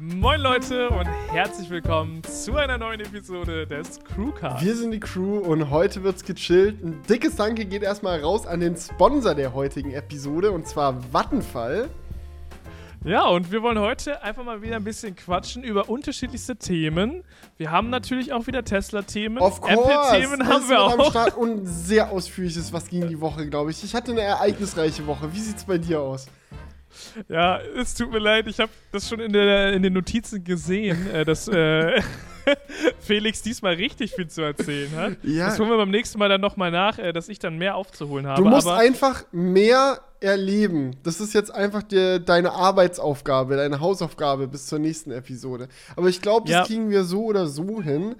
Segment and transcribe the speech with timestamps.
[0.00, 4.64] Moin Leute und herzlich willkommen zu einer neuen Episode des Crewcast.
[4.64, 6.80] Wir sind die Crew und heute wird's gechillt.
[6.84, 11.88] Ein dickes Danke geht erstmal raus an den Sponsor der heutigen Episode und zwar Vattenfall.
[13.02, 17.24] Ja, und wir wollen heute einfach mal wieder ein bisschen quatschen über unterschiedlichste Themen.
[17.56, 19.38] Wir haben natürlich auch wieder Tesla-Themen.
[19.38, 21.10] Apple-Themen haben wir auch.
[21.10, 23.82] Start und sehr ausführliches, was ging die Woche, glaube ich.
[23.82, 25.32] Ich hatte eine ereignisreiche Woche.
[25.32, 26.26] Wie sieht's bei dir aus?
[27.28, 31.10] Ja, es tut mir leid, ich habe das schon in, der, in den Notizen gesehen,
[31.10, 32.00] äh, dass äh,
[33.00, 35.16] Felix diesmal richtig viel zu erzählen hat.
[35.22, 35.46] Ja.
[35.46, 38.26] Das holen wir beim nächsten Mal dann nochmal nach, äh, dass ich dann mehr aufzuholen
[38.26, 38.42] habe.
[38.42, 40.96] Du musst einfach mehr erleben.
[41.02, 45.68] Das ist jetzt einfach die, deine Arbeitsaufgabe, deine Hausaufgabe bis zur nächsten Episode.
[45.96, 46.64] Aber ich glaube, das ja.
[46.64, 48.16] kriegen wir so oder so hin.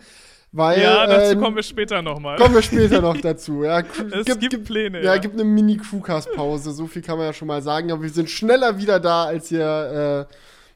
[0.51, 2.39] Weil, ja, dazu ähm, kommen wir später nochmal.
[2.39, 3.65] Kommen wir später noch dazu.
[3.65, 3.81] Ja,
[4.13, 5.03] es gibt, gibt Pläne.
[5.03, 5.21] Ja, ja.
[5.21, 6.73] gibt eine Mini-Crewcast-Pause.
[6.73, 7.93] So viel kann man ja schon mal sagen.
[7.93, 10.35] Aber wir sind schneller wieder da, als ihr äh,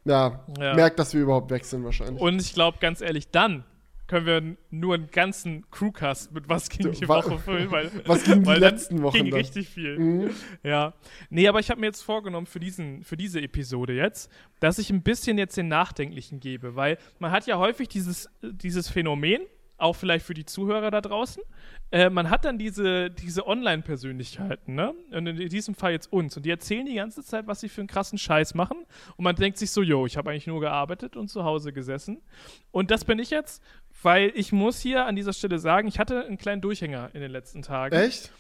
[0.09, 0.75] ja, ja.
[0.75, 2.21] merkt, dass wir überhaupt weg sind wahrscheinlich.
[2.21, 3.65] Und ich glaube, ganz ehrlich, dann
[4.12, 8.43] können wir nur einen ganzen Crewcast mit was ging die Woche füllen, weil was ging
[8.43, 9.41] die letzten Wochen ging dann?
[9.41, 9.98] richtig viel.
[9.98, 10.31] Mhm.
[10.62, 10.93] Ja.
[11.31, 14.91] Nee, aber ich habe mir jetzt vorgenommen für diesen für diese Episode jetzt, dass ich
[14.91, 19.41] ein bisschen jetzt den nachdenklichen gebe, weil man hat ja häufig dieses dieses Phänomen,
[19.83, 21.42] auch vielleicht für die Zuhörer da draußen.
[21.91, 24.94] Äh, man hat dann diese, diese Online-Persönlichkeiten, ne?
[25.11, 26.36] Und in diesem Fall jetzt uns.
[26.36, 28.78] Und die erzählen die ganze Zeit, was sie für einen krassen Scheiß machen.
[29.16, 32.22] Und man denkt sich so, yo, ich habe eigentlich nur gearbeitet und zu Hause gesessen.
[32.70, 33.62] Und das bin ich jetzt,
[34.03, 37.30] weil ich muss hier an dieser Stelle sagen, ich hatte einen kleinen Durchhänger in den
[37.30, 37.94] letzten Tagen.
[37.94, 38.33] Echt?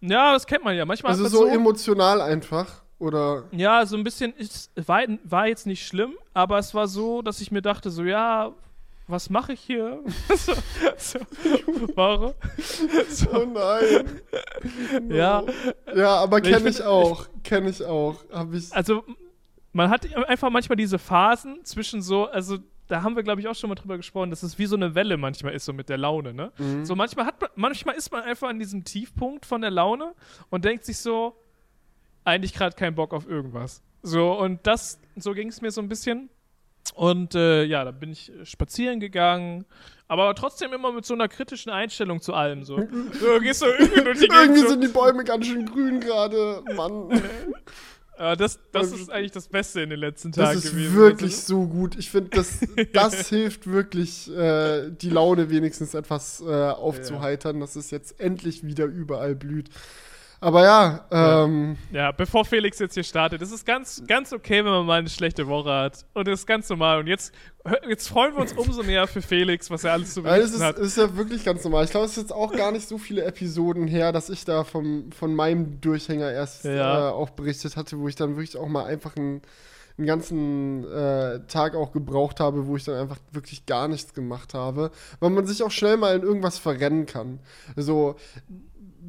[0.00, 0.84] Ja, das kennt man ja.
[0.84, 2.82] Manchmal also so, so emotional einfach.
[2.98, 3.44] Oder?
[3.52, 7.40] Ja, so ein bisschen, es war, war jetzt nicht schlimm, aber es war so, dass
[7.40, 8.52] ich mir dachte, so, ja,
[9.10, 10.02] was mache ich hier?
[10.36, 10.52] so,
[10.96, 11.18] so,
[11.94, 12.32] warum?
[13.08, 13.30] So.
[13.32, 14.20] Oh nein.
[15.02, 15.14] No.
[15.14, 15.44] Ja.
[15.94, 17.26] Ja, aber kenne ich, ich, auch.
[17.42, 18.16] Kenne ich auch.
[18.32, 19.04] Hab ich also,
[19.72, 23.54] man hat einfach manchmal diese Phasen zwischen so, also da haben wir, glaube ich, auch
[23.54, 25.98] schon mal drüber gesprochen, dass es wie so eine Welle manchmal ist, so mit der
[25.98, 26.52] Laune, ne?
[26.58, 26.84] Mhm.
[26.84, 30.14] So manchmal hat man, manchmal ist man einfach an diesem Tiefpunkt von der Laune
[30.50, 31.36] und denkt sich so,
[32.24, 33.82] eigentlich gerade keinen Bock auf irgendwas.
[34.02, 36.30] So, und das, so ging es mir so ein bisschen.
[36.94, 39.64] Und äh, ja, da bin ich spazieren gegangen,
[40.08, 42.64] aber trotzdem immer mit so einer kritischen Einstellung zu allem.
[42.64, 42.76] So,
[43.20, 44.56] so gehst du irgendwie durch die Gegend.
[44.56, 47.22] Irgendwie sind die Bäume ganz schön grün gerade, Mann.
[48.18, 50.76] Ja, das, das ist eigentlich das Beste in den letzten Tagen gewesen.
[50.76, 51.62] Das ist wirklich also.
[51.62, 51.96] so gut.
[51.96, 52.58] Ich finde, das,
[52.92, 57.60] das hilft wirklich, äh, die Laune wenigstens etwas äh, aufzuheitern, ja.
[57.62, 59.70] dass es jetzt endlich wieder überall blüht.
[60.42, 61.76] Aber ja, ähm.
[61.92, 61.98] Ja.
[61.98, 65.10] ja, bevor Felix jetzt hier startet, es ist ganz, ganz okay, wenn man mal eine
[65.10, 66.06] schlechte Woche hat.
[66.14, 67.00] Und das ist ganz normal.
[67.00, 67.34] Und jetzt,
[67.88, 70.78] jetzt freuen wir uns umso mehr für Felix, was er alles zu berichten ja, hat.
[70.78, 71.84] Das ist ja wirklich ganz normal.
[71.84, 74.64] Ich glaube, es ist jetzt auch gar nicht so viele Episoden her, dass ich da
[74.64, 77.10] vom, von meinem Durchhänger erst ja.
[77.10, 79.42] äh, auch berichtet hatte, wo ich dann wirklich auch mal einfach einen,
[79.98, 84.54] einen ganzen äh, Tag auch gebraucht habe, wo ich dann einfach wirklich gar nichts gemacht
[84.54, 87.40] habe, weil man sich auch schnell mal in irgendwas verrennen kann.
[87.76, 88.16] Also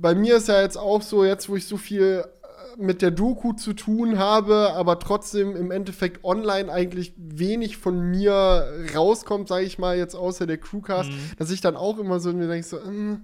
[0.02, 3.12] bei mir ist ja jetzt auch so, jetzt wo ich so viel äh, mit der
[3.12, 9.66] Doku zu tun habe, aber trotzdem im Endeffekt online eigentlich wenig von mir rauskommt, sage
[9.66, 11.32] ich mal, jetzt außer der Crewcast, mhm.
[11.38, 13.18] dass ich dann auch immer so mir denke, so, äh,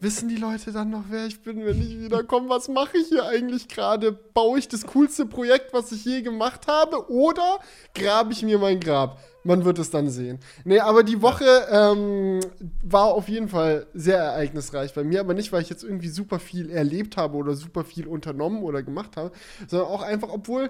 [0.00, 2.48] wissen die Leute dann noch, wer ich bin, wenn ich wiederkomme?
[2.48, 4.12] Was mache ich hier eigentlich gerade?
[4.12, 7.10] Baue ich das coolste Projekt, was ich je gemacht habe?
[7.10, 7.58] Oder
[7.94, 9.18] grabe ich mir mein Grab?
[9.48, 10.40] Man wird es dann sehen.
[10.66, 12.40] Nee, aber die Woche ähm,
[12.82, 16.38] war auf jeden Fall sehr ereignisreich bei mir, aber nicht, weil ich jetzt irgendwie super
[16.38, 19.32] viel erlebt habe oder super viel unternommen oder gemacht habe,
[19.66, 20.68] sondern auch einfach, obwohl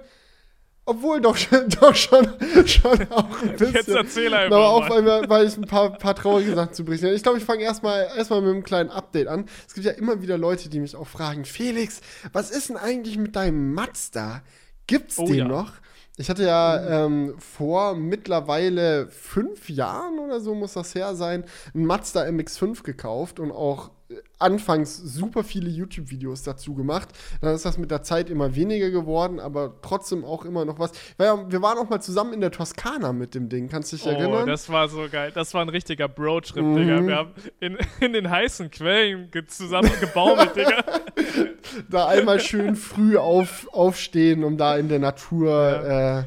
[0.84, 1.36] obwohl doch,
[1.80, 2.28] doch schon,
[2.66, 3.74] schon auch ein bisschen.
[3.74, 4.56] Jetzt erzähl einfach.
[4.56, 7.44] Aber auch, weil, weil ich ein paar, paar traurige Sachen zu berichten Ich glaube, ich
[7.44, 9.46] fange erstmal erstmal mit einem kleinen Update an.
[9.66, 12.00] Es gibt ja immer wieder Leute, die mich auch fragen: Felix,
[12.32, 14.42] was ist denn eigentlich mit deinem Mazda?
[14.86, 15.48] Gibt's oh, den ja.
[15.48, 15.72] noch?
[16.20, 21.86] Ich hatte ja ähm, vor mittlerweile fünf Jahren oder so muss das her sein, einen
[21.86, 23.92] Mazda MX5 gekauft und auch
[24.38, 27.08] anfangs super viele YouTube-Videos dazu gemacht.
[27.40, 30.92] Dann ist das mit der Zeit immer weniger geworden, aber trotzdem auch immer noch was.
[31.18, 34.10] Wir waren auch mal zusammen in der Toskana mit dem Ding, kannst du dich oh,
[34.10, 34.46] erinnern?
[34.46, 35.30] das war so geil.
[35.34, 36.76] Das war ein richtiger Bro-Trip, mhm.
[36.76, 37.06] Digga.
[37.06, 40.84] Wir haben in, in den heißen Quellen zusammen gebaumelt, Digga.
[41.90, 46.20] da einmal schön früh auf, aufstehen, um da in der Natur ja.
[46.20, 46.24] äh,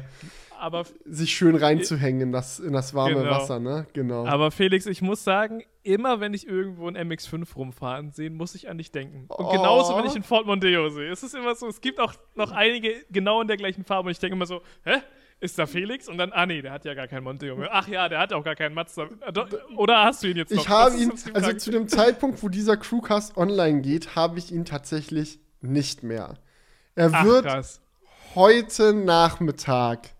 [0.62, 3.30] aber sich schön reinzuhängen in das, in das warme genau.
[3.30, 3.86] Wasser, ne?
[3.92, 4.24] Genau.
[4.26, 8.68] Aber Felix, ich muss sagen, immer wenn ich irgendwo ein MX5 rumfahren sehe, muss ich
[8.68, 9.26] an dich denken.
[9.28, 9.50] Und oh.
[9.50, 11.10] genauso, wenn ich in Ford Mondeo sehe.
[11.10, 14.12] Es ist immer so, es gibt auch noch einige genau in der gleichen Farbe und
[14.12, 14.98] ich denke immer so, hä?
[15.40, 16.08] Ist da Felix?
[16.08, 17.70] Und dann, ah nee, der hat ja gar keinen Mondeo mehr.
[17.72, 19.08] Ach ja, der hat auch gar keinen Mazda.
[19.76, 20.62] Oder hast du ihn jetzt noch?
[20.62, 24.64] Ich habe ihn, also zu dem Zeitpunkt, wo dieser Crewcast online geht, habe ich ihn
[24.64, 26.34] tatsächlich nicht mehr.
[26.94, 27.80] Er Ach, wird krass.
[28.36, 30.10] heute Nachmittag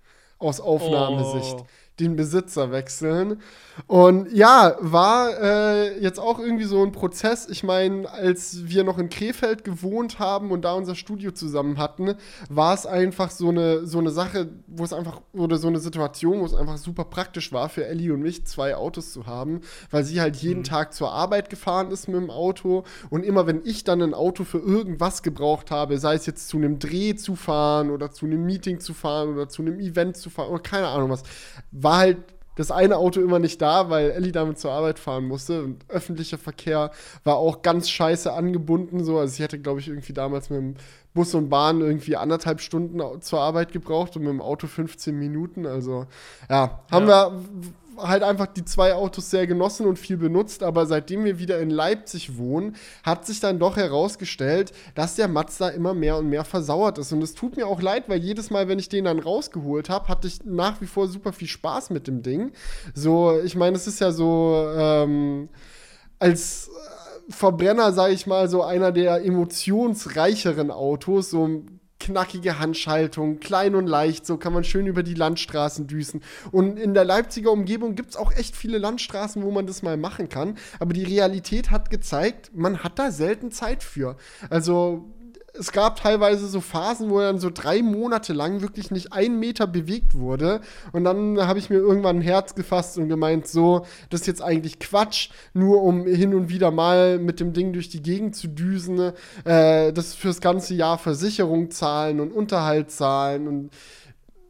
[0.43, 1.57] aus Aufnahmesicht.
[1.61, 1.67] Oh
[2.01, 3.41] den Besitzer wechseln.
[3.87, 7.49] Und ja, war äh, jetzt auch irgendwie so ein Prozess.
[7.49, 12.15] Ich meine, als wir noch in Krefeld gewohnt haben und da unser Studio zusammen hatten,
[12.49, 16.41] war es einfach so eine, so eine Sache, wo es einfach, oder so eine Situation,
[16.41, 19.61] wo es einfach super praktisch war für Ellie und mich, zwei Autos zu haben,
[19.91, 20.65] weil sie halt jeden mhm.
[20.65, 22.85] Tag zur Arbeit gefahren ist mit dem Auto.
[23.11, 26.57] Und immer wenn ich dann ein Auto für irgendwas gebraucht habe, sei es jetzt zu
[26.57, 30.31] einem Dreh zu fahren oder zu einem Meeting zu fahren oder zu einem Event zu
[30.31, 31.23] fahren oder keine Ahnung was,
[31.71, 32.19] war halt
[32.57, 35.63] das eine Auto immer nicht da, weil Ellie damit zur Arbeit fahren musste.
[35.63, 36.91] Und öffentlicher Verkehr
[37.25, 39.05] war auch ganz scheiße angebunden.
[39.05, 39.19] So.
[39.19, 40.75] Also ich hätte, glaube ich, irgendwie damals mit dem
[41.15, 45.67] Bus und Bahn irgendwie anderthalb Stunden zur Arbeit gebraucht und mit dem Auto 15 Minuten.
[45.67, 46.07] Also
[46.51, 47.33] ja, haben ja.
[47.33, 47.41] wir
[47.97, 51.71] halt einfach die zwei Autos sehr genossen und viel benutzt, aber seitdem wir wieder in
[51.71, 56.99] Leipzig wohnen, hat sich dann doch herausgestellt, dass der Mazda immer mehr und mehr versauert
[56.99, 57.13] ist.
[57.13, 60.09] Und es tut mir auch leid, weil jedes Mal, wenn ich den dann rausgeholt habe,
[60.09, 62.53] hatte ich nach wie vor super viel Spaß mit dem Ding.
[62.95, 65.49] So, ich meine, es ist ja so, ähm,
[66.19, 66.71] als
[67.29, 71.63] Verbrenner, sage ich mal, so einer der emotionsreicheren Autos, so
[72.03, 76.21] knackige Handschaltung, klein und leicht, so kann man schön über die Landstraßen düsen.
[76.51, 79.97] Und in der Leipziger Umgebung gibt es auch echt viele Landstraßen, wo man das mal
[79.97, 80.59] machen kann.
[80.81, 84.17] Aber die Realität hat gezeigt, man hat da selten Zeit für.
[84.51, 85.12] Also
[85.55, 89.67] es gab teilweise so Phasen, wo dann so drei Monate lang wirklich nicht ein Meter
[89.67, 90.61] bewegt wurde.
[90.93, 94.43] Und dann habe ich mir irgendwann ein Herz gefasst und gemeint, so, das ist jetzt
[94.43, 98.49] eigentlich Quatsch, nur um hin und wieder mal mit dem Ding durch die Gegend zu
[98.49, 99.13] düsen,
[99.45, 103.71] äh, das fürs ganze Jahr Versicherung zahlen und Unterhalt zahlen und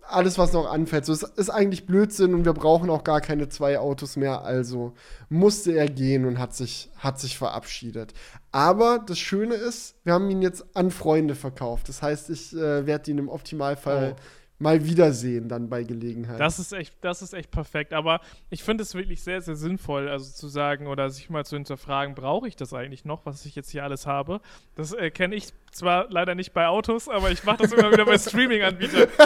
[0.08, 1.04] alles, was noch anfällt.
[1.04, 4.42] So, es ist eigentlich Blödsinn und wir brauchen auch gar keine zwei Autos mehr.
[4.42, 4.94] Also
[5.28, 8.12] musste er gehen und hat sich, hat sich verabschiedet.
[8.50, 11.88] Aber das Schöne ist, wir haben ihn jetzt an Freunde verkauft.
[11.88, 14.16] Das heißt, ich äh, werde ihn im Optimalfall.
[14.16, 14.22] Oh
[14.62, 16.40] mal wiedersehen dann bei Gelegenheit.
[16.40, 17.92] Das ist echt, das ist echt perfekt.
[17.92, 21.56] Aber ich finde es wirklich sehr, sehr sinnvoll, also zu sagen oder sich mal zu
[21.56, 24.40] hinterfragen, brauche ich das eigentlich noch, was ich jetzt hier alles habe?
[24.76, 28.06] Das äh, kenne ich zwar leider nicht bei Autos, aber ich mache das immer wieder
[28.06, 29.08] bei Streaming-Anbietern.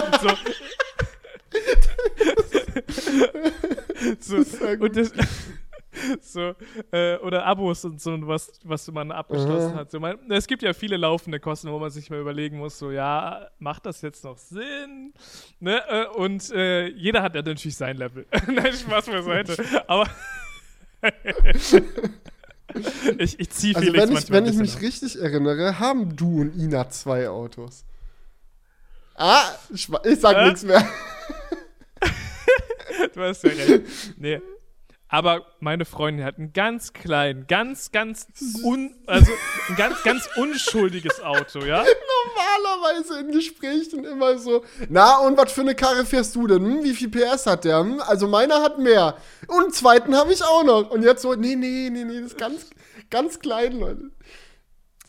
[4.19, 4.43] So.
[4.43, 4.67] so.
[4.79, 5.11] Und das,
[6.21, 6.53] so,
[6.91, 9.75] äh, oder Abos und so was, was man abgeschlossen mhm.
[9.75, 9.91] hat.
[9.91, 12.91] So, man, es gibt ja viele laufende Kosten, wo man sich mal überlegen muss, so,
[12.91, 15.13] ja, macht das jetzt noch Sinn?
[15.59, 15.81] Ne?
[15.87, 18.25] Äh, und äh, jeder hat ja natürlich sein Level.
[18.47, 19.63] Nein, Spaß beiseite.
[19.87, 20.07] Aber
[23.17, 24.81] ich, ich ziehe also Felix wenn ich, wenn ich mich auf.
[24.81, 27.85] richtig erinnere, haben du und Ina zwei Autos.
[29.15, 29.43] Ah,
[29.73, 30.87] ich, ich sag nichts mehr.
[33.13, 33.83] du hast ja recht.
[34.17, 34.41] Nee,
[35.09, 38.27] aber meine Freundin hat ein ganz klein, ganz, ganz,
[38.63, 39.31] un, also
[39.69, 41.85] ein ganz, ganz unschuldiges Auto, ja?
[42.35, 46.63] Normalerweise in Gesprächen immer so, na, und was für eine Karre fährst du denn?
[46.63, 47.79] Hm, wie viel PS hat der?
[47.79, 49.17] Hm, also meiner hat mehr.
[49.47, 50.89] Und einen zweiten habe ich auch noch.
[50.91, 52.69] Und jetzt so, nee, nee, nee, nee, das ist ganz,
[53.09, 54.11] ganz klein, Leute.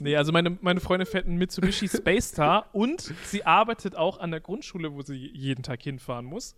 [0.01, 4.31] Nee, also meine, meine Freundin fährt einen Mitsubishi Space Star und sie arbeitet auch an
[4.31, 6.55] der Grundschule, wo sie jeden Tag hinfahren muss.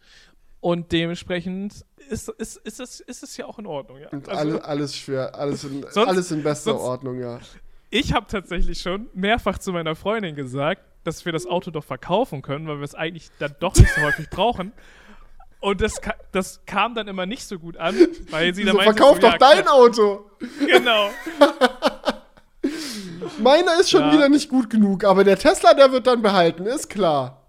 [0.60, 4.08] Und dementsprechend ist, ist, ist, es, ist es ja auch in Ordnung, ja.
[4.10, 7.38] Also, alles, alles schwer, alles in, sonst, alles in bester sonst, Ordnung, ja.
[7.88, 12.42] Ich habe tatsächlich schon mehrfach zu meiner Freundin gesagt, dass wir das Auto doch verkaufen
[12.42, 14.72] können, weil wir es eigentlich dann doch nicht so häufig brauchen.
[15.60, 16.00] Und das,
[16.32, 17.94] das kam dann immer nicht so gut an,
[18.30, 19.68] weil sie dann so, meinte, verkauf so, doch ja, dein.
[19.68, 20.30] Auto.
[20.66, 21.10] Genau.
[23.38, 24.12] Meiner ist schon ja.
[24.12, 27.39] wieder nicht gut genug, aber der Tesla, der wird dann behalten, ist klar.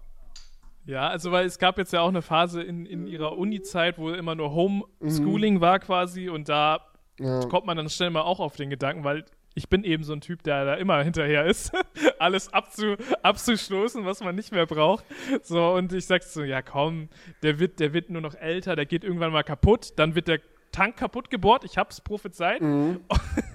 [0.84, 4.10] Ja, also weil es gab jetzt ja auch eine Phase in, in ihrer Uni-Zeit, wo
[4.10, 5.60] immer nur Homeschooling mhm.
[5.60, 6.80] war quasi und da
[7.20, 7.40] ja.
[7.46, 9.24] kommt man dann schnell mal auch auf den Gedanken, weil
[9.54, 11.72] ich bin eben so ein Typ, der da immer hinterher ist,
[12.18, 15.04] alles abzu, abzustoßen, was man nicht mehr braucht.
[15.42, 17.08] So, und ich sag so, ja komm,
[17.42, 20.40] der wird, der wird nur noch älter, der geht irgendwann mal kaputt, dann wird der
[20.72, 22.62] Tank kaputt gebohrt, ich hab's prophezeit.
[22.62, 23.00] Mhm.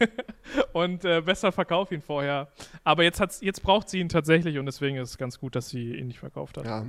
[0.74, 2.50] und äh, besser verkauf ihn vorher.
[2.84, 5.70] Aber jetzt, hat's, jetzt braucht sie ihn tatsächlich und deswegen ist es ganz gut, dass
[5.70, 6.66] sie ihn nicht verkauft hat.
[6.66, 6.86] Ja,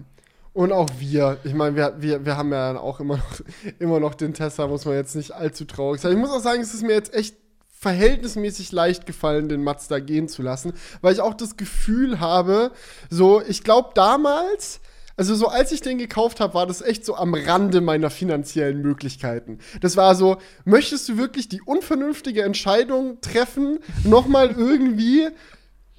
[0.58, 1.38] und auch wir.
[1.44, 3.40] Ich meine, wir, wir, wir haben ja auch immer noch,
[3.78, 6.10] immer noch den Tesla, muss man jetzt nicht allzu traurig sein.
[6.10, 7.36] Ich muss auch sagen, es ist mir jetzt echt
[7.78, 12.72] verhältnismäßig leicht gefallen, den Mazda gehen zu lassen, weil ich auch das Gefühl habe,
[13.08, 14.80] so, ich glaube damals,
[15.16, 18.82] also so als ich den gekauft habe, war das echt so am Rande meiner finanziellen
[18.82, 19.60] Möglichkeiten.
[19.80, 25.28] Das war so, möchtest du wirklich die unvernünftige Entscheidung treffen, nochmal irgendwie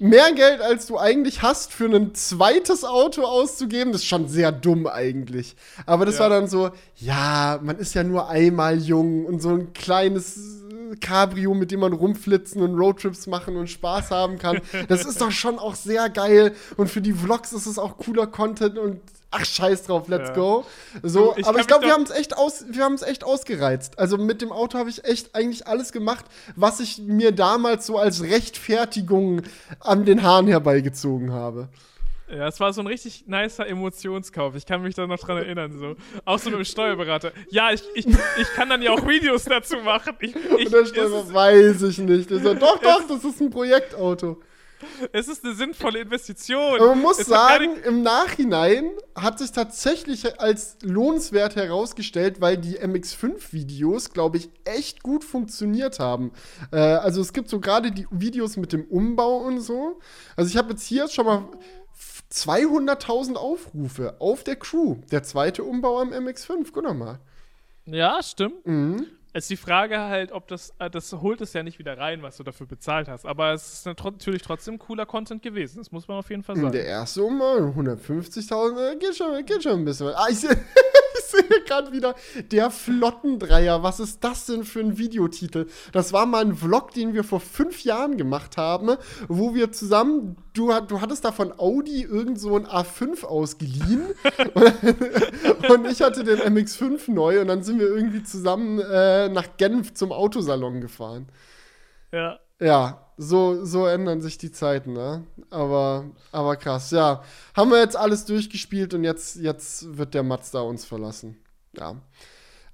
[0.00, 4.50] mehr Geld, als du eigentlich hast, für ein zweites Auto auszugeben, das ist schon sehr
[4.50, 5.54] dumm eigentlich.
[5.86, 6.22] Aber das ja.
[6.22, 10.60] war dann so, ja, man ist ja nur einmal jung und so ein kleines
[11.00, 14.60] Cabrio, mit dem man rumflitzen und Roadtrips machen und Spaß haben kann.
[14.88, 16.54] Das ist doch schon auch sehr geil.
[16.76, 19.00] Und für die Vlogs ist es auch cooler Content und
[19.30, 20.34] ach scheiß drauf, let's ja.
[20.34, 20.64] go.
[21.02, 23.98] So, ich aber ich glaube, wir haben es echt aus, wir haben es echt ausgereizt.
[23.98, 26.24] Also mit dem Auto habe ich echt eigentlich alles gemacht,
[26.56, 29.42] was ich mir damals so als Rechtfertigung
[29.80, 31.68] an den Haaren herbeigezogen habe.
[32.30, 34.54] Ja, es war so ein richtig nicer Emotionskauf.
[34.54, 35.76] Ich kann mich da noch dran erinnern.
[35.76, 35.96] So.
[36.24, 37.32] Auch so mit dem Steuerberater.
[37.48, 40.14] Ja, ich, ich, ich kann dann ja auch Videos dazu machen.
[40.20, 42.30] Ich, ich, Und der Steuerberater weiß ich nicht.
[42.30, 44.40] So, doch, doch, das ist ein Projektauto.
[45.12, 46.80] Es ist eine sinnvolle Investition.
[46.80, 52.78] Aber man muss es sagen, im Nachhinein hat sich tatsächlich als lohnenswert herausgestellt, weil die
[52.78, 56.32] MX5-Videos, glaube ich, echt gut funktioniert haben.
[56.72, 60.00] Äh, also es gibt so gerade die Videos mit dem Umbau und so.
[60.36, 61.48] Also ich habe jetzt hier schon mal
[62.32, 64.96] 200.000 Aufrufe auf der Crew.
[65.10, 67.18] Der zweite Umbau am MX5, guck doch mal.
[67.86, 68.66] Ja, stimmt.
[68.66, 69.06] Mhm.
[69.32, 72.22] Es ist die Frage halt, ob das, äh, das holt es ja nicht wieder rein,
[72.22, 73.26] was du dafür bezahlt hast.
[73.26, 75.78] Aber es ist natürlich trotzdem cooler Content gewesen.
[75.78, 76.72] Das muss man auf jeden Fall sagen.
[76.72, 80.08] Der erste Umbau, 150.000, geht schon, geht schon ein bisschen.
[80.08, 80.38] Ah, ich
[81.48, 82.14] sehe gerade wieder
[82.50, 83.82] der Flottendreier.
[83.82, 85.66] Was ist das denn für ein Videotitel?
[85.92, 88.96] Das war mal ein Vlog, den wir vor fünf Jahren gemacht haben,
[89.28, 94.02] wo wir zusammen, du, du hattest da von Audi irgend so ein A5 ausgeliehen
[95.68, 99.94] und ich hatte den MX5 neu und dann sind wir irgendwie zusammen äh, nach Genf
[99.94, 101.28] zum Autosalon gefahren.
[102.12, 102.38] Ja.
[102.60, 105.26] Ja, so, so ändern sich die Zeiten, ne?
[105.50, 107.22] Aber, aber krass, ja.
[107.54, 111.36] Haben wir jetzt alles durchgespielt und jetzt, jetzt wird der Mazda uns verlassen.
[111.76, 111.96] Ja.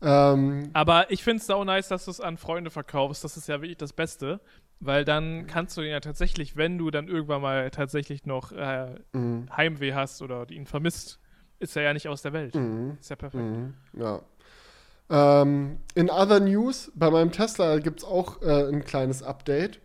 [0.01, 3.25] Ähm, aber ich finde es auch nice, dass du es an Freunde verkaufst.
[3.25, 4.41] Das ist ja wirklich das Beste.
[4.79, 8.95] Weil dann kannst du ihn ja tatsächlich, wenn du dann irgendwann mal tatsächlich noch äh,
[9.13, 9.49] mhm.
[9.57, 11.19] Heimweh hast oder ihn vermisst,
[11.59, 12.55] ist er ja nicht aus der Welt.
[12.55, 12.99] Mhm.
[13.01, 13.43] Ist ja perfekt.
[13.43, 13.75] Mhm.
[13.95, 14.21] Ja.
[15.09, 19.81] Ähm, in other news, bei meinem Tesla gibt es auch äh, ein kleines Update.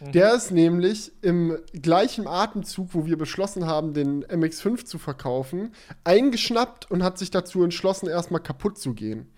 [0.00, 0.12] Mhm.
[0.12, 5.72] Der ist nämlich im gleichen Atemzug, wo wir beschlossen haben, den MX5 zu verkaufen,
[6.04, 9.30] eingeschnappt und hat sich dazu entschlossen, erstmal kaputt zu gehen.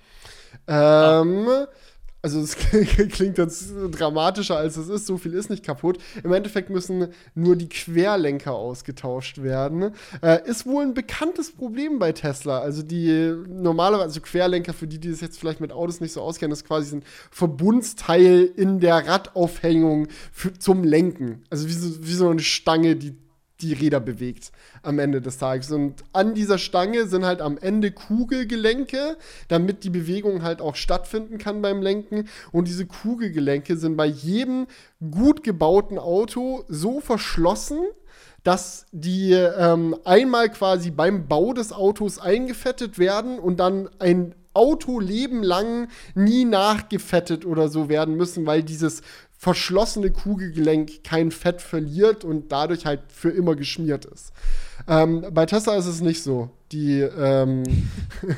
[0.66, 1.66] Ähm, ah
[2.20, 2.56] also es
[3.10, 5.98] klingt jetzt dramatischer als es ist, so viel ist nicht kaputt.
[6.24, 9.92] Im Endeffekt müssen nur die Querlenker ausgetauscht werden.
[10.22, 12.60] Äh, ist wohl ein bekanntes Problem bei Tesla.
[12.60, 16.20] Also die normalerweise, also Querlenker, für die, die das jetzt vielleicht mit Autos nicht so
[16.20, 21.44] auskennen, ist quasi ein Verbundsteil in der Radaufhängung für, zum Lenken.
[21.50, 23.14] Also wie so, wie so eine Stange, die
[23.60, 25.70] die Räder bewegt am Ende des Tages.
[25.70, 29.16] Und an dieser Stange sind halt am Ende Kugelgelenke,
[29.48, 32.28] damit die Bewegung halt auch stattfinden kann beim Lenken.
[32.52, 34.66] Und diese Kugelgelenke sind bei jedem
[35.10, 37.78] gut gebauten Auto so verschlossen,
[38.44, 45.42] dass die ähm, einmal quasi beim Bau des Autos eingefettet werden und dann ein Autoleben
[45.42, 49.02] lang nie nachgefettet oder so werden müssen, weil dieses
[49.38, 54.32] verschlossene Kugelgelenk kein Fett verliert und dadurch halt für immer geschmiert ist.
[54.88, 56.50] Ähm, bei Tesla ist es nicht so.
[56.72, 57.62] Die, ähm,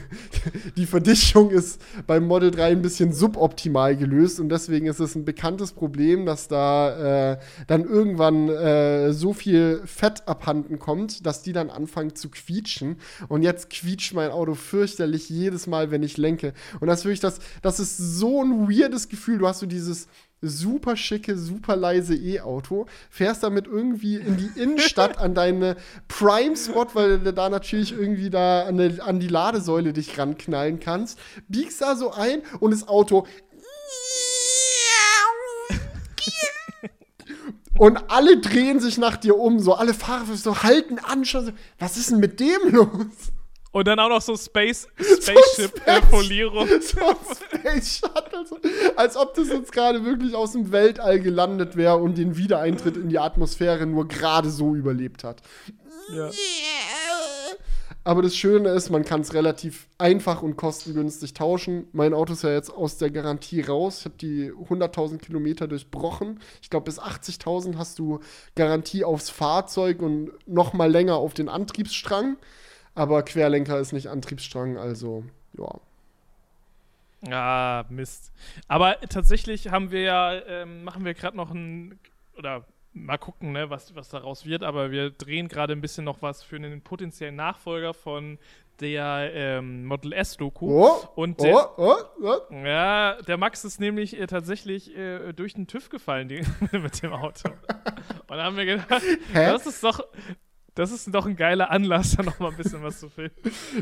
[0.77, 5.25] die Verdichtung ist beim Model 3 ein bisschen suboptimal gelöst und deswegen ist es ein
[5.25, 11.53] bekanntes Problem, dass da äh, dann irgendwann äh, so viel Fett abhanden kommt, dass die
[11.53, 12.97] dann anfangen zu quietschen.
[13.29, 16.53] Und jetzt quietscht mein Auto fürchterlich jedes Mal, wenn ich lenke.
[16.79, 19.39] Und das wirklich das, das ist so ein weirdes Gefühl.
[19.39, 20.09] Du hast so dieses
[20.43, 25.77] super schicke, super leise E-Auto, fährst damit irgendwie in die Innenstadt an deine
[26.09, 31.19] Prime-Spot, weil du da natürlich irgendwie da an, die, an die Ladesäule dich ranknallen kannst,
[31.49, 33.27] biegst da so ein und das Auto
[37.79, 41.53] Und alle drehen sich nach dir um, so alle Fahrer so halten an, schon so,
[41.79, 43.33] was ist denn mit dem los?
[43.73, 46.69] Und dann auch noch so Space Spaceship-Folierung.
[46.81, 48.47] So, so Space Shuttle.
[48.47, 48.59] So,
[48.97, 53.09] als ob das jetzt gerade wirklich aus dem Weltall gelandet wäre und den Wiedereintritt in
[53.09, 55.43] die Atmosphäre nur gerade so überlebt hat.
[56.13, 56.31] Ja.
[58.03, 61.87] Aber das Schöne ist, man kann es relativ einfach und kostengünstig tauschen.
[61.93, 63.99] Mein Auto ist ja jetzt aus der Garantie raus.
[64.01, 66.41] Ich habe die 100.000 Kilometer durchbrochen.
[66.63, 68.21] Ich glaube, bis 80.000 hast du
[68.55, 72.37] Garantie aufs Fahrzeug und noch mal länger auf den Antriebsstrang.
[72.95, 75.25] Aber Querlenker ist nicht Antriebsstrang, also
[75.57, 75.81] ja.
[77.31, 78.33] Ah, Mist.
[78.67, 81.99] Aber tatsächlich haben wir ja, ähm, machen wir gerade noch ein,
[82.37, 86.23] oder mal gucken, ne, was, was daraus wird, aber wir drehen gerade ein bisschen noch
[86.23, 88.39] was für einen potenziellen Nachfolger von
[88.81, 90.85] der ähm, Model S-Doku.
[90.85, 92.55] Oh, und der, oh, oh, oh.
[92.65, 96.43] Ja, der Max ist nämlich äh, tatsächlich äh, durch den TÜV gefallen die,
[96.73, 97.51] mit dem Auto.
[97.51, 99.47] und da haben wir gedacht, Hä?
[99.47, 100.03] das ist doch,
[100.81, 103.35] das ist doch ein geiler Anlass, da noch mal ein bisschen was zu filmen.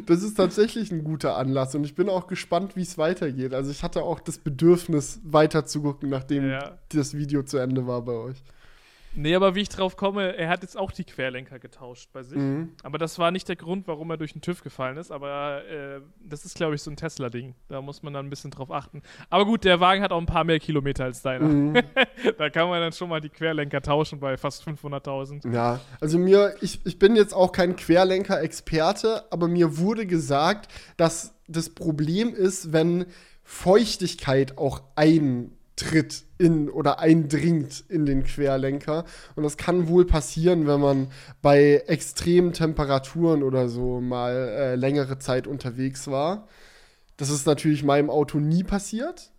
[0.06, 3.54] Das ist tatsächlich ein guter Anlass und ich bin auch gespannt, wie es weitergeht.
[3.54, 6.76] Also ich hatte auch das Bedürfnis, weiter zu gucken, nachdem ja.
[6.88, 8.42] das Video zu Ende war bei euch.
[9.14, 12.38] Nee, aber wie ich drauf komme, er hat jetzt auch die Querlenker getauscht bei sich.
[12.38, 12.72] Mhm.
[12.82, 15.10] Aber das war nicht der Grund, warum er durch den TÜV gefallen ist.
[15.10, 17.54] Aber äh, das ist, glaube ich, so ein Tesla-Ding.
[17.68, 19.02] Da muss man dann ein bisschen drauf achten.
[19.30, 21.46] Aber gut, der Wagen hat auch ein paar mehr Kilometer als deiner.
[21.46, 21.82] Mhm.
[22.38, 25.52] da kann man dann schon mal die Querlenker tauschen bei fast 500.000.
[25.52, 31.34] Ja, also mir, ich, ich bin jetzt auch kein Querlenker-Experte, aber mir wurde gesagt, dass
[31.48, 33.06] das Problem ist, wenn
[33.42, 39.04] Feuchtigkeit auch ein tritt in oder eindringt in den Querlenker.
[39.34, 41.08] Und das kann wohl passieren, wenn man
[41.42, 46.46] bei extremen Temperaturen oder so mal äh, längere Zeit unterwegs war.
[47.16, 49.32] Das ist natürlich meinem Auto nie passiert.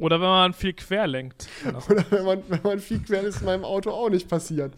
[0.00, 1.46] Oder wenn man viel quer lenkt.
[1.90, 4.72] Oder wenn man, wenn man viel quer ist, meinem Auto auch nicht passiert.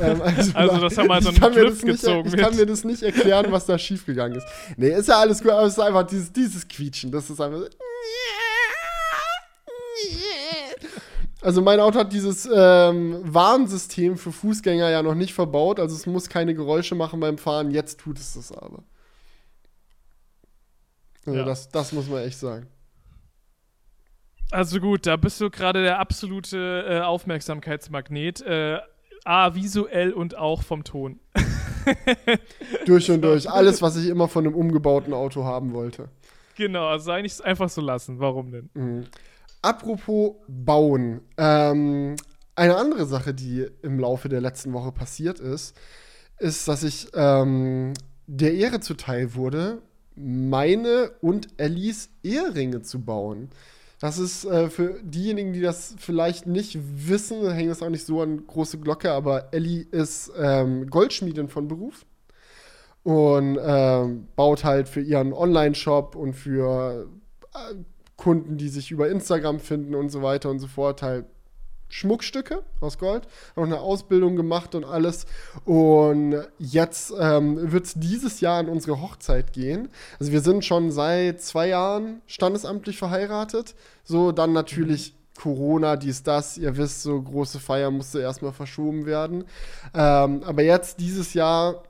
[0.00, 2.22] ähm, also, also das haben wir so einen Cliff gezogen.
[2.22, 4.46] Nicht, ich kann mir das nicht erklären, was da schiefgegangen ist.
[4.76, 7.10] Nee, ist ja alles gut, aber es ist einfach dieses, dieses Quietschen.
[7.10, 7.62] Das ist einfach.
[11.42, 16.06] Also mein Auto hat dieses ähm, Warnsystem für Fußgänger ja noch nicht verbaut, also es
[16.06, 17.72] muss keine Geräusche machen beim Fahren.
[17.72, 18.84] Jetzt tut es das aber.
[21.26, 21.44] Also ja.
[21.44, 22.68] das, das muss man echt sagen.
[24.52, 28.42] Also gut, da bist du gerade der absolute äh, Aufmerksamkeitsmagnet.
[28.42, 28.78] Äh,
[29.24, 31.20] A, visuell und auch vom Ton.
[32.86, 33.50] durch und durch.
[33.50, 36.08] Alles, was ich immer von einem umgebauten Auto haben wollte.
[36.56, 38.18] Genau, also eigentlich einfach so lassen.
[38.20, 38.70] Warum denn?
[38.74, 39.06] Mhm.
[39.62, 41.20] Apropos Bauen.
[41.38, 42.16] Ähm,
[42.54, 45.76] eine andere Sache, die im Laufe der letzten Woche passiert ist,
[46.38, 47.94] ist, dass ich ähm,
[48.26, 49.80] der Ehre zuteil wurde,
[50.14, 53.48] meine und Ellies Eheringe zu bauen.
[54.00, 56.76] Das ist äh, für diejenigen, die das vielleicht nicht
[57.06, 61.68] wissen, hängt das auch nicht so an große Glocke, aber Ellie ist ähm, Goldschmiedin von
[61.68, 62.04] Beruf
[63.04, 67.08] und ähm, baut halt für ihren Online-Shop und für
[67.54, 67.74] äh,
[68.22, 71.26] Kunden, die sich über Instagram finden und so weiter und so fort, halt
[71.88, 75.26] Schmuckstücke aus Gold, auch eine Ausbildung gemacht und alles.
[75.64, 79.88] Und jetzt ähm, wird es dieses Jahr an unsere Hochzeit gehen.
[80.18, 83.74] Also wir sind schon seit zwei Jahren standesamtlich verheiratet.
[84.04, 85.40] So, dann natürlich mhm.
[85.40, 86.56] Corona, dies, das.
[86.56, 89.44] Ihr wisst, so große Feier musste erstmal verschoben werden.
[89.94, 91.82] Ähm, aber jetzt, dieses Jahr,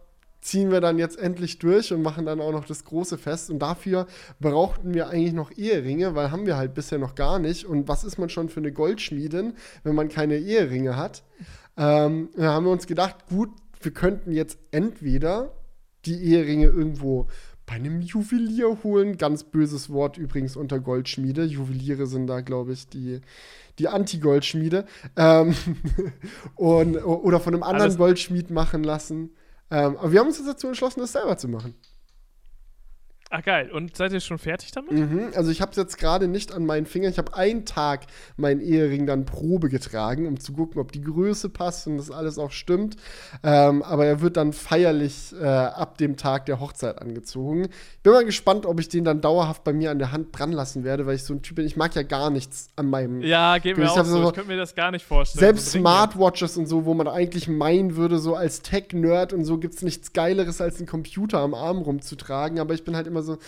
[0.43, 3.49] ziehen wir dann jetzt endlich durch und machen dann auch noch das große Fest.
[3.49, 4.07] Und dafür
[4.41, 7.65] brauchten wir eigentlich noch Eheringe, weil haben wir halt bisher noch gar nicht.
[7.65, 11.23] Und was ist man schon für eine Goldschmiedin, wenn man keine Eheringe hat?
[11.77, 13.51] Ähm, da haben wir uns gedacht, gut,
[13.81, 15.53] wir könnten jetzt entweder
[16.05, 17.29] die Eheringe irgendwo
[17.65, 19.17] bei einem Juwelier holen.
[19.19, 21.45] Ganz böses Wort übrigens unter Goldschmiede.
[21.45, 23.21] Juweliere sind da, glaube ich, die,
[23.79, 24.87] die Anti-Goldschmiede.
[25.17, 25.55] Ähm,
[26.57, 29.31] und, oder von einem anderen Alles Goldschmied machen lassen.
[29.73, 31.75] Ähm, aber wir haben uns dazu entschlossen, das selber zu machen.
[33.35, 33.71] Ach geil.
[33.71, 34.93] Und seid ihr schon fertig damit?
[34.93, 35.29] Mhm.
[35.35, 37.11] Also ich habe es jetzt gerade nicht an meinen Fingern.
[37.11, 38.03] Ich habe einen Tag
[38.37, 42.39] meinen Ehering dann Probe getragen, um zu gucken, ob die Größe passt und das alles
[42.39, 42.97] auch stimmt.
[43.43, 47.71] Ähm, aber er wird dann feierlich äh, ab dem Tag der Hochzeit angezogen.
[47.97, 50.53] Ich bin mal gespannt, ob ich den dann dauerhaft bei mir an der Hand dran
[50.53, 51.65] lassen werde, weil ich so ein Typ bin.
[51.65, 53.23] Ich mag ja gar nichts an meinem.
[53.23, 54.29] Ja, geht mir ich auch so.
[54.29, 55.41] Ich könnte mir das gar nicht vorstellen.
[55.41, 59.77] Selbst Smartwatches und so, wo man eigentlich meinen würde, so als Tech-Nerd und so gibt
[59.77, 62.61] es nichts Geileres, als einen Computer am Arm rumzutragen.
[62.61, 63.39] Aber ich bin halt immer so,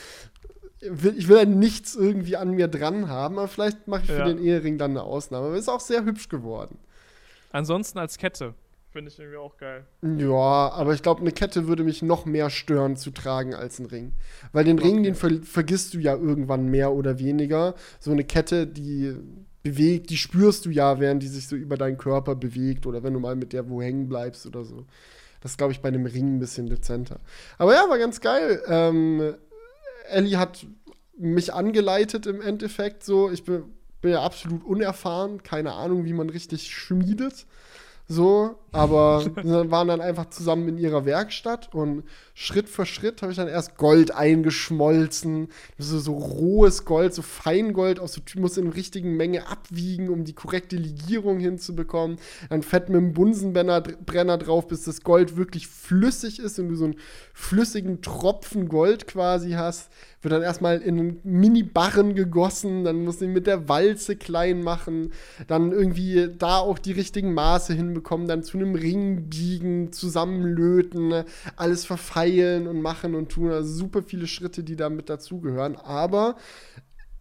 [0.81, 4.25] ich will halt nichts irgendwie an mir dran haben, aber vielleicht mache ich für ja.
[4.27, 5.47] den Ehering dann eine Ausnahme.
[5.47, 6.79] Aber ist auch sehr hübsch geworden.
[7.53, 8.55] Ansonsten als Kette.
[8.95, 9.87] Finde ich irgendwie auch geil.
[10.03, 13.87] Ja, aber ich glaube, eine Kette würde mich noch mehr stören zu tragen als ein
[13.87, 14.13] Ring.
[14.53, 14.89] Weil den okay.
[14.89, 17.75] Ring, den ver vergisst du ja irgendwann mehr oder weniger.
[17.99, 19.17] So eine Kette, die
[19.65, 23.15] bewegt, die spürst du ja, während die sich so über deinen Körper bewegt oder wenn
[23.15, 24.85] du mal mit der wo hängen bleibst oder so.
[25.41, 27.19] Das glaube ich, bei einem Ring ein bisschen dezenter.
[27.59, 28.63] Aber ja, war ganz geil.
[28.69, 29.35] Ähm,
[30.05, 30.67] Ellie hat
[31.17, 33.31] mich angeleitet im Endeffekt so.
[33.31, 33.65] Ich bin,
[34.01, 37.47] bin ja absolut unerfahren, keine Ahnung, wie man richtig schmiedet.
[38.07, 39.25] So, aber
[39.71, 43.79] waren dann einfach zusammen in ihrer Werkstatt und Schritt für Schritt habe ich dann erst
[43.79, 45.49] Gold eingeschmolzen.
[45.79, 50.25] So, so rohes Gold, so Feingold aus so muss in der richtigen Menge abwiegen, um
[50.25, 52.19] die korrekte Legierung hinzubekommen.
[52.51, 56.85] Dann fett mit dem Bunsenbrenner drauf, bis das Gold wirklich flüssig ist und du so
[56.85, 56.97] einen
[57.33, 59.91] flüssigen Tropfen Gold quasi hast
[60.25, 65.13] wird dann erstmal in Mini-Barren gegossen, dann muss ich mit der Walze klein machen,
[65.47, 71.25] dann irgendwie da auch die richtigen Maße hinbekommen, dann zu einem Ring biegen, zusammenlöten,
[71.57, 73.51] alles verfeilen und machen und tun.
[73.51, 75.77] Also super viele Schritte, die da mit dazugehören.
[75.77, 76.37] Aber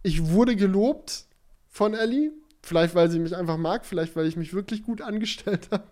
[0.02, 1.26] ich wurde gelobt
[1.68, 2.32] von Ellie.
[2.62, 5.84] Vielleicht, weil sie mich einfach mag, vielleicht, weil ich mich wirklich gut angestellt habe.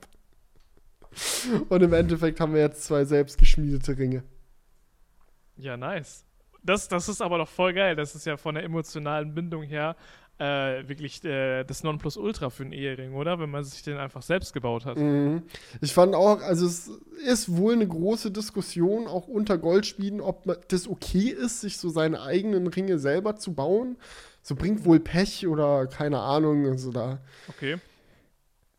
[1.68, 4.22] Und im Endeffekt haben wir jetzt zwei selbstgeschmiedete Ringe.
[5.56, 6.24] Ja, nice.
[6.62, 7.96] Das, das ist aber doch voll geil.
[7.96, 9.96] Das ist ja von der emotionalen Bindung her
[10.38, 13.38] äh, wirklich äh, das Nonplusultra für einen Ehering, oder?
[13.38, 14.96] Wenn man sich den einfach selbst gebaut hat.
[14.98, 15.42] Mhm.
[15.80, 16.90] Ich fand auch, also es
[17.24, 22.22] ist wohl eine große Diskussion auch unter Goldschmieden, ob das okay ist, sich so seine
[22.22, 23.96] eigenen Ringe selber zu bauen.
[24.42, 26.66] So bringt wohl Pech oder keine Ahnung.
[26.66, 27.20] Also da.
[27.48, 27.78] Okay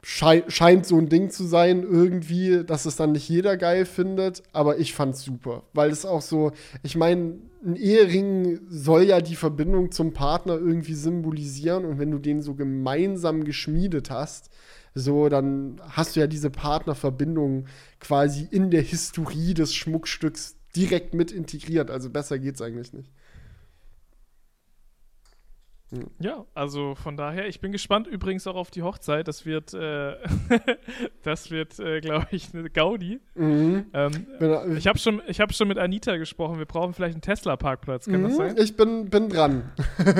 [0.04, 4.44] schei scheint so ein Ding zu sein, irgendwie, dass es dann nicht jeder geil findet,
[4.52, 6.52] aber ich fand's super, weil es auch so,
[6.84, 12.20] ich meine, ein Ehering soll ja die Verbindung zum Partner irgendwie symbolisieren und wenn du
[12.20, 14.50] den so gemeinsam geschmiedet hast,
[14.94, 17.66] so, dann hast du ja diese Partnerverbindung
[18.00, 23.10] quasi in der Historie des Schmuckstücks direkt mit integriert, also besser geht's eigentlich nicht.
[26.20, 29.28] Ja, also von daher, ich bin gespannt übrigens auch auf die Hochzeit.
[29.28, 30.16] Das wird, äh,
[31.24, 33.20] das wird, äh, glaube ich, eine Gaudi.
[33.36, 33.86] Mhm.
[33.94, 34.28] Ähm,
[34.78, 36.58] ich habe schon, hab schon mit Anita gesprochen.
[36.58, 38.06] Wir brauchen vielleicht einen Tesla-Parkplatz.
[38.06, 38.56] Kann mhm, das sein?
[38.58, 39.72] Ich bin, bin dran.
[39.98, 40.16] das,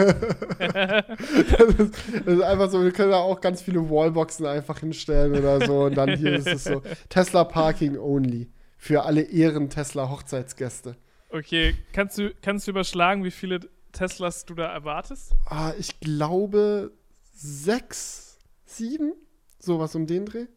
[1.78, 5.66] ist, das, ist, einfach so, wir können da auch ganz viele Wallboxen einfach hinstellen oder
[5.66, 5.86] so.
[5.86, 8.50] Und dann hier ist es so Tesla-Parking only.
[8.78, 10.98] Für alle Ehren-Tesla-Hochzeitsgäste.
[11.30, 13.62] Okay, kannst du, kannst du überschlagen, wie viele
[13.94, 15.34] Teslas du da erwartest?
[15.46, 16.92] Ah, ich glaube
[17.34, 19.14] sechs, sieben,
[19.60, 20.48] sowas um den Dreh.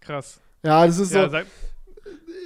[0.00, 0.40] Krass.
[0.62, 1.36] Ja, das ist ja, so.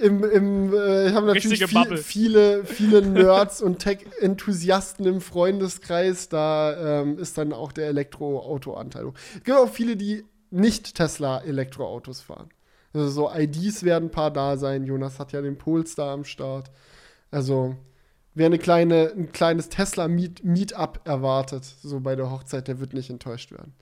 [0.00, 6.28] Im, im, äh, ich habe natürlich viel, viele, viele Nerds und Tech-Enthusiasten im Freundeskreis.
[6.28, 9.12] Da ähm, ist dann auch der Elektroauto-Anteil.
[9.36, 12.48] Es gibt auch viele, die nicht Tesla-Elektroautos fahren.
[12.92, 14.84] Also so IDs werden ein paar da sein.
[14.84, 16.70] Jonas hat ja den Polestar am Start.
[17.30, 17.76] Also
[18.34, 23.52] wer eine kleine, ein kleines Tesla-Meetup erwartet, so bei der Hochzeit, der wird nicht enttäuscht
[23.52, 23.74] werden.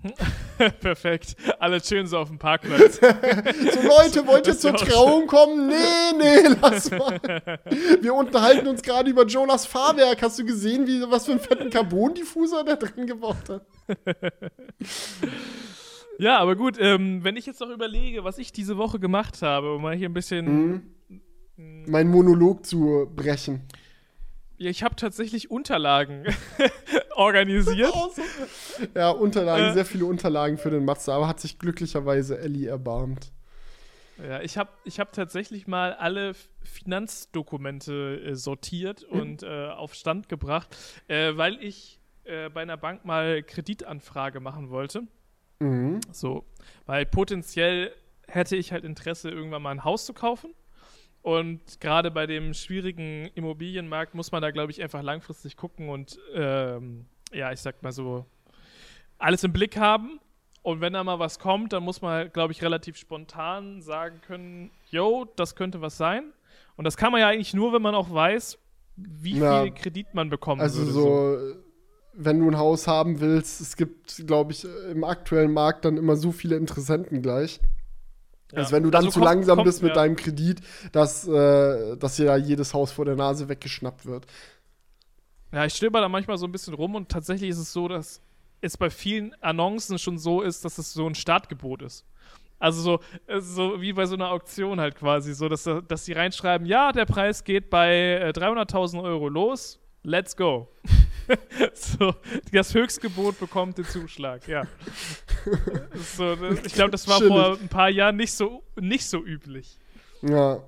[0.80, 1.36] Perfekt.
[1.58, 2.96] Alle schön so auf dem Parkplatz.
[3.00, 5.66] so, Leute, wollt ihr zur Trauung kommen?
[5.66, 5.74] Nee,
[6.16, 7.20] nee, lass mal.
[8.00, 10.22] Wir unterhalten uns gerade über Jonas Fahrwerk.
[10.22, 13.66] Hast du gesehen, wie, was für einen fetten Carbon-Diffusor der drin gebaut hat?
[16.18, 19.74] ja, aber gut, ähm, wenn ich jetzt noch überlege, was ich diese Woche gemacht habe,
[19.74, 20.97] um mal hier ein bisschen mhm
[21.58, 23.62] meinen Monolog zu brechen.
[24.56, 26.24] Ja, ich habe tatsächlich Unterlagen
[27.14, 27.92] organisiert.
[28.94, 33.32] ja, Unterlagen, äh, sehr viele Unterlagen für den Matze, aber hat sich glücklicherweise Ellie erbarmt.
[34.18, 36.32] Ja, ich habe ich hab tatsächlich mal alle
[36.64, 39.20] Finanzdokumente äh, sortiert mhm.
[39.20, 44.70] und äh, auf Stand gebracht, äh, weil ich äh, bei einer Bank mal Kreditanfrage machen
[44.70, 45.02] wollte.
[45.60, 46.00] Mhm.
[46.10, 46.44] So,
[46.86, 47.92] weil potenziell
[48.26, 50.52] hätte ich halt Interesse, irgendwann mal ein Haus zu kaufen.
[51.22, 56.18] Und gerade bei dem schwierigen Immobilienmarkt muss man da, glaube ich, einfach langfristig gucken und,
[56.34, 58.24] ähm, ja, ich sag mal so,
[59.18, 60.20] alles im Blick haben.
[60.62, 64.20] Und wenn da mal was kommt, dann muss man, halt, glaube ich, relativ spontan sagen
[64.26, 66.32] können, yo, das könnte was sein.
[66.76, 68.58] Und das kann man ja eigentlich nur, wenn man auch weiß,
[68.96, 70.90] wie ja, viel Kredit man bekommen also würde.
[70.90, 71.58] Also so,
[72.14, 76.16] wenn du ein Haus haben willst, es gibt, glaube ich, im aktuellen Markt dann immer
[76.16, 77.60] so viele Interessenten gleich.
[78.52, 78.58] Ja.
[78.58, 80.02] Also wenn du dann also zu kommt, langsam kommt, bist mit ja.
[80.02, 80.60] deinem Kredit,
[80.92, 84.26] dass, äh, dass dir da jedes Haus vor der Nase weggeschnappt wird.
[85.52, 88.20] Ja, ich stöber da manchmal so ein bisschen rum und tatsächlich ist es so, dass
[88.60, 92.04] es bei vielen Annoncen schon so ist, dass es so ein Startgebot ist.
[92.58, 93.00] Also so,
[93.38, 97.04] so wie bei so einer Auktion halt quasi, so dass, dass die reinschreiben, ja, der
[97.04, 100.68] Preis geht bei äh, 300.000 Euro los, let's go.
[101.74, 102.14] so,
[102.52, 104.66] das Höchstgebot bekommt den Zuschlag, ja.
[106.16, 107.32] so, das, ich glaube, das war Chillig.
[107.32, 109.78] vor ein paar Jahren nicht so, nicht so üblich.
[110.22, 110.62] Ja,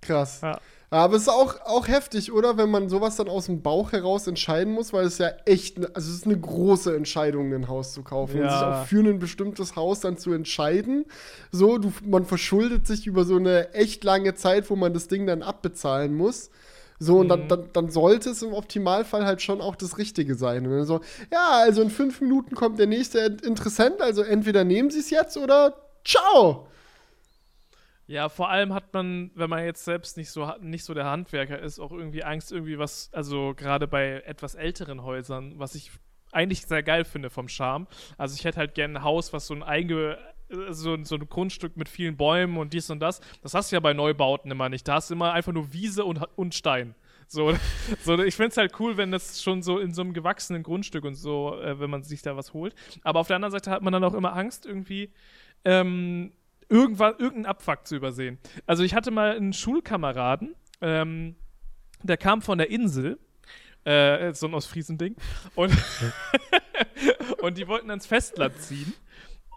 [0.00, 0.40] krass.
[0.42, 0.60] Ja.
[0.94, 2.56] Aber es ist auch, auch heftig, oder?
[2.56, 6.08] Wenn man sowas dann aus dem Bauch heraus entscheiden muss, weil es ja echt, also
[6.08, 8.44] es ist eine große Entscheidung, ein Haus zu kaufen ja.
[8.44, 11.04] und sich auch für ein bestimmtes Haus dann zu entscheiden.
[11.50, 15.26] So, du, man verschuldet sich über so eine echt lange Zeit, wo man das Ding
[15.26, 16.50] dann abbezahlen muss.
[16.98, 17.48] So, und dann, mhm.
[17.48, 20.66] dann, dann, sollte es im Optimalfall halt schon auch das Richtige sein.
[20.66, 21.00] Und dann so,
[21.32, 25.36] ja, also in fünf Minuten kommt der nächste Interessent, also entweder nehmen Sie es jetzt
[25.36, 26.68] oder ciao.
[28.06, 31.58] Ja, vor allem hat man, wenn man jetzt selbst nicht so, nicht so der Handwerker
[31.58, 35.90] ist, auch irgendwie Angst, irgendwie was, also gerade bei etwas älteren Häusern, was ich
[36.30, 37.86] eigentlich sehr geil finde vom Charme.
[38.18, 40.18] Also ich hätte halt gerne ein Haus, was so ein einge
[40.70, 43.20] so, so ein Grundstück mit vielen Bäumen und dies und das.
[43.42, 44.86] Das hast du ja bei Neubauten immer nicht.
[44.86, 46.94] Da hast du immer einfach nur Wiese und, und Stein.
[47.26, 47.54] So,
[48.02, 51.04] so ich finde es halt cool, wenn das schon so in so einem gewachsenen Grundstück
[51.04, 52.74] und so, äh, wenn man sich da was holt.
[53.02, 55.10] Aber auf der anderen Seite hat man dann auch immer Angst, irgendwie
[55.64, 56.32] ähm,
[56.68, 58.38] irgendwann, irgendeinen Abfuck zu übersehen.
[58.66, 61.36] Also ich hatte mal einen Schulkameraden, ähm,
[62.02, 63.18] der kam von der Insel,
[63.84, 65.16] äh, so ein Ostfriesen-Ding,
[65.54, 65.72] und,
[67.42, 68.92] und die wollten ans Festland ziehen.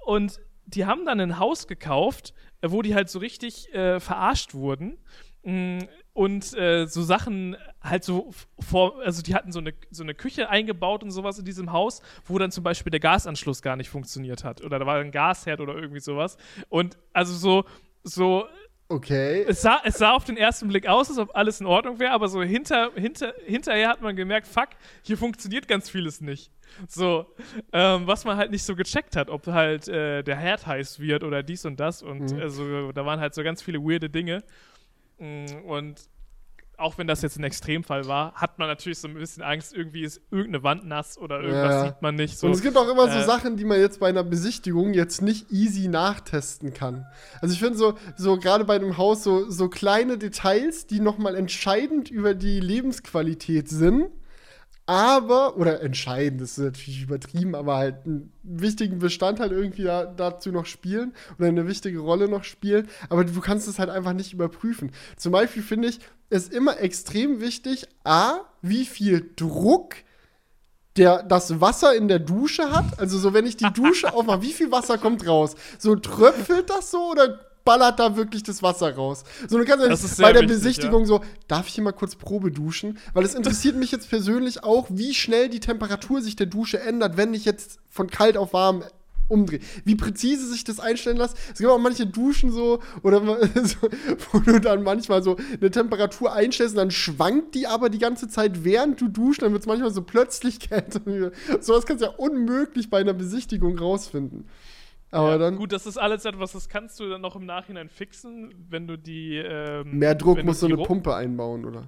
[0.06, 4.54] Und die haben dann ein Haus gekauft, äh, wo die halt so richtig äh, verarscht
[4.54, 4.98] wurden.
[5.44, 5.80] Mm,
[6.14, 10.50] und äh, so Sachen halt so vor, also die hatten so eine, so eine Küche
[10.50, 14.44] eingebaut und sowas in diesem Haus, wo dann zum Beispiel der Gasanschluss gar nicht funktioniert
[14.44, 14.62] hat.
[14.62, 16.38] Oder da war ein Gasherd oder irgendwie sowas.
[16.70, 17.66] Und also so,
[18.04, 18.46] so
[18.90, 19.44] Okay.
[19.48, 22.12] Es sah, es sah auf den ersten Blick aus, als ob alles in Ordnung wäre,
[22.12, 24.70] aber so hinter, hinter, hinterher hat man gemerkt, fuck,
[25.02, 26.52] hier funktioniert ganz vieles nicht.
[26.88, 27.26] So,
[27.74, 31.24] ähm, was man halt nicht so gecheckt hat, ob halt äh, der Herd heiß wird
[31.24, 32.02] oder dies und das.
[32.02, 32.40] Und mhm.
[32.40, 34.44] also, da waren halt so ganz viele weirde Dinge.
[35.18, 36.00] Mm, und
[36.78, 40.04] auch wenn das jetzt ein Extremfall war, hat man natürlich so ein bisschen Angst, irgendwie
[40.04, 41.86] ist irgendeine Wand nass oder irgendwas ja.
[41.88, 42.38] sieht man nicht.
[42.38, 42.48] So.
[42.48, 45.22] Und es gibt auch immer äh, so Sachen, die man jetzt bei einer Besichtigung jetzt
[45.22, 47.08] nicht easy nachtesten kann.
[47.42, 51.36] Also ich finde so, so gerade bei einem Haus so, so kleine Details, die nochmal
[51.36, 54.12] entscheidend über die Lebensqualität sind
[54.88, 60.50] aber, oder entscheidend, das ist natürlich übertrieben, aber halt einen wichtigen Bestandteil irgendwie da, dazu
[60.50, 64.32] noch spielen oder eine wichtige Rolle noch spielen, aber du kannst es halt einfach nicht
[64.32, 64.92] überprüfen.
[65.18, 69.96] Zum Beispiel finde ich es immer extrem wichtig, a, wie viel Druck
[70.96, 73.00] der das Wasser in der Dusche hat.
[73.00, 75.56] Also so, wenn ich die Dusche aufmache, wie viel Wasser kommt raus?
[75.78, 79.26] So tröpfelt das so oder ballert da wirklich das Wasser raus.
[79.48, 81.08] So, du kannst ja nicht bei der wichtig, Besichtigung ja.
[81.08, 82.98] so, darf ich hier mal kurz Probe duschen?
[83.14, 87.18] Weil es interessiert mich jetzt persönlich auch, wie schnell die Temperatur sich der Dusche ändert,
[87.18, 88.84] wenn ich jetzt von kalt auf warm
[89.28, 89.60] umdrehe.
[89.84, 91.38] Wie präzise sich das einstellen lässt.
[91.52, 93.20] Es gibt auch manche Duschen so, oder
[93.56, 93.90] so,
[94.32, 98.30] wo du dann manchmal so eine Temperatur einstellst und dann schwankt die aber die ganze
[98.30, 99.42] Zeit, während du duschst.
[99.42, 101.02] Dann wird es manchmal so plötzlich kälter.
[101.60, 104.48] So was kannst du ja unmöglich bei einer Besichtigung rausfinden.
[105.12, 105.56] Aber ja, dann.
[105.56, 108.98] Gut, das ist alles etwas, das kannst du dann noch im Nachhinein fixen, wenn du
[108.98, 109.38] die.
[109.38, 111.88] Ähm, Mehr Druck musst du eine Pumpe einbauen, oder?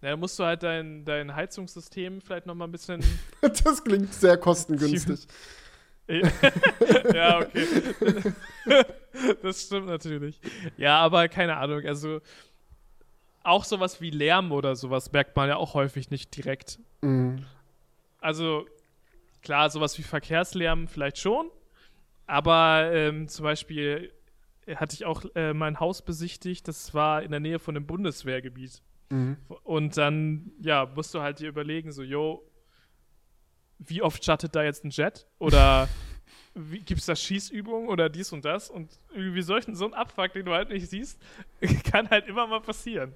[0.00, 3.04] Ja, dann musst du halt dein, dein Heizungssystem vielleicht noch mal ein bisschen.
[3.40, 5.26] das klingt sehr kostengünstig.
[6.08, 7.66] ja, okay.
[9.42, 10.40] das stimmt natürlich.
[10.78, 11.84] Ja, aber keine Ahnung.
[11.84, 12.20] Also
[13.42, 16.78] auch sowas wie Lärm oder sowas merkt man ja auch häufig nicht direkt.
[17.02, 17.44] Mhm.
[18.20, 18.66] Also
[19.42, 21.50] klar, sowas wie Verkehrslärm vielleicht schon,
[22.28, 24.12] aber ähm, zum Beispiel
[24.76, 28.82] hatte ich auch äh, mein Haus besichtigt, das war in der Nähe von einem Bundeswehrgebiet.
[29.10, 29.38] Mhm.
[29.64, 32.44] Und dann, ja, musst du halt dir überlegen, so, yo,
[33.78, 35.26] wie oft schattet da jetzt ein Jet?
[35.38, 35.88] Oder
[36.84, 38.68] gibt es da Schießübungen oder dies und das?
[38.68, 41.18] Und irgendwie solchen, so ein Abfuck, den du halt nicht siehst,
[41.90, 43.14] kann halt immer mal passieren.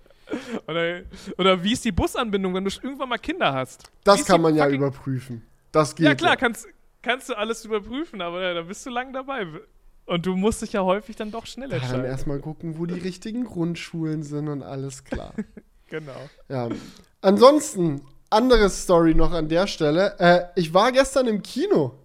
[0.66, 1.02] Oder,
[1.36, 3.92] oder wie ist die Busanbindung, wenn du irgendwann mal Kinder hast?
[4.04, 5.42] Das kann man ja überprüfen.
[5.70, 6.06] Das geht.
[6.06, 6.36] Ja, klar, ja.
[6.36, 6.66] kannst,
[7.02, 9.46] kannst du alles überprüfen, aber da bist du lang dabei.
[10.04, 12.02] Und du musst dich ja häufig dann doch schnell entscheiden.
[12.02, 15.32] Dann erstmal gucken, wo die richtigen Grundschulen sind und alles klar.
[15.88, 16.28] genau.
[16.48, 16.68] Ja.
[17.20, 20.16] Ansonsten, andere Story noch an der Stelle.
[20.18, 22.01] Äh, ich war gestern im Kino.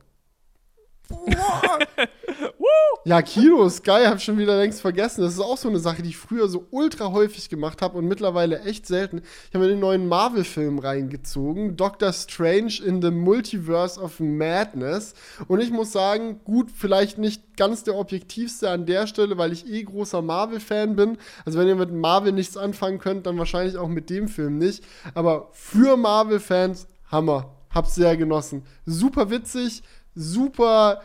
[3.05, 5.21] ja, Kino ist geil, hab schon wieder längst vergessen.
[5.21, 8.07] Das ist auch so eine Sache, die ich früher so ultra häufig gemacht habe und
[8.07, 9.21] mittlerweile echt selten.
[9.47, 15.13] Ich habe mir den neuen Marvel-Film reingezogen, Doctor Strange in the Multiverse of Madness.
[15.47, 19.67] Und ich muss sagen, gut, vielleicht nicht ganz der objektivste an der Stelle, weil ich
[19.67, 21.17] eh großer Marvel-Fan bin.
[21.45, 24.83] Also wenn ihr mit Marvel nichts anfangen könnt, dann wahrscheinlich auch mit dem Film nicht.
[25.13, 27.53] Aber für Marvel-Fans, Hammer.
[27.77, 28.63] Hab's sehr genossen.
[28.85, 29.83] Super witzig,
[30.17, 31.01] super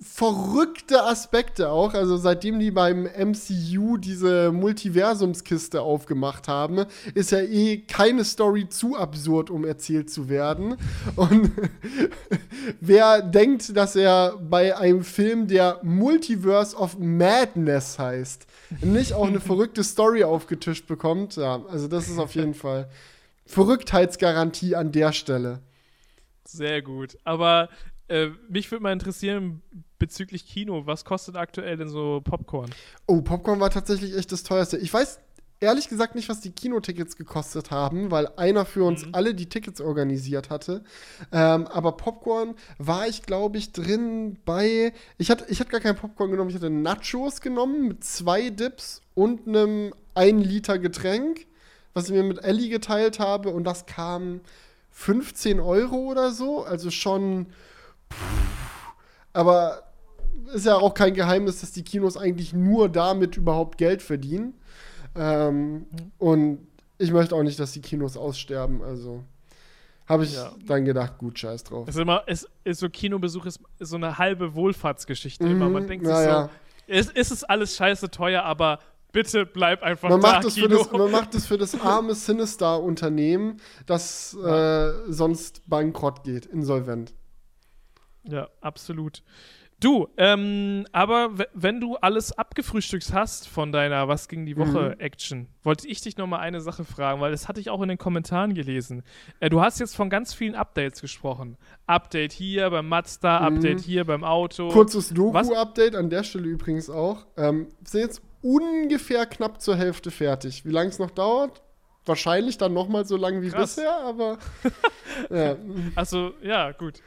[0.00, 1.94] verrückte Aspekte auch.
[1.94, 8.96] Also seitdem die beim MCU diese Multiversumskiste aufgemacht haben, ist ja eh keine Story zu
[8.96, 10.76] absurd, um erzählt zu werden.
[11.16, 11.50] Und
[12.80, 18.46] wer denkt, dass er bei einem Film, der Multiverse of Madness heißt,
[18.82, 22.90] nicht auch eine verrückte Story aufgetischt bekommt, ja, also das ist auf jeden Fall
[23.46, 25.60] Verrücktheitsgarantie an der Stelle.
[26.44, 27.16] Sehr gut.
[27.24, 27.68] Aber
[28.08, 29.62] äh, mich würde mal interessieren
[29.98, 32.70] bezüglich Kino, was kostet aktuell denn so Popcorn?
[33.06, 34.76] Oh, Popcorn war tatsächlich echt das teuerste.
[34.78, 35.20] Ich weiß
[35.60, 39.14] ehrlich gesagt nicht, was die Kinotickets gekostet haben, weil einer für uns mhm.
[39.14, 40.84] alle die Tickets organisiert hatte.
[41.32, 44.92] Ähm, aber Popcorn war ich, glaube ich, drin bei.
[45.18, 49.00] Ich hatte, ich hatte gar kein Popcorn genommen, ich hatte Nachos genommen mit zwei Dips
[49.14, 51.46] und einem 1 Liter Getränk,
[51.94, 53.48] was ich mir mit Ellie geteilt habe.
[53.48, 54.40] Und das kam
[54.90, 56.64] 15 Euro oder so.
[56.64, 57.46] Also schon
[59.32, 59.82] aber
[60.54, 64.54] ist ja auch kein Geheimnis, dass die Kinos eigentlich nur damit überhaupt Geld verdienen.
[65.14, 65.86] Ähm,
[66.18, 66.66] und
[66.98, 68.82] ich möchte auch nicht, dass die Kinos aussterben.
[68.82, 69.24] Also
[70.06, 70.52] habe ich ja.
[70.66, 71.88] dann gedacht, gut, scheiß drauf.
[71.88, 75.68] Es ist immer, es ist so Kinobesuch ist, ist so eine halbe Wohlfahrtsgeschichte mhm, immer.
[75.68, 76.50] Man denkt sich so, ja.
[76.86, 78.78] ist, ist es alles scheiße teuer, aber
[79.10, 80.68] bitte bleib einfach man da, macht das Kino.
[80.68, 87.12] Für das, man macht es für das arme Sinister-Unternehmen, das äh, sonst bankrott geht, insolvent.
[88.28, 89.22] Ja, absolut.
[89.78, 95.00] Du, ähm, aber wenn du alles abgefrühstückt hast von deiner Was ging die Woche mhm.
[95.00, 97.90] Action, wollte ich dich noch mal eine Sache fragen, weil das hatte ich auch in
[97.90, 99.02] den Kommentaren gelesen.
[99.38, 101.58] Äh, du hast jetzt von ganz vielen Updates gesprochen.
[101.86, 103.56] Update hier beim Mazda, mhm.
[103.56, 104.70] Update hier beim Auto.
[104.70, 107.26] Kurzes Doku-Update an der Stelle übrigens auch.
[107.36, 110.64] Ähm, sind jetzt ungefähr knapp zur Hälfte fertig.
[110.64, 111.62] Wie lange es noch dauert?
[112.06, 113.74] Wahrscheinlich dann noch mal so lange wie Krass.
[113.74, 114.38] bisher, aber
[115.30, 115.56] ja.
[115.96, 117.02] Also, ja, gut.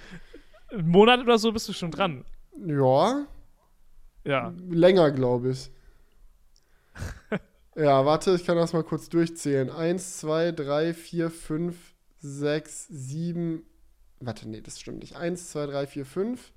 [0.71, 2.25] Einen Monat oder so bist du schon dran.
[2.65, 3.25] Ja.
[4.23, 4.53] Ja.
[4.69, 5.71] Länger, glaube ich.
[7.75, 9.69] ja, warte, ich kann das mal kurz durchzählen.
[9.69, 13.63] Eins, zwei, drei, vier, fünf, sechs, sieben.
[14.19, 15.15] Warte, nee, das stimmt nicht.
[15.15, 16.51] Eins, zwei, drei, vier, fünf,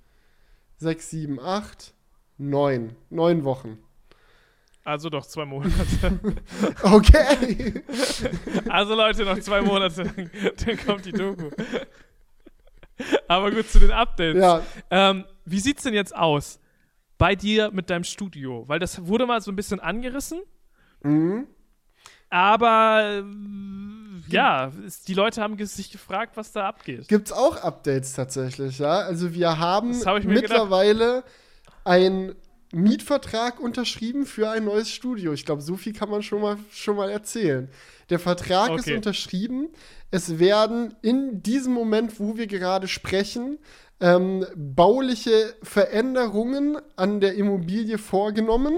[0.77, 1.95] sechs, sieben, acht,
[2.39, 2.97] neun.
[3.09, 3.79] Neun Wochen.
[4.85, 5.73] Also doch zwei Monate.
[6.83, 7.83] okay.
[8.69, 10.05] Also Leute, noch zwei Monate,
[10.65, 11.51] dann kommt die Doku.
[13.29, 14.41] Aber gut, zu den Updates.
[14.41, 14.63] Ja.
[14.91, 16.61] Ähm, wie sieht's denn jetzt aus
[17.19, 18.65] bei dir mit deinem Studio?
[18.67, 20.41] Weil das wurde mal so ein bisschen angerissen.
[21.03, 21.47] Mhm.
[22.31, 23.23] Aber
[24.29, 24.73] ja,
[25.07, 27.07] die Leute haben sich gefragt, was da abgeht.
[27.09, 29.01] Gibt's auch Updates tatsächlich, ja?
[29.01, 31.25] Also wir haben hab mittlerweile
[31.85, 32.35] einen
[32.73, 35.35] Mietvertrag unterschrieben für ein neues Studio.
[35.35, 37.69] Ich glaube, so viel kann man schon mal, schon mal erzählen.
[38.09, 38.81] Der Vertrag okay.
[38.81, 39.69] ist unterschrieben.
[40.15, 43.59] Es werden in diesem Moment, wo wir gerade sprechen,
[43.99, 48.75] ähm, bauliche Veränderungen an der Immobilie vorgenommen,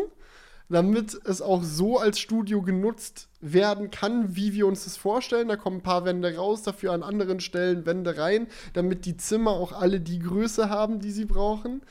[0.69, 5.49] damit es auch so als Studio genutzt werden kann, wie wir uns das vorstellen.
[5.49, 9.51] Da kommen ein paar Wände raus, dafür an anderen Stellen Wände rein, damit die Zimmer
[9.51, 11.83] auch alle die Größe haben, die sie brauchen.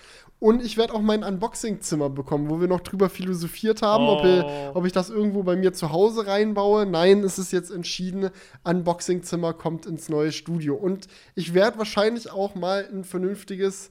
[0.44, 4.18] Und ich werde auch mein Unboxing-Zimmer bekommen, wo wir noch drüber philosophiert haben, oh.
[4.18, 6.86] ob, ich, ob, ich, das irgendwo bei mir zu Hause reinbaue.
[6.86, 8.30] Nein, es ist jetzt entschieden,
[8.66, 10.76] Unboxing-Zimmer kommt ins neue Studio.
[10.76, 13.90] Und ich werde wahrscheinlich auch mal ein vernünftiges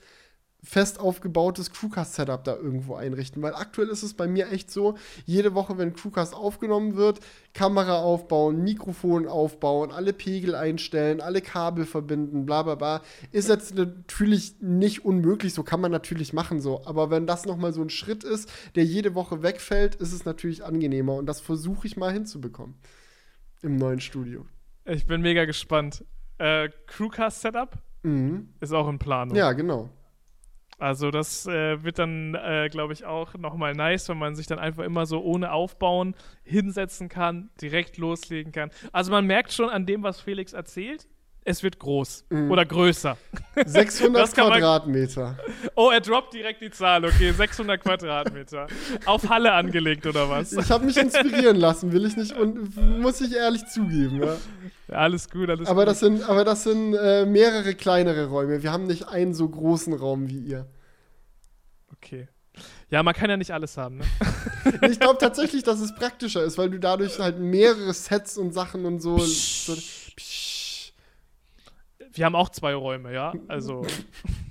[0.65, 3.43] fest aufgebautes Crewcast-Setup da irgendwo einrichten.
[3.43, 7.19] Weil aktuell ist es bei mir echt so, jede Woche, wenn Crewcast aufgenommen wird,
[7.53, 13.75] Kamera aufbauen, Mikrofon aufbauen, alle Pegel einstellen, alle Kabel verbinden, bla bla bla, ist jetzt
[13.75, 16.87] natürlich nicht unmöglich, so kann man natürlich machen so.
[16.87, 20.65] Aber wenn das nochmal so ein Schritt ist, der jede Woche wegfällt, ist es natürlich
[20.65, 21.15] angenehmer.
[21.15, 22.77] Und das versuche ich mal hinzubekommen
[23.63, 24.47] im neuen Studio.
[24.85, 26.05] Ich bin mega gespannt.
[26.39, 28.49] Äh, Crewcast-Setup mhm.
[28.61, 29.37] ist auch in Planung.
[29.37, 29.91] Ja, genau.
[30.83, 34.59] Also das äh, wird dann, äh, glaube ich, auch nochmal nice, wenn man sich dann
[34.59, 38.73] einfach immer so ohne Aufbauen hinsetzen kann, direkt loslegen kann.
[38.91, 41.07] Also man merkt schon an dem, was Felix erzählt,
[41.45, 42.51] es wird groß mhm.
[42.51, 43.17] oder größer.
[43.65, 45.37] 600 Quadratmeter.
[45.75, 47.05] Oh, er droppt direkt die Zahl.
[47.05, 48.69] Okay, 600 Quadratmeter.
[49.07, 50.53] Auf Halle angelegt oder was?
[50.53, 54.23] Ich habe mich inspirieren lassen, will ich nicht und muss ich ehrlich zugeben.
[54.23, 54.37] Ja.
[54.89, 55.91] ja alles gut, alles aber gut.
[55.91, 58.63] Das sind, aber das sind äh, mehrere kleinere Räume.
[58.63, 60.67] Wir haben nicht einen so großen Raum wie ihr.
[61.97, 62.29] Okay.
[62.91, 64.05] Ja, man kann ja nicht alles haben, ne?
[64.91, 68.85] ich glaube tatsächlich, dass es praktischer ist, weil du dadurch halt mehrere Sets und Sachen
[68.85, 69.17] und so.
[72.13, 73.33] Wir haben auch zwei Räume, ja?
[73.49, 73.87] Also.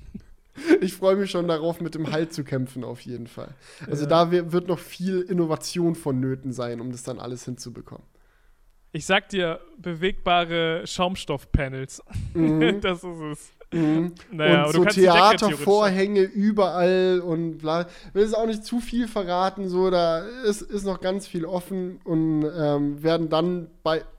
[0.81, 3.53] ich freue mich schon darauf, mit dem Halt zu kämpfen, auf jeden Fall.
[3.87, 4.09] Also ja.
[4.09, 8.05] da wird noch viel Innovation vonnöten sein, um das dann alles hinzubekommen.
[8.93, 12.03] Ich sag dir, bewegbare Schaumstoffpanels.
[12.33, 12.81] Mhm.
[12.81, 13.51] das ist es.
[13.73, 14.13] Mhm.
[14.31, 17.81] Naja, und so Theatervorhänge überall und bla.
[17.81, 21.45] Ich will es auch nicht zu viel verraten, so da ist, ist noch ganz viel
[21.45, 23.67] offen und ähm, werden dann,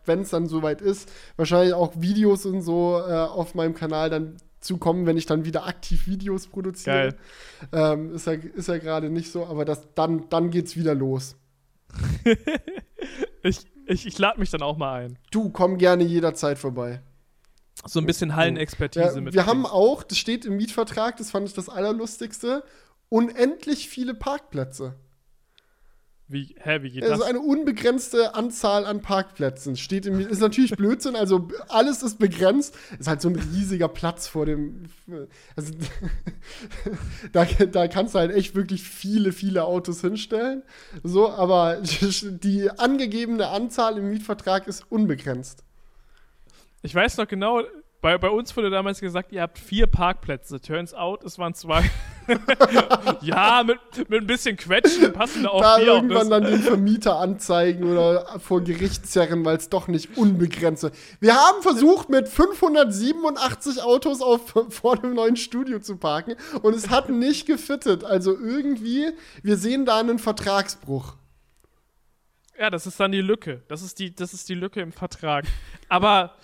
[0.07, 4.37] wenn es dann soweit ist, wahrscheinlich auch Videos und so äh, auf meinem Kanal dann
[4.61, 7.17] zukommen, wenn ich dann wieder aktiv Videos produziere.
[7.73, 11.37] Ähm, ist ja, ist ja gerade nicht so, aber das, dann, dann geht's wieder los.
[13.43, 15.19] ich ich, ich lade mich dann auch mal ein.
[15.31, 17.03] Du, komm gerne jederzeit vorbei
[17.85, 19.35] so ein bisschen Hallenexpertise ja, mit.
[19.35, 22.65] Wir haben auch, das steht im Mietvertrag, das fand ich das Allerlustigste,
[23.09, 24.95] unendlich viele Parkplätze.
[26.33, 27.23] Wie, hä, wie geht also das?
[27.23, 32.75] Also eine unbegrenzte Anzahl an Parkplätzen steht im Ist natürlich Blödsinn, also alles ist begrenzt.
[32.99, 34.85] Ist halt so ein riesiger Platz vor dem.
[35.57, 35.75] Also
[37.33, 40.63] da, da kannst du halt echt wirklich viele, viele Autos hinstellen.
[41.03, 45.65] So, aber die angegebene Anzahl im Mietvertrag ist unbegrenzt.
[46.83, 47.63] Ich weiß noch genau,
[48.03, 50.61] bei, bei uns wurde damals gesagt, ihr habt vier Parkplätze.
[50.61, 51.89] Turns out, es waren zwei.
[53.21, 53.79] ja, mit,
[54.11, 55.87] mit ein bisschen Quetschen passen da auch da vier.
[55.87, 60.95] irgendwann dann den Vermieter anzeigen oder vor Gericht zerren, weil es doch nicht unbegrenzt ist.
[61.21, 66.91] Wir haben versucht, mit 587 Autos auf, vor dem neuen Studio zu parken und es
[66.91, 68.03] hat nicht gefittet.
[68.03, 69.11] Also irgendwie,
[69.45, 71.15] wir sehen da einen Vertragsbruch.
[72.59, 73.63] Ja, das ist dann die Lücke.
[73.69, 75.45] Das ist die, das ist die Lücke im Vertrag.
[75.89, 76.35] Aber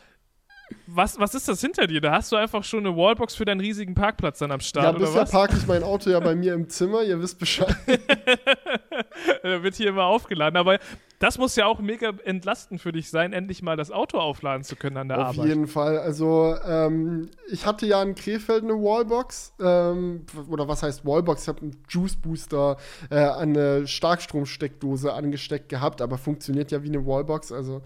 [0.87, 2.01] was, was ist das hinter dir?
[2.01, 4.93] Da hast du einfach schon eine Wallbox für deinen riesigen Parkplatz dann am Start, ja,
[4.93, 7.77] bisher parke ich mein Auto ja bei mir im Zimmer, ihr wisst Bescheid.
[9.43, 10.57] da wird hier immer aufgeladen.
[10.57, 10.79] Aber
[11.19, 14.77] das muss ja auch mega entlastend für dich sein, endlich mal das Auto aufladen zu
[14.77, 15.39] können an der Auf Arbeit.
[15.41, 15.99] Auf jeden Fall.
[15.99, 19.55] Also, ähm, ich hatte ja in Krefeld eine Wallbox.
[19.61, 21.43] Ähm, oder was heißt Wallbox?
[21.43, 22.77] Ich habe einen Juice Booster
[23.11, 27.53] äh, an eine Starkstromsteckdose angesteckt gehabt, aber funktioniert ja wie eine Wallbox.
[27.53, 27.83] Also,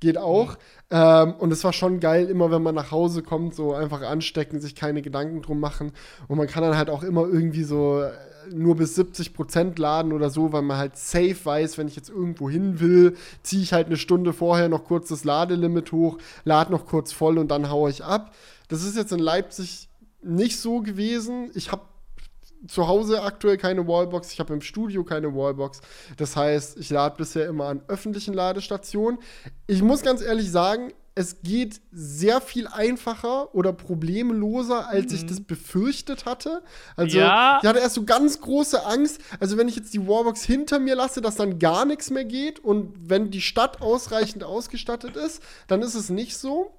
[0.00, 0.52] geht auch.
[0.52, 0.56] Mhm.
[0.90, 4.60] Ähm, und es war schon geil, immer wenn man nach Hause kommt, so einfach anstecken,
[4.60, 5.92] sich keine Gedanken drum machen.
[6.28, 8.12] Und man kann dann halt auch immer irgendwie so äh,
[8.52, 12.10] nur bis 70 Prozent laden oder so, weil man halt safe weiß, wenn ich jetzt
[12.10, 16.70] irgendwo hin will, ziehe ich halt eine Stunde vorher noch kurz das Ladelimit hoch, lade
[16.70, 18.34] noch kurz voll und dann haue ich ab.
[18.68, 19.88] Das ist jetzt in Leipzig
[20.22, 21.50] nicht so gewesen.
[21.54, 21.82] Ich habe
[22.68, 25.80] zu Hause aktuell keine Wallbox, ich habe im Studio keine Wallbox.
[26.16, 29.18] Das heißt, ich lade bisher immer an öffentlichen Ladestationen.
[29.66, 35.16] Ich muss ganz ehrlich sagen, es geht sehr viel einfacher oder problemloser, als mhm.
[35.16, 36.62] ich das befürchtet hatte.
[36.94, 37.58] Also, ja.
[37.62, 39.18] ich hatte erst so ganz große Angst.
[39.40, 42.58] Also, wenn ich jetzt die Wallbox hinter mir lasse, dass dann gar nichts mehr geht
[42.58, 46.76] und wenn die Stadt ausreichend ausgestattet ist, dann ist es nicht so.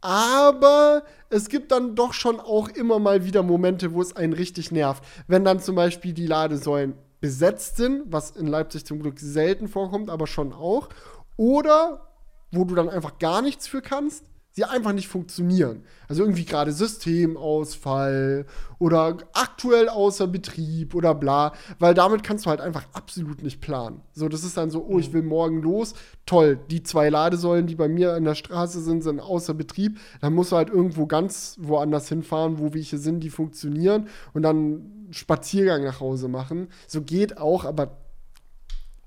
[0.00, 4.70] Aber es gibt dann doch schon auch immer mal wieder Momente, wo es einen richtig
[4.72, 5.04] nervt.
[5.26, 10.08] Wenn dann zum Beispiel die Ladesäulen besetzt sind, was in Leipzig zum Glück selten vorkommt,
[10.08, 10.88] aber schon auch.
[11.36, 12.06] Oder
[12.50, 15.84] wo du dann einfach gar nichts für kannst sie einfach nicht funktionieren.
[16.08, 18.46] Also irgendwie gerade Systemausfall
[18.78, 24.00] oder aktuell außer Betrieb oder bla, weil damit kannst du halt einfach absolut nicht planen.
[24.12, 25.12] So, das ist dann so, oh, ich mhm.
[25.14, 25.94] will morgen los,
[26.26, 30.34] toll, die zwei Ladesäulen, die bei mir an der Straße sind, sind außer Betrieb, dann
[30.34, 35.84] musst du halt irgendwo ganz woanders hinfahren, wo welche sind, die funktionieren und dann Spaziergang
[35.84, 36.68] nach Hause machen.
[36.86, 37.98] So geht auch, aber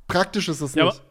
[0.07, 1.01] praktisch ist es ja, nicht.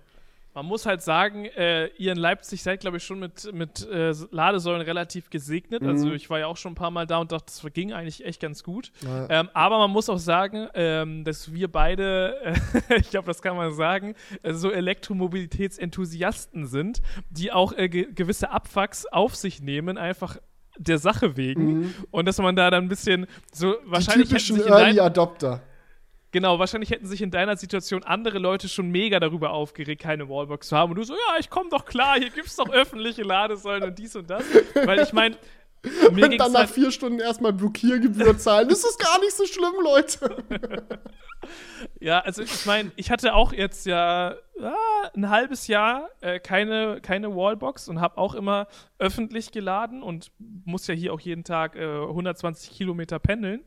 [0.55, 4.13] Man muss halt sagen, äh, ihr in Leipzig seid, glaube ich, schon mit, mit äh,
[4.31, 5.83] Ladesäulen relativ gesegnet.
[5.83, 6.03] Also mhm.
[6.03, 8.25] Also ich war ja auch schon ein paar Mal da und dachte, das ging eigentlich
[8.25, 8.93] echt ganz gut.
[9.03, 9.31] Ja.
[9.31, 12.55] Ähm, aber man muss auch sagen, ähm, dass wir beide, äh,
[13.01, 18.51] ich glaube, das kann man sagen, äh, so Elektromobilitätsenthusiasten sind, die auch äh, ge gewisse
[18.51, 20.37] Abfucks auf sich nehmen, einfach
[20.77, 21.81] der Sache wegen.
[21.81, 21.95] Mhm.
[22.11, 24.29] Und dass man da dann ein bisschen so wahrscheinlich.
[24.29, 25.63] Die typischen Early Adopter.
[26.33, 30.69] Genau, wahrscheinlich hätten sich in deiner Situation andere Leute schon mega darüber aufgeregt, keine Wallbox
[30.69, 30.93] zu haben.
[30.93, 33.99] Und du so, ja, ich komme doch klar, hier gibt es doch öffentliche Ladesäulen und
[33.99, 34.43] dies und das.
[34.75, 35.37] Weil ich meine,
[36.13, 38.69] mir und dann nach halt vier Stunden erstmal Blockiergebühr zahlen.
[38.69, 40.43] Das ist gar nicht so schlimm, Leute.
[42.01, 47.01] ja, also ich meine, ich hatte auch jetzt ja ah, ein halbes Jahr äh, keine,
[47.03, 48.69] keine Wallbox und habe auch immer
[48.99, 53.65] öffentlich geladen und muss ja hier auch jeden Tag äh, 120 Kilometer pendeln.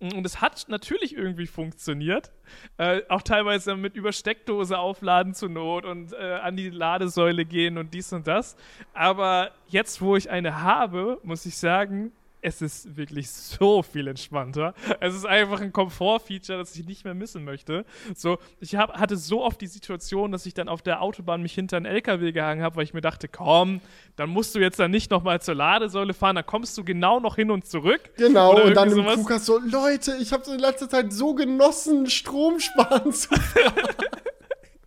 [0.00, 2.32] Und es hat natürlich irgendwie funktioniert.
[2.78, 7.76] Äh, auch teilweise mit über Steckdose aufladen zur Not und äh, an die Ladesäule gehen
[7.76, 8.56] und dies und das.
[8.94, 12.12] Aber jetzt, wo ich eine habe, muss ich sagen,
[12.42, 14.74] es ist wirklich so viel entspannter.
[15.00, 17.84] Es ist einfach ein Komfort-Feature, das ich nicht mehr missen möchte.
[18.14, 21.54] So, ich hab, hatte so oft die Situation, dass ich dann auf der Autobahn mich
[21.54, 23.80] hinter einen LKW gehangen habe, weil ich mir dachte, komm,
[24.16, 27.36] dann musst du jetzt dann nicht nochmal zur Ladesäule fahren, dann kommst du genau noch
[27.36, 28.10] hin und zurück.
[28.16, 32.60] Genau, und dann im Flughafen so, Leute, ich habe in letzter Zeit so genossen, Strom
[32.60, 33.28] sparen zu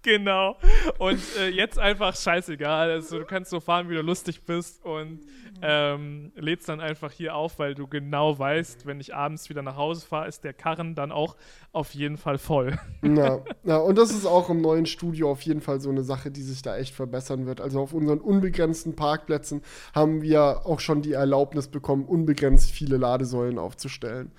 [0.03, 0.57] genau.
[0.99, 2.91] Und äh, jetzt einfach scheißegal.
[2.91, 5.21] Also du kannst so fahren, wie du lustig bist und
[5.61, 9.77] ähm, lädst dann einfach hier auf, weil du genau weißt, wenn ich abends wieder nach
[9.77, 11.35] Hause fahre, ist der Karren dann auch
[11.71, 12.77] auf jeden Fall voll.
[13.01, 16.31] Ja, ja, und das ist auch im neuen Studio auf jeden Fall so eine Sache,
[16.31, 17.61] die sich da echt verbessern wird.
[17.61, 19.61] Also auf unseren unbegrenzten Parkplätzen
[19.93, 24.31] haben wir auch schon die Erlaubnis bekommen, unbegrenzt viele Ladesäulen aufzustellen.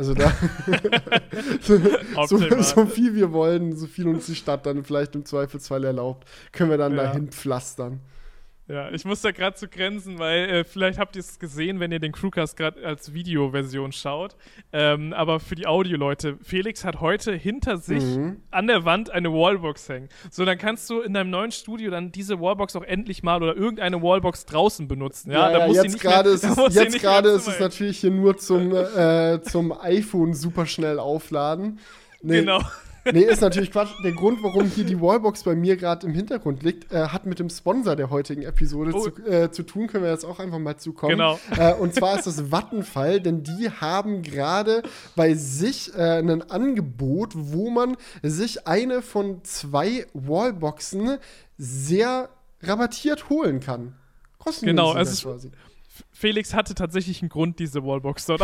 [0.00, 0.32] Also da
[1.60, 6.26] so, so, viel wir wollen, so viel uns die Stadt dann vielleicht im Zweifelsfall erlaubt,
[6.52, 7.02] können wir dann ja.
[7.02, 8.00] dahin pflastern.
[8.70, 11.90] Ja, ich muss da gerade zu grenzen, weil äh, vielleicht habt ihr es gesehen, wenn
[11.90, 14.36] ihr den Crewcast gerade als Videoversion schaut.
[14.72, 18.42] Ähm, aber für die Audioleute, Felix hat heute hinter sich mhm.
[18.52, 20.08] an der Wand eine Wallbox hängen.
[20.30, 23.56] So, dann kannst du in deinem neuen Studio dann diese Wallbox auch endlich mal oder
[23.56, 25.32] irgendeine Wallbox draußen benutzen.
[25.32, 29.42] Ja, ja, ja jetzt gerade ist, es, jetzt ist es natürlich hier nur zum, äh,
[29.42, 31.80] zum iPhone super schnell aufladen.
[32.22, 32.40] Nee.
[32.40, 32.60] Genau.
[33.04, 33.90] Nee, ist natürlich Quatsch.
[34.04, 37.38] Der Grund, warum hier die Wallbox bei mir gerade im Hintergrund liegt, äh, hat mit
[37.38, 39.08] dem Sponsor der heutigen Episode oh.
[39.08, 39.86] zu, äh, zu, tun.
[39.86, 41.12] Können wir jetzt auch einfach mal zukommen.
[41.12, 41.38] Genau.
[41.56, 44.82] Äh, und zwar ist das Vattenfall, denn die haben gerade
[45.16, 51.18] bei sich äh, ein Angebot, wo man sich eine von zwei Wallboxen
[51.58, 52.28] sehr
[52.62, 53.94] rabattiert holen kann.
[54.38, 55.50] Kostenlos genau, es ist quasi.
[56.20, 58.42] Felix hatte tatsächlich einen Grund, diese Wallbox dort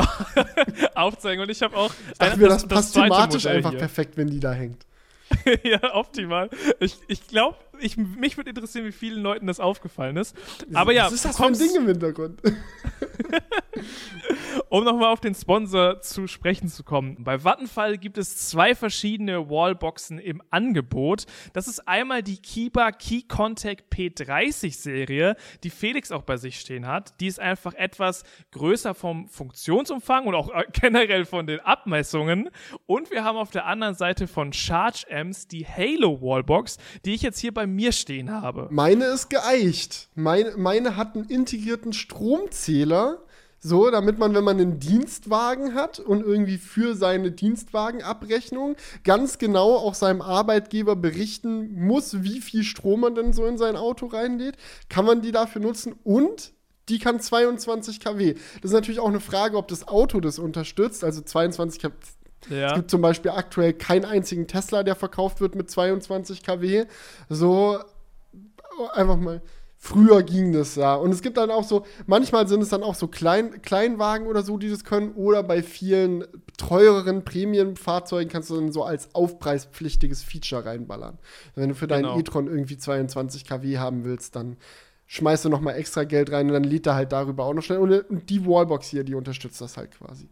[0.94, 1.42] aufzeigen.
[1.42, 1.92] Und ich habe auch.
[2.10, 3.78] Ich dachte mir, das, das passt thematisch einfach hier.
[3.78, 4.86] perfekt, wenn die da hängt.
[5.62, 6.48] ja, optimal.
[6.80, 10.34] Ich, ich glaube, ich, mich würde interessieren, wie vielen Leuten das aufgefallen ist.
[10.72, 12.40] Aber ja, was ist das für ein Ding im Hintergrund?
[14.68, 17.22] um nochmal auf den Sponsor zu sprechen zu kommen.
[17.22, 21.26] Bei Vattenfall gibt es zwei verschiedene Wallboxen im Angebot.
[21.52, 26.86] Das ist einmal die Kiba Key Contact P30 Serie, die Felix auch bei sich stehen
[26.86, 27.20] hat.
[27.20, 32.50] Die ist einfach etwas größer vom Funktionsumfang und auch äh, generell von den Abmessungen.
[32.86, 37.22] Und wir haben auf der anderen Seite von Charge Amps die Halo Wallbox, die ich
[37.22, 38.68] jetzt hier bei mir stehen habe.
[38.70, 40.08] Meine ist geeicht.
[40.14, 43.18] Meine, meine hat einen integrierten Stromzähler
[43.58, 49.76] so, damit man, wenn man einen Dienstwagen hat und irgendwie für seine Dienstwagenabrechnung ganz genau
[49.76, 54.56] auch seinem Arbeitgeber berichten muss, wie viel Strom man denn so in sein Auto reinlädt,
[54.88, 56.52] kann man die dafür nutzen und
[56.88, 58.34] die kann 22 kW.
[58.62, 61.02] Das ist natürlich auch eine Frage, ob das Auto das unterstützt.
[61.02, 61.92] Also 22 kW.
[62.48, 62.68] Ja.
[62.68, 66.84] Es gibt zum Beispiel aktuell keinen einzigen Tesla, der verkauft wird mit 22 kW.
[67.28, 67.80] So,
[68.92, 69.42] einfach mal
[69.86, 70.96] Früher ging das ja.
[70.96, 74.42] Und es gibt dann auch so, manchmal sind es dann auch so Klein, Kleinwagen oder
[74.42, 75.12] so, die das können.
[75.12, 76.24] Oder bei vielen
[76.58, 81.18] teureren Prämienfahrzeugen kannst du dann so als aufpreispflichtiges Feature reinballern.
[81.54, 82.18] Wenn du für deinen genau.
[82.18, 84.56] e-tron irgendwie 22 kW haben willst, dann
[85.06, 87.62] schmeißt du noch mal extra Geld rein und dann lädt er halt darüber auch noch
[87.62, 87.78] schnell.
[87.78, 90.28] Und die Wallbox hier, die unterstützt das halt quasi.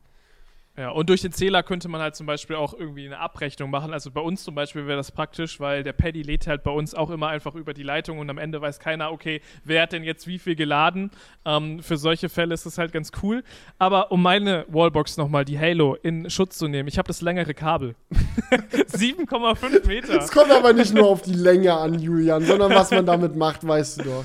[0.77, 3.93] Ja, und durch den Zähler könnte man halt zum Beispiel auch irgendwie eine Abrechnung machen.
[3.93, 6.97] Also bei uns zum Beispiel wäre das praktisch, weil der Paddy lädt halt bei uns
[6.97, 10.03] auch immer einfach über die Leitung und am Ende weiß keiner, okay, wer hat denn
[10.03, 11.12] jetzt wie viel geladen.
[11.45, 13.45] Ähm, für solche Fälle ist das halt ganz cool.
[13.79, 17.55] Aber um meine Wallbox nochmal, die Halo, in Schutz zu nehmen, ich habe das längere
[17.55, 17.95] Kabel.
[18.51, 20.18] 7,5 Meter.
[20.18, 23.64] Es kommt aber nicht nur auf die Länge an, Julian, sondern was man damit macht,
[23.64, 24.25] weißt du doch.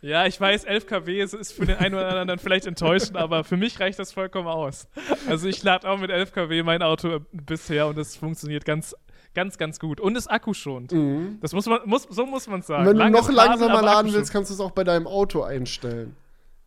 [0.00, 3.42] Ja, ich weiß, 11 kW ist, ist für den einen oder anderen vielleicht enttäuschend, aber
[3.42, 4.88] für mich reicht das vollkommen aus.
[5.28, 8.94] Also ich lade auch mit 11 kW mein Auto bisher und es funktioniert ganz,
[9.34, 10.00] ganz, ganz gut.
[10.00, 10.92] Und ist akkuschonend.
[10.92, 11.38] Mhm.
[11.40, 12.86] Das muss man, muss, so muss man sagen.
[12.86, 16.14] Wenn du noch langsamer laden willst, kannst du es auch bei deinem Auto einstellen.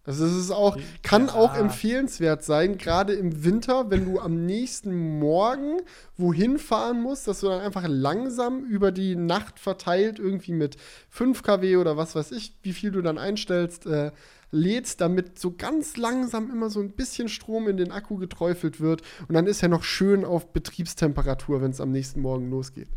[0.04, 1.34] Also es ist auch, kann ja.
[1.34, 5.78] auch empfehlenswert sein, gerade im Winter, wenn du am nächsten Morgen
[6.18, 10.78] wohin fahren musst, dass du dann einfach langsam über die Nacht verteilt, irgendwie mit
[11.10, 14.12] 5 kW oder was weiß ich, wie viel du dann einstellst, äh,
[14.50, 19.04] lädst, damit so ganz langsam immer so ein bisschen Strom in den Akku geträufelt wird.
[19.28, 22.90] Und dann ist er noch schön auf Betriebstemperatur, wenn es am nächsten Morgen losgeht.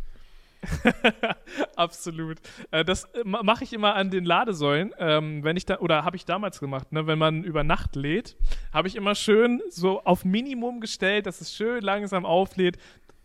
[1.77, 2.39] Absolut.
[2.71, 6.17] Äh, das äh, mache ich immer an den Ladesäulen, ähm, wenn ich da, oder habe
[6.17, 8.37] ich damals gemacht, ne, wenn man über Nacht lädt,
[8.73, 12.79] habe ich immer schön so auf Minimum gestellt, dass es schön langsam auflädt.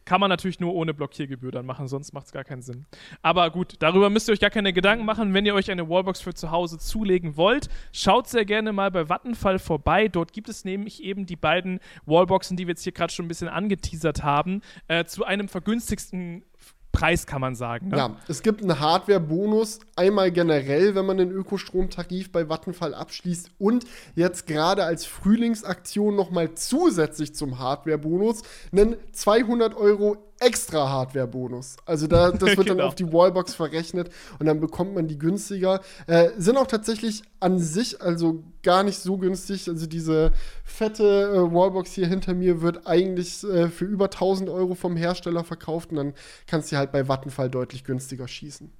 [0.10, 2.88] Kann man natürlich nur ohne Blockiergebühr dann machen, sonst macht es gar keinen Sinn.
[3.22, 5.36] Aber gut, darüber müsst ihr euch gar keine Gedanken machen.
[5.36, 9.08] Wenn ihr euch eine Wallbox für zu Hause zulegen wollt, schaut sehr gerne mal bei
[9.08, 10.08] Vattenfall vorbei.
[10.08, 13.28] Dort gibt es nämlich eben die beiden Wallboxen, die wir jetzt hier gerade schon ein
[13.28, 16.44] bisschen angeteasert haben, äh, zu einem vergünstigsten
[16.92, 17.90] Preis, kann man sagen.
[17.90, 17.98] Ne?
[17.98, 23.86] Ja, es gibt einen Hardware-Bonus, einmal generell, wenn man den Ökostromtarif bei Vattenfall abschließt und
[24.16, 31.78] jetzt gerade als Frühlingsaktion nochmal zusätzlich zum Hardware-Bonus einen 200 Euro extra Hardware-Bonus.
[31.86, 32.76] Also da, das wird genau.
[32.76, 34.10] dann auf die Wallbox verrechnet
[34.40, 35.82] und dann bekommt man die günstiger.
[36.08, 39.68] Äh, sind auch tatsächlich an sich also gar nicht so günstig.
[39.68, 40.32] Also diese
[40.64, 45.44] fette äh, Wallbox hier hinter mir wird eigentlich äh, für über 1000 Euro vom Hersteller
[45.44, 46.14] verkauft und dann
[46.48, 48.72] kannst du halt bei Vattenfall deutlich günstiger schießen.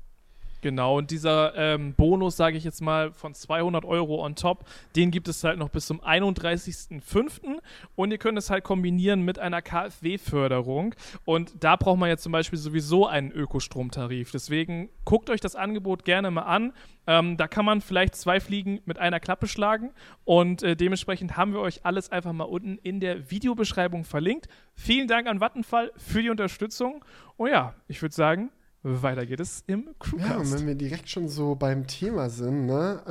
[0.62, 5.10] Genau, und dieser ähm, Bonus, sage ich jetzt mal, von 200 Euro on top, den
[5.10, 7.60] gibt es halt noch bis zum 31.05.
[7.96, 10.96] Und ihr könnt es halt kombinieren mit einer KfW-Förderung.
[11.24, 14.32] Und da braucht man jetzt zum Beispiel sowieso einen Ökostromtarif.
[14.32, 16.74] Deswegen guckt euch das Angebot gerne mal an.
[17.08, 19.92] Ähm, da kann man vielleicht zwei Fliegen mit einer Klappe schlagen.
[20.26, 24.48] Und äh, dementsprechend haben wir euch alles einfach mal unten in der Videobeschreibung verlinkt.
[24.76, 27.06] Vielen Dank an Vattenfall für die Unterstützung.
[27.38, 28.52] Und ja, ich würde sagen,
[28.84, 30.30] weiter geht es im Crewcast.
[30.30, 33.02] Ja, und wenn wir direkt schon so beim Thema sind, ne?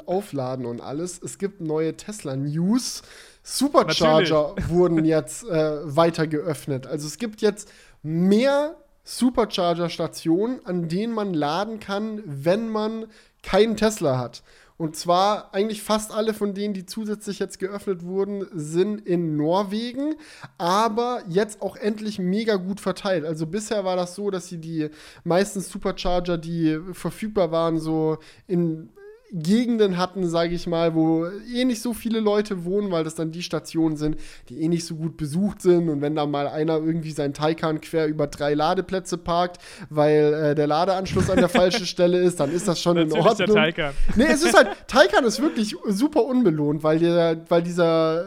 [0.00, 1.20] Äh, aufladen und alles.
[1.22, 3.02] Es gibt neue Tesla-News.
[3.42, 4.68] Supercharger Natürlich.
[4.70, 6.86] wurden jetzt äh, weiter geöffnet.
[6.86, 7.70] Also es gibt jetzt
[8.02, 13.06] mehr Supercharger-Stationen, an denen man laden kann, wenn man
[13.42, 14.42] keinen Tesla hat.
[14.78, 20.14] Und zwar eigentlich fast alle von denen, die zusätzlich jetzt geöffnet wurden, sind in Norwegen,
[20.56, 23.24] aber jetzt auch endlich mega gut verteilt.
[23.24, 24.88] Also bisher war das so, dass sie die
[25.24, 28.90] meisten Supercharger, die verfügbar waren, so in
[29.30, 33.30] Gegenden hatten, sage ich mal, wo eh nicht so viele Leute wohnen, weil das dann
[33.30, 34.16] die Stationen sind,
[34.48, 35.88] die eh nicht so gut besucht sind.
[35.88, 39.60] Und wenn da mal einer irgendwie seinen Taycan quer über drei Ladeplätze parkt,
[39.90, 43.36] weil äh, der Ladeanschluss an der falschen Stelle ist, dann ist das schon in Ordnung.
[43.36, 43.94] Der Taycan.
[44.16, 48.24] Nee, es ist halt, Taycan ist wirklich super unbelohnt, weil, der, weil dieser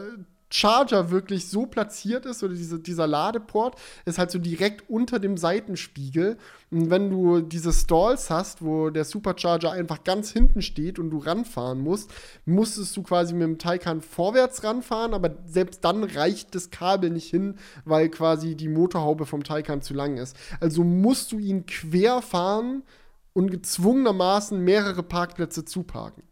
[0.52, 5.36] Charger wirklich so platziert ist oder diese, dieser Ladeport ist halt so direkt unter dem
[5.36, 6.36] Seitenspiegel.
[6.70, 11.18] Und wenn du diese Stalls hast, wo der Supercharger einfach ganz hinten steht und du
[11.18, 12.10] ranfahren musst,
[12.44, 17.30] musstest du quasi mit dem Taycan vorwärts ranfahren, aber selbst dann reicht das Kabel nicht
[17.30, 20.36] hin, weil quasi die Motorhaube vom Taycan zu lang ist.
[20.60, 22.82] Also musst du ihn quer fahren
[23.32, 26.22] und gezwungenermaßen mehrere Parkplätze zuparken.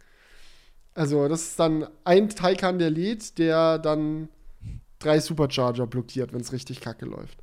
[0.94, 4.28] Also, das ist dann ein Taycan, der lädt, der dann
[4.98, 7.38] drei Supercharger blockiert, wenn es richtig kacke läuft.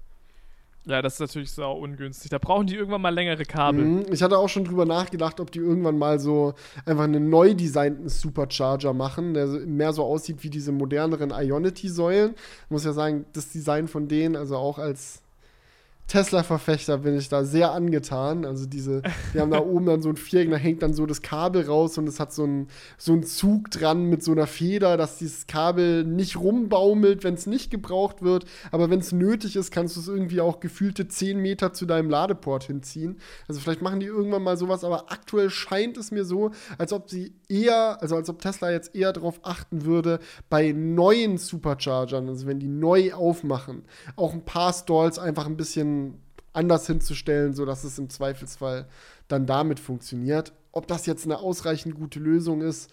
[0.88, 2.30] Ja, das ist natürlich sau ungünstig.
[2.32, 3.84] Da brauchen die irgendwann mal längere Kabel.
[3.84, 4.06] Mhm.
[4.10, 6.54] Ich hatte auch schon drüber nachgedacht, ob die irgendwann mal so
[6.86, 12.36] einfach einen neu designten Supercharger machen, der mehr so aussieht wie diese moderneren Ionity-Säulen.
[12.36, 15.22] Ich muss ja sagen, das Design von denen, also auch als
[16.08, 18.46] Tesla-Verfechter bin ich da sehr angetan.
[18.46, 19.02] Also diese,
[19.34, 21.98] die haben da oben dann so ein Viereck, da hängt dann so das Kabel raus
[21.98, 25.48] und es hat so einen so einen Zug dran mit so einer Feder, dass dieses
[25.48, 28.46] Kabel nicht rumbaumelt, wenn es nicht gebraucht wird.
[28.72, 32.10] Aber wenn es nötig ist, kannst du es irgendwie auch gefühlte 10 Meter zu deinem
[32.10, 33.20] Ladeport hinziehen.
[33.48, 37.10] Also vielleicht machen die irgendwann mal sowas, aber aktuell scheint es mir so, als ob
[37.10, 42.48] sie eher, also als ob Tesla jetzt eher darauf achten würde, bei neuen Superchargern, also
[42.48, 43.84] wenn die neu aufmachen,
[44.16, 45.97] auch ein paar Stalls einfach ein bisschen
[46.54, 48.88] anders hinzustellen, sodass es im Zweifelsfall
[49.28, 50.54] dann damit funktioniert.
[50.72, 52.92] Ob das jetzt eine ausreichend gute Lösung ist,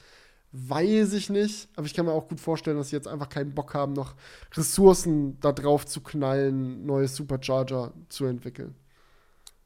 [0.53, 1.69] weiß ich nicht.
[1.77, 4.15] Aber ich kann mir auch gut vorstellen, dass sie jetzt einfach keinen Bock haben, noch
[4.55, 8.75] Ressourcen da drauf zu knallen, neue Supercharger zu entwickeln.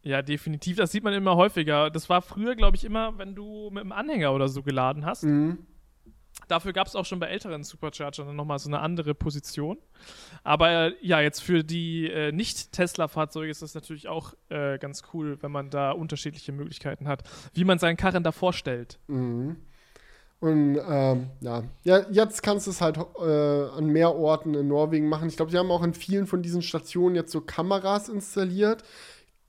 [0.02, 0.76] Ja, definitiv.
[0.76, 1.90] Das sieht man immer häufiger.
[1.90, 5.24] Das war früher, glaube ich, immer, wenn du mit einem Anhänger oder so geladen hast.
[5.24, 5.58] Mhm.
[6.46, 9.76] Dafür gab es auch schon bei älteren Superchargern nochmal so eine andere Position.
[10.44, 15.36] Aber äh, ja, jetzt für die äh, Nicht-Tesla-Fahrzeuge ist das natürlich auch äh, ganz cool,
[15.42, 18.98] wenn man da unterschiedliche Möglichkeiten hat, wie man seinen Karren da vorstellt.
[19.08, 19.56] Mhm.
[20.40, 21.64] Und ähm, ja.
[21.82, 25.28] ja, jetzt kannst du es halt äh, an mehr Orten in Norwegen machen.
[25.28, 28.84] Ich glaube, sie haben auch in vielen von diesen Stationen jetzt so Kameras installiert.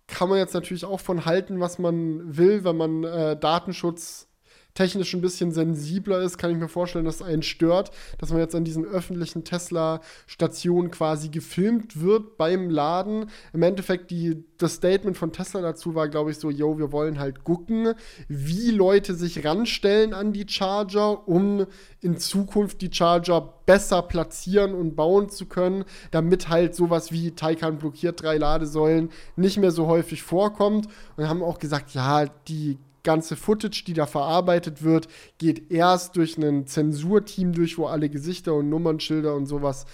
[0.07, 4.28] Kann man jetzt natürlich auch von halten, was man will, wenn man äh, Datenschutz
[4.73, 8.55] technisch ein bisschen sensibler ist, kann ich mir vorstellen, dass einen stört, dass man jetzt
[8.55, 13.29] an diesen öffentlichen Tesla-Stationen quasi gefilmt wird beim Laden.
[13.53, 17.19] Im Endeffekt, die, das Statement von Tesla dazu war, glaube ich, so, yo, wir wollen
[17.19, 17.93] halt gucken,
[18.27, 21.65] wie Leute sich ranstellen an die Charger, um
[22.01, 27.77] in Zukunft die Charger besser platzieren und bauen zu können, damit halt sowas wie Taycan
[27.77, 30.87] blockiert drei Ladesäulen nicht mehr so häufig vorkommt.
[31.17, 36.37] Und haben auch gesagt, ja, die ganze Footage, die da verarbeitet wird, geht erst durch
[36.37, 39.85] ein Zensurteam durch, wo alle Gesichter und Nummernschilder und sowas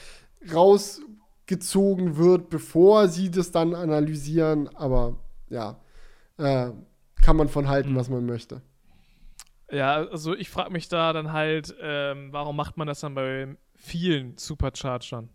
[0.54, 4.70] rausgezogen wird, bevor sie das dann analysieren.
[4.76, 5.18] Aber
[5.50, 5.80] ja,
[6.38, 6.72] äh,
[7.22, 7.96] kann man von halten, mhm.
[7.96, 8.62] was man möchte.
[9.72, 13.56] Ja, also ich frage mich da dann halt, ähm, warum macht man das dann bei
[13.74, 15.30] vielen Superchargern?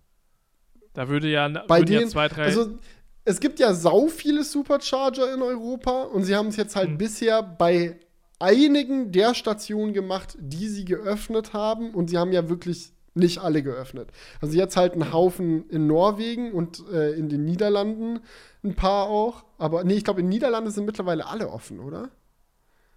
[0.93, 2.45] Da würde ja, bei denen, ja zwei, drei.
[2.45, 2.79] Also
[3.25, 6.99] es gibt ja sau viele Supercharger in Europa und sie haben es jetzt halt mhm.
[6.99, 7.99] bisher bei
[8.39, 13.63] einigen der Stationen gemacht, die sie geöffnet haben und sie haben ja wirklich nicht alle
[13.63, 14.11] geöffnet.
[14.41, 18.21] Also jetzt halt einen Haufen in Norwegen und äh, in den Niederlanden
[18.65, 22.11] ein paar auch, aber nee, ich glaube in den Niederlanden sind mittlerweile alle offen, oder?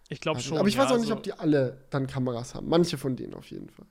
[0.10, 0.58] Ich glaube also, schon.
[0.60, 2.70] Aber ich weiß ja, auch nicht, also ob die alle dann Kameras haben.
[2.70, 3.86] Manche von denen auf jeden Fall.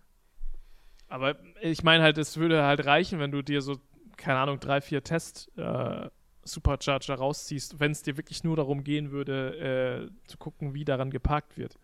[1.09, 3.77] Aber ich meine halt, es würde halt reichen, wenn du dir so,
[4.17, 6.09] keine Ahnung, drei, vier Test äh,
[6.45, 11.11] Supercharger rausziehst, wenn es dir wirklich nur darum gehen würde, äh, zu gucken, wie daran
[11.11, 11.79] geparkt wird.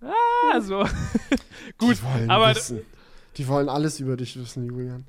[0.00, 0.12] Ah,
[0.52, 0.84] also.
[1.78, 2.54] Gut, die aber.
[2.54, 2.82] Wissen.
[3.36, 5.06] Die wollen alles über dich wissen, Julian.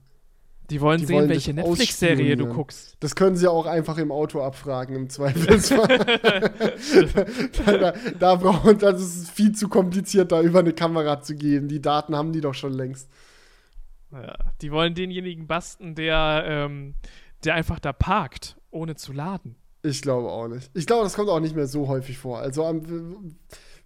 [0.69, 2.97] Die wollen die sehen, wollen welche Netflix-Serie du guckst.
[2.99, 5.87] Das können sie auch einfach im Auto abfragen, im Zweifelsfall.
[7.65, 11.67] da, da, da brauchen, das ist viel zu kompliziert, da über eine Kamera zu gehen.
[11.67, 13.11] Die Daten haben die doch schon längst.
[14.11, 16.95] Ja, die wollen denjenigen basten, der ähm,
[17.45, 19.55] der einfach da parkt, ohne zu laden.
[19.83, 20.71] Ich glaube auch nicht.
[20.73, 22.39] Ich glaube, das kommt auch nicht mehr so häufig vor.
[22.39, 23.37] Also um,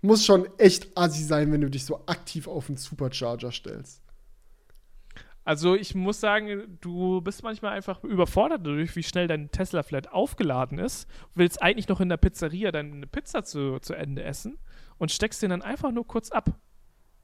[0.02, 4.02] muss schon echt assi sein, wenn du dich so aktiv auf einen Supercharger stellst.
[5.44, 10.12] Also ich muss sagen, du bist manchmal einfach überfordert dadurch, wie schnell dein Tesla Flat
[10.12, 11.10] aufgeladen ist.
[11.34, 14.60] Willst eigentlich noch in der Pizzeria deine Pizza zu, zu Ende essen
[15.00, 16.52] und steckst den dann einfach nur kurz ab.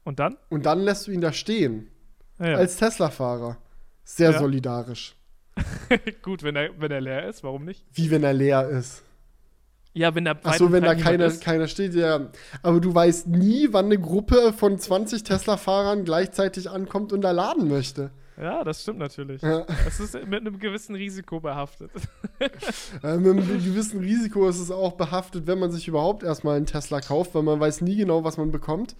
[0.02, 0.36] Und dann?
[0.50, 1.88] Und dann lässt du ihn da stehen.
[2.38, 2.56] Ja.
[2.56, 3.58] Als Tesla-Fahrer.
[4.04, 4.38] Sehr ja.
[4.38, 5.16] solidarisch.
[6.22, 7.84] Gut, wenn er, wenn er leer ist, warum nicht?
[7.92, 9.02] Wie wenn er leer ist?
[9.94, 12.28] Ja, wenn er Ach so, wenn da keiner, keiner steht, ja.
[12.62, 17.68] Aber du weißt nie, wann eine Gruppe von 20 Tesla-Fahrern gleichzeitig ankommt und da laden
[17.68, 18.10] möchte.
[18.38, 19.40] Ja, das stimmt natürlich.
[19.40, 19.64] Ja.
[19.84, 21.90] Das ist mit einem gewissen Risiko behaftet.
[23.02, 26.66] Äh, mit einem gewissen Risiko ist es auch behaftet, wenn man sich überhaupt erstmal einen
[26.66, 28.94] Tesla kauft, weil man weiß nie genau, was man bekommt.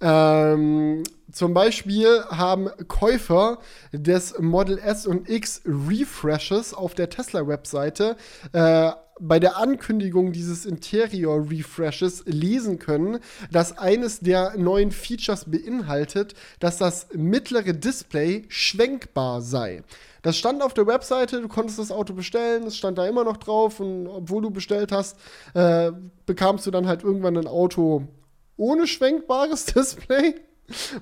[0.00, 3.58] Ähm, zum Beispiel haben Käufer
[3.92, 8.16] des Model S und X Refreshes auf der Tesla-Webseite
[8.52, 8.90] äh,
[9.20, 13.20] bei der Ankündigung dieses Interior-Refreshes lesen können,
[13.50, 19.84] dass eines der neuen Features beinhaltet, dass das mittlere Display schwenkbar sei.
[20.22, 23.36] Das stand auf der Webseite, du konntest das Auto bestellen, es stand da immer noch
[23.36, 25.16] drauf und obwohl du bestellt hast,
[25.54, 25.92] äh,
[26.26, 28.08] bekamst du dann halt irgendwann ein Auto
[28.56, 30.34] ohne schwenkbares Display.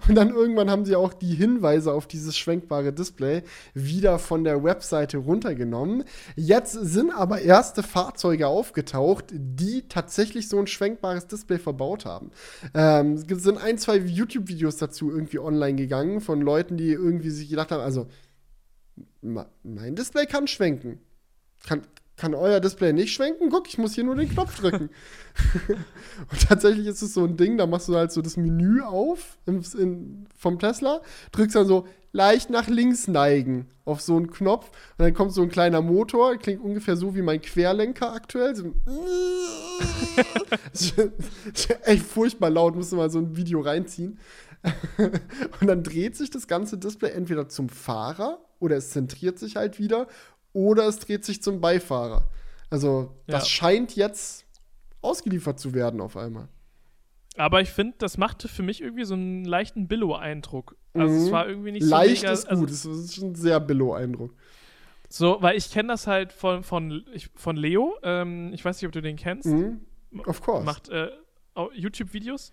[0.08, 3.42] Und dann irgendwann haben sie auch die Hinweise auf dieses schwenkbare Display
[3.74, 6.04] wieder von der Webseite runtergenommen.
[6.34, 12.30] Jetzt sind aber erste Fahrzeuge aufgetaucht, die tatsächlich so ein schwenkbares Display verbaut haben.
[12.74, 17.48] Ähm, es sind ein, zwei YouTube-Videos dazu irgendwie online gegangen von Leuten, die irgendwie sich
[17.48, 18.08] gedacht haben, also
[19.22, 21.00] mein Display kann schwenken.
[21.66, 21.82] Kann,
[22.20, 23.48] kann euer Display nicht schwenken?
[23.48, 24.90] Guck, ich muss hier nur den Knopf drücken.
[26.30, 29.38] und tatsächlich ist es so ein Ding, da machst du halt so das Menü auf
[29.46, 31.00] in, in, vom Tesla,
[31.32, 34.66] drückst dann so leicht nach links neigen auf so einen Knopf
[34.98, 38.54] und dann kommt so ein kleiner Motor, klingt ungefähr so wie mein Querlenker aktuell.
[38.54, 38.74] So
[41.84, 44.18] echt furchtbar laut, musst du mal so ein Video reinziehen.
[44.98, 49.78] und dann dreht sich das ganze Display entweder zum Fahrer oder es zentriert sich halt
[49.78, 50.06] wieder
[50.52, 52.28] oder es dreht sich zum Beifahrer.
[52.70, 53.50] Also, das ja.
[53.50, 54.46] scheint jetzt
[55.02, 56.48] ausgeliefert zu werden auf einmal.
[57.36, 60.76] Aber ich finde, das machte für mich irgendwie so einen leichten Billo-Eindruck.
[60.94, 61.20] Also, mhm.
[61.26, 64.34] es war irgendwie nicht so Leicht ist also gut, es ist ein sehr Billo-Eindruck.
[65.08, 67.96] So, weil ich kenne das halt von, von, von Leo.
[68.02, 69.46] Ähm, ich weiß nicht, ob du den kennst.
[69.46, 69.80] Mhm.
[70.26, 70.64] Of course.
[70.64, 71.08] Macht äh,
[71.74, 72.52] YouTube-Videos.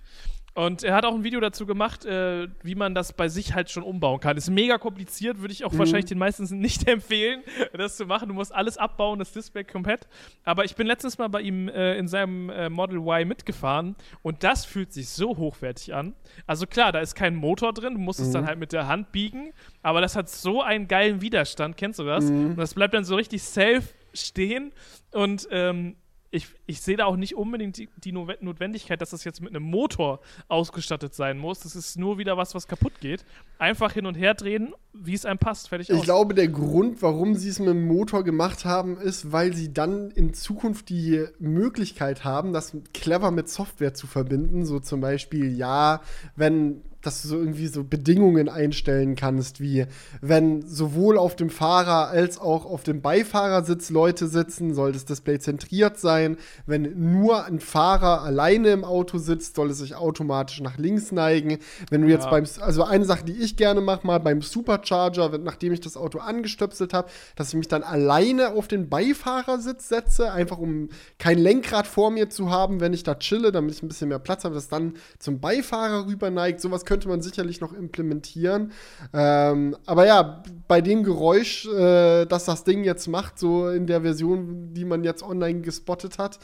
[0.58, 3.70] Und er hat auch ein Video dazu gemacht, äh, wie man das bei sich halt
[3.70, 4.38] schon umbauen kann.
[4.38, 5.78] Ist mega kompliziert, würde ich auch mhm.
[5.78, 7.44] wahrscheinlich den meisten nicht empfehlen,
[7.74, 8.28] das zu machen.
[8.28, 10.08] Du musst alles abbauen, das Display komplett.
[10.46, 14.44] Aber ich bin letztens mal bei ihm äh, in seinem äh, Model Y mitgefahren und
[14.44, 16.16] das fühlt sich so hochwertig an.
[16.48, 18.26] Also klar, da ist kein Motor drin, du musst mhm.
[18.26, 19.54] es dann halt mit der Hand biegen,
[19.84, 22.32] aber das hat so einen geilen Widerstand, kennst du das?
[22.32, 22.50] Mhm.
[22.50, 23.84] Und das bleibt dann so richtig safe
[24.16, 24.74] stehen
[25.12, 25.98] und ähm,
[26.30, 29.64] ich, ich sehe da auch nicht unbedingt die, die, Notwendigkeit, dass das jetzt mit einem
[29.64, 30.20] Motor
[30.50, 31.60] ausgestattet sein muss.
[31.60, 33.24] Das ist nur wieder was, was kaputt geht.
[33.60, 35.70] Einfach hin und her drehen, wie es einem passt.
[35.70, 36.04] Fertig ich aus.
[36.04, 40.12] glaube, der Grund, warum sie es mit dem Motor gemacht haben, ist, weil sie dann
[40.12, 44.66] in Zukunft die Möglichkeit haben, das clever mit Software zu verbinden.
[44.66, 46.02] So zum Beispiel, ja,
[46.36, 49.86] wenn dass du so irgendwie so Bedingungen einstellen kannst, wie
[50.20, 55.40] wenn sowohl auf dem Fahrer als auch auf dem Beifahrersitz Leute sitzen, soll das Display
[55.40, 56.36] zentriert sein.
[56.66, 61.60] Wenn nur ein Fahrer alleine im Auto sitzt, soll es sich automatisch nach links neigen.
[61.90, 62.32] Wenn du jetzt ja.
[62.32, 66.20] beim, also eine Sache, die ich gerne mache, mal beim Supercharger, nachdem ich das Auto
[66.20, 70.90] angestöpselt habe, dass ich mich dann alleine auf den Beifahrersitz setze, einfach um
[71.20, 74.20] kein Lenkrad vor mir zu haben, wenn ich da chille, damit ich ein bisschen mehr
[74.20, 76.60] Platz habe, dass dann zum Beifahrer rüber neigt.
[76.60, 78.72] Sowas könnte könnte man sicherlich noch implementieren.
[79.14, 84.02] Ähm, aber ja, bei dem Geräusch, äh, das das Ding jetzt macht, so in der
[84.02, 86.40] Version, die man jetzt online gespottet hat,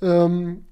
[0.00, 0.64] ähm,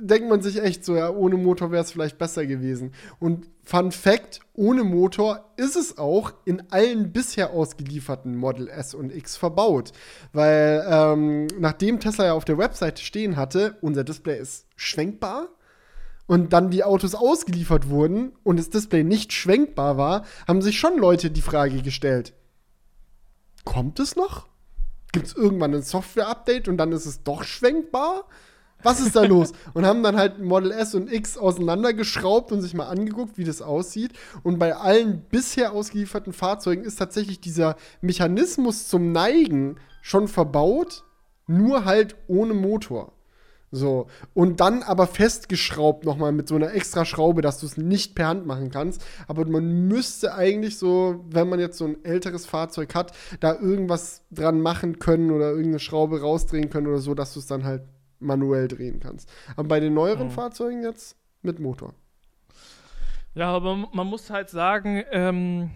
[0.00, 2.92] denkt man sich echt so, ja, ohne Motor wäre es vielleicht besser gewesen.
[3.18, 9.14] Und Fun Fact: Ohne Motor ist es auch in allen bisher ausgelieferten Model S und
[9.14, 9.92] X verbaut.
[10.32, 15.50] Weil, ähm, nachdem Tesla ja auf der Webseite stehen hatte, unser Display ist schwenkbar
[16.30, 20.96] und dann die Autos ausgeliefert wurden und das Display nicht schwenkbar war, haben sich schon
[20.96, 22.34] Leute die Frage gestellt:
[23.64, 24.46] Kommt es noch?
[25.10, 28.26] Gibt es irgendwann ein Software-Update und dann ist es doch schwenkbar?
[28.84, 29.50] Was ist da los?
[29.74, 33.60] Und haben dann halt Model S und X auseinandergeschraubt und sich mal angeguckt, wie das
[33.60, 34.12] aussieht.
[34.42, 41.04] Und bei allen bisher ausgelieferten Fahrzeugen ist tatsächlich dieser Mechanismus zum Neigen schon verbaut,
[41.46, 43.12] nur halt ohne Motor.
[43.72, 44.08] So.
[44.34, 48.28] Und dann aber festgeschraubt nochmal mit so einer extra Schraube, dass du es nicht per
[48.28, 49.04] Hand machen kannst.
[49.28, 54.22] Aber man müsste eigentlich so, wenn man jetzt so ein älteres Fahrzeug hat, da irgendwas
[54.30, 57.82] dran machen können oder irgendeine Schraube rausdrehen können oder so, dass du es dann halt
[58.18, 59.30] manuell drehen kannst.
[59.56, 60.32] Aber bei den neueren mhm.
[60.32, 61.94] Fahrzeugen jetzt mit Motor.
[63.34, 65.70] Ja, aber man muss halt sagen, ähm,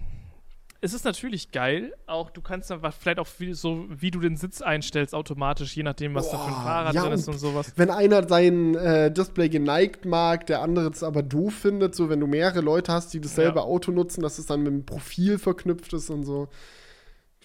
[0.85, 1.95] es ist natürlich geil.
[2.07, 5.82] Auch du kannst dann vielleicht auch wie, so, wie du den Sitz einstellst, automatisch, je
[5.82, 7.72] nachdem, was Boah, da für ein Fahrrad ja, drin ist und sowas.
[7.76, 12.20] Wenn einer sein äh, Display geneigt mag, der andere es aber doof findet, so wenn
[12.20, 13.64] du mehrere Leute hast, die dasselbe ja.
[13.64, 16.49] Auto nutzen, dass es dann mit dem Profil verknüpft ist und so.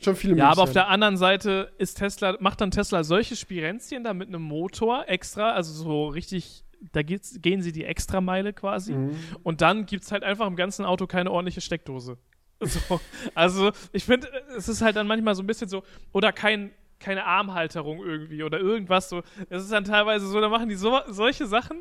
[0.01, 4.03] Schon viele Ja, aber auf der anderen Seite ist Tesla, macht dann Tesla solche Spirenzchen
[4.03, 8.93] da mit einem Motor extra, also so richtig da gehen sie die Extrameile quasi.
[8.93, 9.11] Mhm.
[9.43, 12.17] Und dann gibt es halt einfach im ganzen Auto keine ordentliche Steckdose.
[12.61, 12.99] So,
[13.35, 17.25] also ich finde, es ist halt dann manchmal so ein bisschen so, oder kein, keine
[17.25, 19.21] Armhalterung irgendwie oder irgendwas so.
[19.49, 21.77] Das ist dann teilweise so, da machen die so, solche Sachen.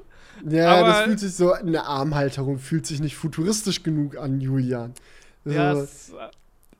[0.49, 4.95] Ja, das fühlt sich so, eine Armhalterung fühlt sich nicht futuristisch genug an, Julian.
[5.45, 6.17] Ja, so,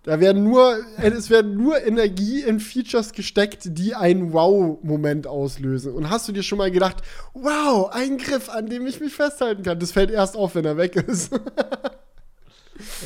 [0.05, 5.93] da werden nur, es werden nur Energie in Features gesteckt, die einen Wow-Moment auslösen.
[5.93, 7.03] Und hast du dir schon mal gedacht,
[7.35, 9.79] wow, ein Griff, an dem ich mich festhalten kann?
[9.79, 11.31] Das fällt erst auf, wenn er weg ist.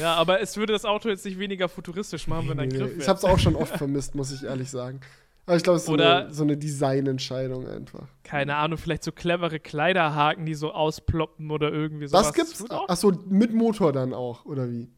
[0.01, 2.91] Ja, aber es würde das Auto jetzt nicht weniger futuristisch machen, wenn ein nee, Griff
[2.91, 3.01] wäre.
[3.01, 5.01] Ich hab's auch schon oft vermisst, muss ich ehrlich sagen.
[5.47, 8.07] Aber ich glaube, es ist Oder so eine, so eine Designentscheidung einfach.
[8.23, 12.29] Keine Ahnung, vielleicht so clevere Kleiderhaken, die so ausploppen oder irgendwie sowas.
[12.29, 12.89] Das gibt's auch.
[12.89, 14.89] Achso, mit Motor dann auch, oder wie?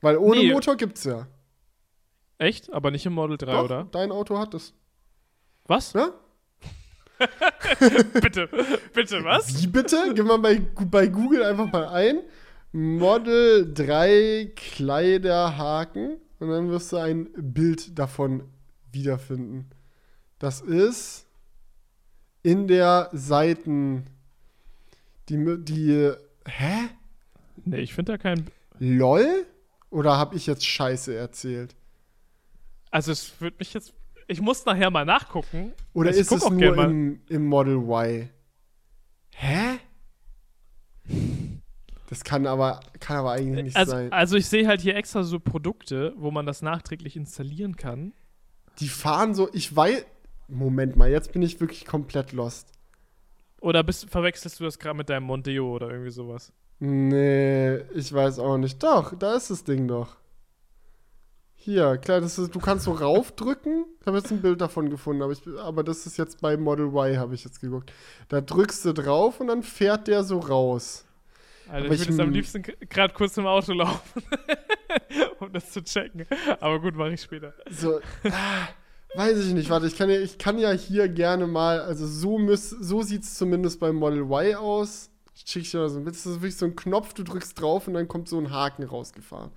[0.00, 0.52] Weil ohne nee.
[0.52, 1.28] Motor gibt's ja.
[2.38, 2.72] Echt?
[2.72, 3.88] Aber nicht im Model 3, Doch, oder?
[3.90, 4.74] Dein Auto hat es.
[5.66, 5.92] Was?
[5.92, 6.10] Ja?
[8.20, 8.48] bitte,
[8.94, 9.60] bitte, was?
[9.60, 10.12] Wie bitte?
[10.14, 12.20] Gib mal bei, bei Google einfach mal ein.
[12.72, 18.44] Model 3 Kleiderhaken und dann wirst du ein Bild davon
[18.92, 19.70] wiederfinden.
[20.38, 21.26] Das ist
[22.42, 24.04] in der Seiten
[25.28, 26.12] die die
[26.46, 26.88] hä?
[27.64, 28.46] Nee, ich finde da kein
[28.78, 29.46] LOL
[29.90, 31.74] oder habe ich jetzt Scheiße erzählt?
[32.90, 33.94] Also es wird mich jetzt
[34.30, 35.72] ich muss nachher mal nachgucken.
[35.94, 38.28] Oder also ist es nur im, im Model Y?
[39.30, 39.78] Hä?
[42.08, 44.10] Das kann aber, kann aber eigentlich nicht also, sein.
[44.12, 48.14] Also ich sehe halt hier extra so Produkte, wo man das nachträglich installieren kann.
[48.80, 50.04] Die fahren so, ich weiß.
[50.50, 52.72] Moment mal, jetzt bin ich wirklich komplett lost.
[53.60, 56.52] Oder bist, verwechselst du das gerade mit deinem Mondeo oder irgendwie sowas?
[56.78, 58.82] Nee, ich weiß auch nicht.
[58.82, 60.16] Doch, da ist das Ding doch.
[61.54, 63.84] Hier, klar, das ist, du kannst so raufdrücken.
[64.00, 66.86] Ich habe jetzt ein Bild davon gefunden, aber, ich, aber das ist jetzt bei Model
[66.86, 67.92] Y, habe ich jetzt geguckt.
[68.28, 71.04] Da drückst du drauf und dann fährt der so raus.
[71.68, 74.22] Alter, aber ich würde jetzt am liebsten gerade kurz im Auto laufen,
[75.40, 76.26] um das zu checken.
[76.60, 77.52] Aber gut, mache ich später.
[77.70, 78.68] So, ah,
[79.14, 79.68] weiß ich nicht.
[79.68, 83.34] Warte, ich kann ja, ich kann ja hier gerne mal, also so, so sieht es
[83.34, 85.10] zumindest beim Model Y aus.
[85.46, 86.00] Schick ich dir so.
[86.00, 88.82] Das ist wirklich so ein Knopf, du drückst drauf und dann kommt so ein Haken
[88.82, 89.50] rausgefahren.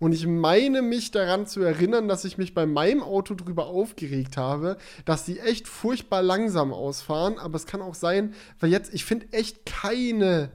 [0.00, 4.36] Und ich meine mich daran zu erinnern, dass ich mich bei meinem Auto drüber aufgeregt
[4.36, 7.38] habe, dass die echt furchtbar langsam ausfahren.
[7.38, 10.50] Aber es kann auch sein, weil jetzt, ich finde echt keine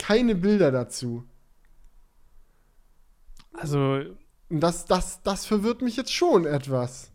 [0.00, 1.24] keine Bilder dazu.
[3.52, 4.00] Also.
[4.48, 7.12] Das, das, das verwirrt mich jetzt schon etwas.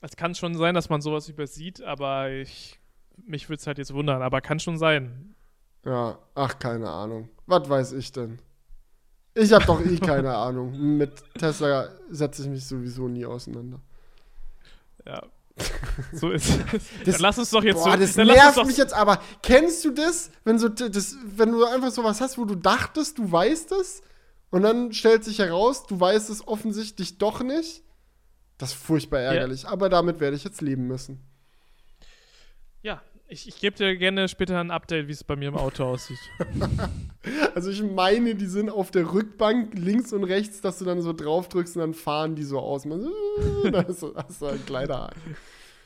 [0.00, 2.80] Es kann schon sein, dass man sowas übersieht, aber ich,
[3.16, 5.36] mich würde es halt jetzt wundern, aber kann schon sein.
[5.84, 7.28] Ja, ach, keine Ahnung.
[7.46, 8.40] Was weiß ich denn?
[9.34, 10.96] Ich habe doch eh keine Ahnung.
[10.96, 13.80] Mit Tesla setze ich mich sowieso nie auseinander.
[15.06, 15.22] Ja,
[16.12, 16.58] so ist es.
[17.04, 17.96] Das, dann lass uns doch jetzt boah, so.
[17.98, 19.22] Das nervt mich jetzt aber.
[19.42, 23.30] Kennst du das, wenn, so, das, wenn du einfach sowas hast, wo du dachtest, du
[23.30, 24.02] weißt es
[24.50, 27.82] und dann stellt sich heraus, du weißt es offensichtlich doch nicht?
[28.58, 29.68] Das ist furchtbar ärgerlich, ja.
[29.68, 31.20] aber damit werde ich jetzt leben müssen.
[32.82, 33.02] Ja,
[33.34, 36.18] ich, ich gebe dir gerne später ein Update, wie es bei mir im Auto aussieht.
[37.54, 41.12] also ich meine, die sind auf der Rückbank links und rechts, dass du dann so
[41.12, 42.84] drauf drückst und dann fahren die so aus.
[42.84, 45.36] Man so, da hast du, hast du ein Kleiderhaken.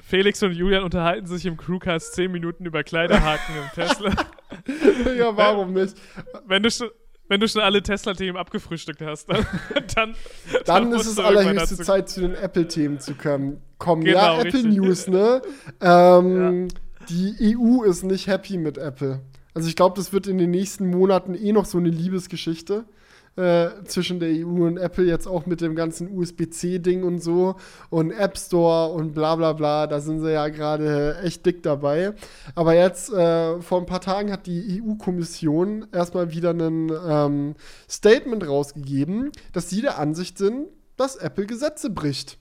[0.03, 4.12] Felix und Julian unterhalten sich im Crewcast 10 Minuten über Kleiderhaken im Tesla.
[5.18, 5.96] ja, warum nicht?
[6.46, 6.88] Wenn du schon,
[7.28, 9.46] wenn du schon alle Tesla-Themen abgefrühstückt hast, dann,
[9.94, 10.14] dann,
[10.66, 13.62] dann, dann ist es allerhöchste Zeit, zu den Apple-Themen zu kommen.
[13.78, 14.05] Kommen.
[14.05, 14.76] Genau, ja, Apple richtig.
[14.76, 15.40] News, ne?
[15.80, 16.78] Ähm, ja
[17.09, 19.20] die EU ist nicht happy mit Apple.
[19.54, 22.84] Also ich glaube, das wird in den nächsten Monaten eh noch so eine Liebesgeschichte
[23.38, 27.54] äh, zwischen der EU und Apple, jetzt auch mit dem ganzen USB-C-Ding und so
[27.88, 29.86] und App Store und bla bla bla.
[29.86, 32.14] Da sind sie ja gerade echt dick dabei.
[32.54, 37.54] Aber jetzt, äh, vor ein paar Tagen hat die EU-Kommission erstmal wieder ein ähm,
[37.88, 42.38] Statement rausgegeben, dass sie der Ansicht sind, dass Apple Gesetze bricht.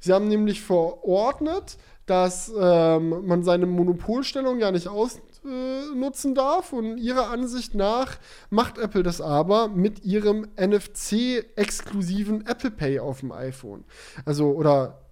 [0.00, 1.76] Sie haben nämlich verordnet,
[2.08, 6.72] dass ähm, man seine Monopolstellung ja nicht ausnutzen äh, darf.
[6.72, 8.18] Und ihrer Ansicht nach
[8.50, 13.84] macht Apple das aber mit ihrem NFC-exklusiven Apple Pay auf dem iPhone.
[14.24, 15.02] Also, oder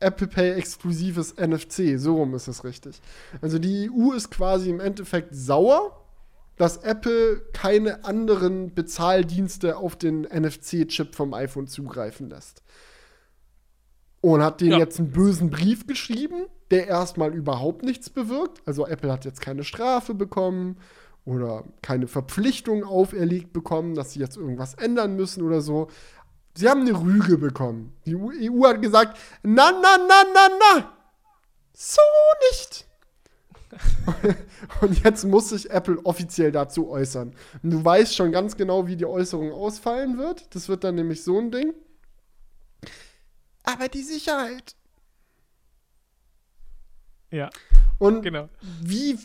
[0.00, 3.00] Apple Pay exklusives NFC, so rum ist es richtig.
[3.40, 6.04] Also die EU ist quasi im Endeffekt sauer,
[6.56, 12.62] dass Apple keine anderen Bezahldienste auf den NFC-Chip vom iPhone zugreifen lässt
[14.24, 14.78] und hat denen ja.
[14.78, 18.62] jetzt einen bösen Brief geschrieben, der erstmal überhaupt nichts bewirkt.
[18.64, 20.78] Also Apple hat jetzt keine Strafe bekommen
[21.26, 25.88] oder keine Verpflichtung auferlegt bekommen, dass sie jetzt irgendwas ändern müssen oder so.
[26.54, 27.92] Sie haben eine Rüge bekommen.
[28.06, 30.92] Die EU hat gesagt, na, na, na, na, na,
[31.74, 32.00] so
[32.50, 32.86] nicht.
[34.80, 37.34] Und jetzt muss sich Apple offiziell dazu äußern.
[37.62, 40.54] Und du weißt schon ganz genau, wie die Äußerung ausfallen wird.
[40.54, 41.74] Das wird dann nämlich so ein Ding.
[43.64, 44.76] Aber die Sicherheit.
[47.30, 47.50] Ja.
[47.98, 48.48] Und genau.
[48.80, 49.18] wie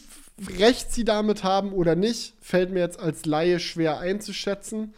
[0.58, 4.94] recht sie damit haben oder nicht, fällt mir jetzt als Laie schwer einzuschätzen.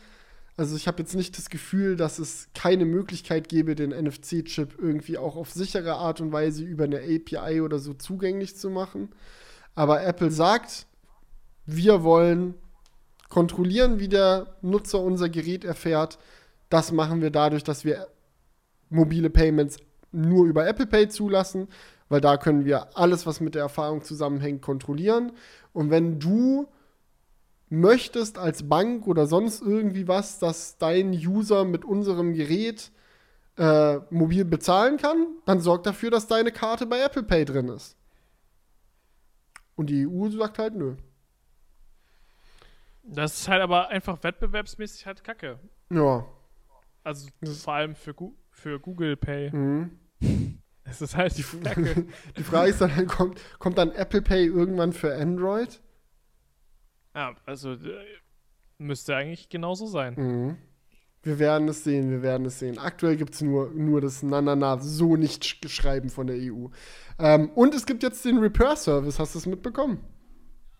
[0.57, 5.17] Also ich habe jetzt nicht das Gefühl, dass es keine Möglichkeit gäbe, den NFC-Chip irgendwie
[5.17, 9.09] auch auf sichere Art und Weise über eine API oder so zugänglich zu machen.
[9.73, 10.85] Aber Apple sagt,
[11.65, 12.53] wir wollen
[13.29, 16.19] kontrollieren, wie der Nutzer unser Gerät erfährt.
[16.69, 18.07] Das machen wir dadurch, dass wir
[18.91, 19.77] mobile Payments
[20.11, 21.67] nur über Apple Pay zulassen,
[22.09, 25.31] weil da können wir alles, was mit der Erfahrung zusammenhängt, kontrollieren.
[25.73, 26.67] Und wenn du
[27.69, 32.91] möchtest als Bank oder sonst irgendwie was, dass dein User mit unserem Gerät
[33.57, 37.95] äh, mobil bezahlen kann, dann sorg dafür, dass deine Karte bei Apple Pay drin ist.
[39.75, 40.95] Und die EU sagt halt nö.
[43.03, 45.59] Das ist halt aber einfach wettbewerbsmäßig halt kacke.
[45.89, 46.25] Ja.
[47.03, 47.29] Also
[47.63, 48.13] vor allem für,
[48.61, 49.51] für Google Pay.
[49.51, 49.91] Mhm.
[50.83, 52.07] Es ist halt die, Kacke.
[52.37, 55.79] die Frage ist dann, kommt, kommt dann Apple Pay irgendwann für Android?
[57.15, 57.77] Ja, also
[58.77, 60.15] müsste eigentlich genauso sein.
[60.17, 60.57] Mhm.
[61.23, 62.79] Wir werden es sehen, wir werden es sehen.
[62.79, 66.67] Aktuell gibt es nur, nur das Na, na, na, so nicht schreiben von der EU.
[67.19, 69.19] Ähm, und es gibt jetzt den Repair-Service.
[69.19, 69.99] Hast du es mitbekommen?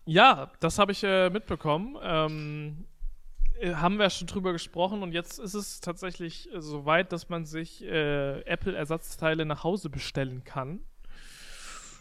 [0.04, 1.96] Ja, das habe ich äh, mitbekommen.
[2.02, 2.91] Ähm, äh,
[3.70, 7.44] haben wir schon drüber gesprochen und jetzt ist es tatsächlich äh, so weit, dass man
[7.44, 10.80] sich äh, Apple-Ersatzteile nach Hause bestellen kann.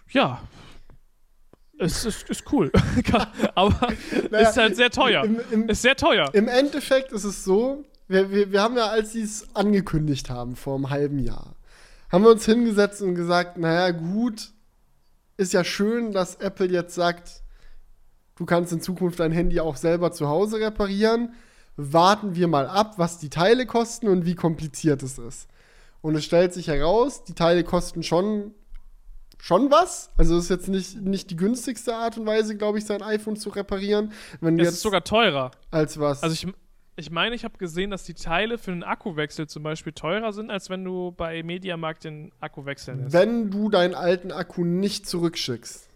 [0.09, 0.41] Ja,
[1.78, 2.72] es ist, ist cool.
[3.55, 3.93] Aber
[4.32, 5.24] naja, ist halt sehr teuer.
[5.24, 6.30] Im, im, ist sehr teuer.
[6.34, 10.55] Im Endeffekt ist es so, wir, wir, wir haben ja, als sie es angekündigt haben,
[10.55, 11.55] vor einem halben Jahr,
[12.12, 14.51] haben wir uns hingesetzt und gesagt, naja, gut,
[15.38, 17.41] ist ja schön, dass Apple jetzt sagt,
[18.36, 21.34] du kannst in Zukunft dein Handy auch selber zu Hause reparieren.
[21.78, 25.47] Warten wir mal ab, was die Teile kosten und wie kompliziert es ist.
[26.01, 28.53] Und es stellt sich heraus, die Teile kosten schon
[29.41, 30.11] schon was.
[30.17, 33.49] Also ist jetzt nicht, nicht die günstigste Art und Weise, glaube ich, sein iPhone zu
[33.49, 34.13] reparieren.
[34.39, 35.51] Wenn es ist sogar teurer.
[35.72, 36.22] Als was?
[36.24, 36.53] Also ich,
[36.95, 40.51] ich meine, ich habe gesehen, dass die Teile für einen Akkuwechsel zum Beispiel teurer sind,
[40.51, 43.13] als wenn du bei Mediamarkt den Akku wechseln lässt.
[43.13, 45.88] Wenn du deinen alten Akku nicht zurückschickst.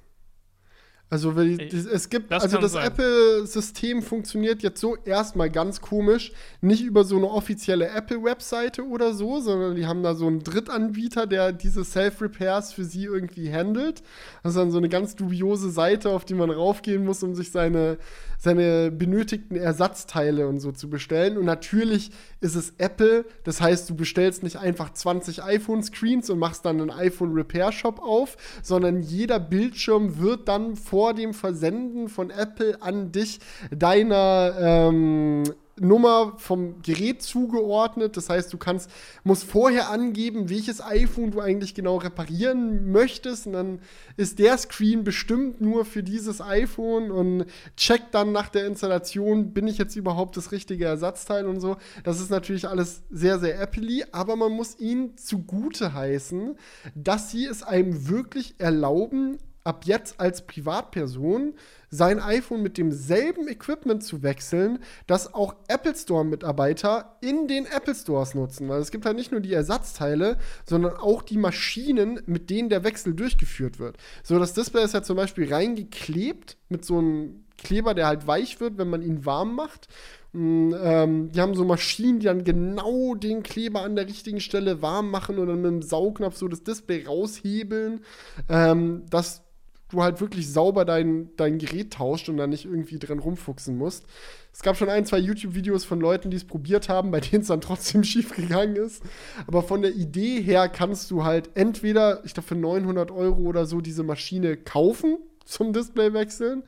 [1.08, 6.32] Also es gibt, das also das Apple-System funktioniert jetzt so erstmal ganz komisch,
[6.62, 11.28] nicht über so eine offizielle Apple-Webseite oder so, sondern die haben da so einen Drittanbieter,
[11.28, 14.02] der diese Self-Repairs für sie irgendwie handelt.
[14.42, 17.52] Das ist dann so eine ganz dubiose Seite, auf die man raufgehen muss, um sich
[17.52, 18.00] seine,
[18.46, 21.38] seine benötigten Ersatzteile und so zu bestellen.
[21.38, 26.64] Und natürlich ist es Apple, das heißt, du bestellst nicht einfach 20 iPhone-Screens und machst
[26.66, 33.12] dann einen iPhone-Repair-Shop auf, sondern jeder Bildschirm wird dann vor dem Versenden von Apple an
[33.12, 33.40] dich
[33.72, 35.44] deiner ähm,
[35.80, 38.16] Nummer vom Gerät zugeordnet.
[38.16, 38.90] Das heißt, du kannst,
[39.24, 43.48] musst vorher angeben, welches iPhone du eigentlich genau reparieren möchtest.
[43.48, 43.80] Und dann
[44.16, 47.46] ist der Screen bestimmt nur für dieses iPhone und
[47.76, 51.78] checkt dann nach der Installation, bin ich jetzt überhaupt das richtige Ersatzteil und so.
[52.04, 56.58] Das ist natürlich alles sehr, sehr Apple-y, aber man muss ihnen zugute heißen,
[56.96, 61.56] dass sie es einem wirklich erlauben, ab jetzt als Privatperson
[61.90, 68.36] sein iPhone mit demselben Equipment zu wechseln, das auch Apple Store-Mitarbeiter in den Apple Stores
[68.36, 68.70] nutzen.
[68.70, 72.84] Weil es gibt halt nicht nur die Ersatzteile, sondern auch die Maschinen, mit denen der
[72.84, 73.98] Wechsel durchgeführt wird.
[74.24, 78.60] So, das Display ist ja zum Beispiel reingeklebt mit so einem Kleber, der halt weich
[78.60, 79.88] wird, wenn man ihn warm macht.
[80.34, 84.82] Und, ähm, die haben so Maschinen, die dann genau den Kleber an der richtigen Stelle
[84.82, 88.02] warm machen und dann mit dem Saugnapf so das Display raushebeln.
[88.50, 89.45] Ähm, das
[89.90, 94.06] du halt wirklich sauber dein, dein Gerät tauscht und dann nicht irgendwie drin rumfuchsen musst.
[94.52, 97.48] Es gab schon ein, zwei YouTube-Videos von Leuten, die es probiert haben, bei denen es
[97.48, 99.04] dann trotzdem schief gegangen ist.
[99.48, 103.66] Aber von der Idee her kannst du halt entweder, ich glaube, für 900 Euro oder
[103.66, 106.64] so diese Maschine kaufen zum Display wechseln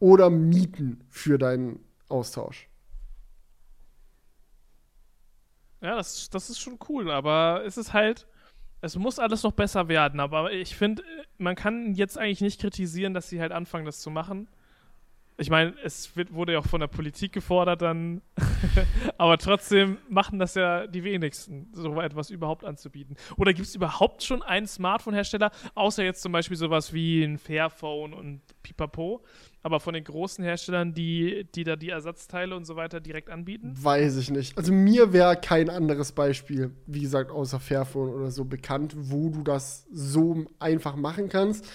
[0.00, 2.68] oder mieten für deinen Austausch.
[5.80, 8.26] Ja, das, das ist schon cool, aber es ist halt
[8.86, 11.02] es muss alles noch besser werden, aber ich finde,
[11.38, 14.48] man kann jetzt eigentlich nicht kritisieren, dass sie halt anfangen, das zu machen.
[15.38, 18.22] Ich meine, es wird, wurde ja auch von der Politik gefordert dann,
[19.18, 23.16] aber trotzdem machen das ja die wenigsten, so etwas überhaupt anzubieten.
[23.36, 28.14] Oder gibt es überhaupt schon einen Smartphone-Hersteller, außer jetzt zum Beispiel sowas wie ein Fairphone
[28.14, 29.22] und Pipapo,
[29.62, 33.74] aber von den großen Herstellern, die, die da die Ersatzteile und so weiter direkt anbieten?
[33.76, 34.56] Weiß ich nicht.
[34.56, 39.42] Also mir wäre kein anderes Beispiel, wie gesagt, außer Fairphone oder so bekannt, wo du
[39.42, 41.68] das so einfach machen kannst.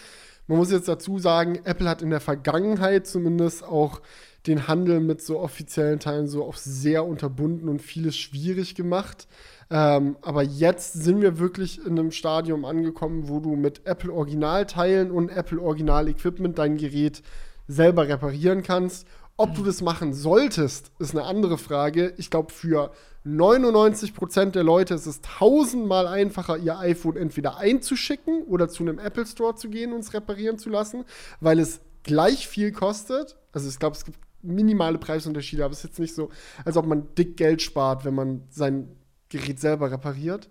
[0.51, 4.01] Man muss jetzt dazu sagen, Apple hat in der Vergangenheit zumindest auch
[4.47, 9.29] den Handel mit so offiziellen Teilen so auch sehr unterbunden und vieles schwierig gemacht.
[9.69, 15.09] Ähm, aber jetzt sind wir wirklich in einem Stadium angekommen, wo du mit Apple Originalteilen
[15.09, 17.23] und Apple Original Equipment dein Gerät
[17.69, 19.07] selber reparieren kannst.
[19.37, 22.13] Ob du das machen solltest, ist eine andere Frage.
[22.17, 22.91] Ich glaube, für
[23.25, 29.25] 99% der Leute ist es tausendmal einfacher, ihr iPhone entweder einzuschicken oder zu einem Apple
[29.25, 31.05] Store zu gehen und es reparieren zu lassen,
[31.39, 33.37] weil es gleich viel kostet.
[33.51, 36.29] Also ich glaube, es gibt minimale Preisunterschiede, aber es ist jetzt nicht so,
[36.65, 38.95] als ob man dick Geld spart, wenn man sein
[39.29, 40.49] Gerät selber repariert.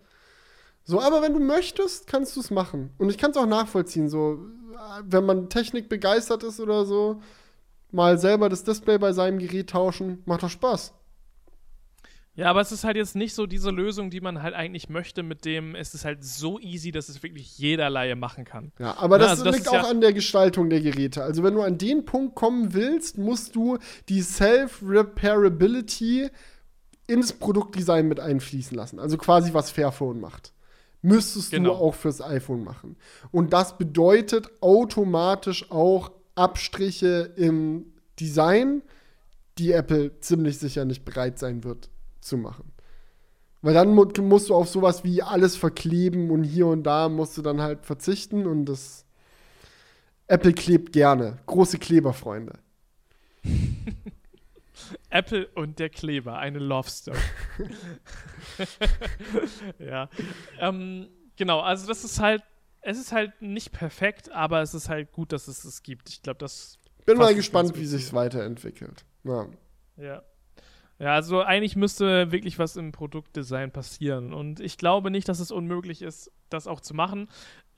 [0.84, 2.90] So, aber wenn du möchtest, kannst du es machen.
[2.98, 4.38] Und ich kann es auch nachvollziehen, so,
[5.04, 7.20] wenn man Technik begeistert ist oder so,
[7.92, 10.94] mal selber das Display bei seinem Gerät tauschen, macht doch Spaß.
[12.34, 15.22] Ja, aber es ist halt jetzt nicht so diese Lösung, die man halt eigentlich möchte,
[15.22, 18.72] mit dem es ist halt so easy, dass es wirklich jeder Laie machen kann.
[18.78, 21.22] Ja, aber das, also das liegt auch ja an der Gestaltung der Geräte.
[21.22, 23.78] Also wenn du an den Punkt kommen willst, musst du
[24.08, 26.30] die Self-Repairability
[27.08, 29.00] ins Produktdesign mit einfließen lassen.
[29.00, 30.52] Also quasi was Fairphone macht.
[31.02, 31.70] Müsstest genau.
[31.70, 32.96] du auch fürs iPhone machen.
[33.32, 38.82] Und das bedeutet automatisch auch Abstriche im Design,
[39.58, 42.72] die Apple ziemlich sicher nicht bereit sein wird zu machen.
[43.62, 47.36] Weil dann mu musst du auf sowas wie alles verkleben und hier und da musst
[47.36, 49.04] du dann halt verzichten und das
[50.28, 51.38] Apple klebt gerne.
[51.46, 52.58] Große Kleberfreunde.
[55.10, 57.18] Apple und der Kleber, eine Love Story.
[59.78, 60.08] ja.
[60.58, 62.42] Ähm, genau, also das ist halt,
[62.82, 66.08] es ist halt nicht perfekt, aber es ist halt gut, dass es es gibt.
[66.08, 66.78] Ich glaube, das.
[67.06, 69.04] Bin mal gespannt, wie sich weiterentwickelt.
[69.24, 69.46] Ja.
[69.96, 70.22] Ja.
[70.98, 74.34] Ja, also eigentlich müsste wirklich was im Produktdesign passieren.
[74.34, 77.28] Und ich glaube nicht, dass es unmöglich ist, das auch zu machen.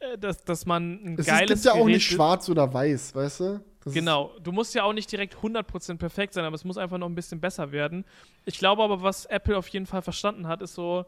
[0.01, 1.61] Äh, dass, dass man ein es geiles.
[1.61, 3.61] Es gibt ja auch nicht schwarz oder weiß, weißt du?
[3.85, 4.33] Das genau.
[4.43, 7.15] Du musst ja auch nicht direkt 100% perfekt sein, aber es muss einfach noch ein
[7.15, 8.05] bisschen besser werden.
[8.45, 11.05] Ich glaube aber, was Apple auf jeden Fall verstanden hat, ist so.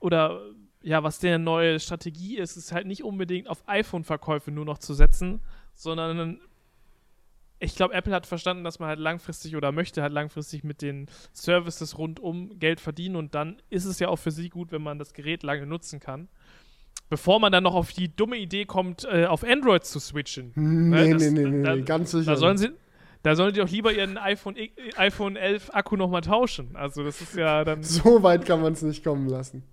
[0.00, 0.40] Oder
[0.82, 4.94] ja, was der neue Strategie ist, ist halt nicht unbedingt auf iPhone-Verkäufe nur noch zu
[4.94, 5.40] setzen,
[5.74, 6.40] sondern
[7.58, 11.06] ich glaube, Apple hat verstanden, dass man halt langfristig oder möchte halt langfristig mit den
[11.32, 14.98] Services rundum Geld verdienen und dann ist es ja auch für sie gut, wenn man
[14.98, 16.28] das Gerät lange nutzen kann.
[17.10, 20.52] Bevor man dann noch auf die dumme Idee kommt, äh, auf Android zu switchen.
[20.54, 22.30] Nee, ne, das, nee, nee, da, nee, ganz sicher.
[22.30, 22.70] Da sollen sie,
[23.22, 24.56] da sollen die doch lieber ihren iPhone,
[24.96, 26.76] iPhone 11 Akku nochmal tauschen.
[26.76, 27.82] Also das ist ja dann.
[27.82, 29.64] So weit kann man es nicht kommen lassen.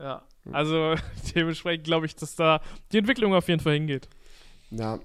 [0.00, 0.22] Ja,
[0.52, 0.94] also
[1.34, 2.60] dementsprechend glaube ich, dass da
[2.92, 4.08] die Entwicklung auf jeden Fall hingeht.
[4.70, 4.98] Ja,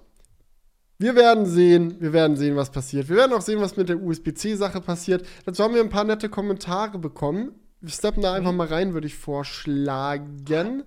[0.98, 3.10] wir werden sehen, wir werden sehen, was passiert.
[3.10, 5.28] Wir werden auch sehen, was mit der USB-C-Sache passiert.
[5.46, 7.52] Dazu haben wir ein paar nette Kommentare bekommen.
[7.82, 10.86] Wir steppen da einfach mal rein, würde ich vorschlagen.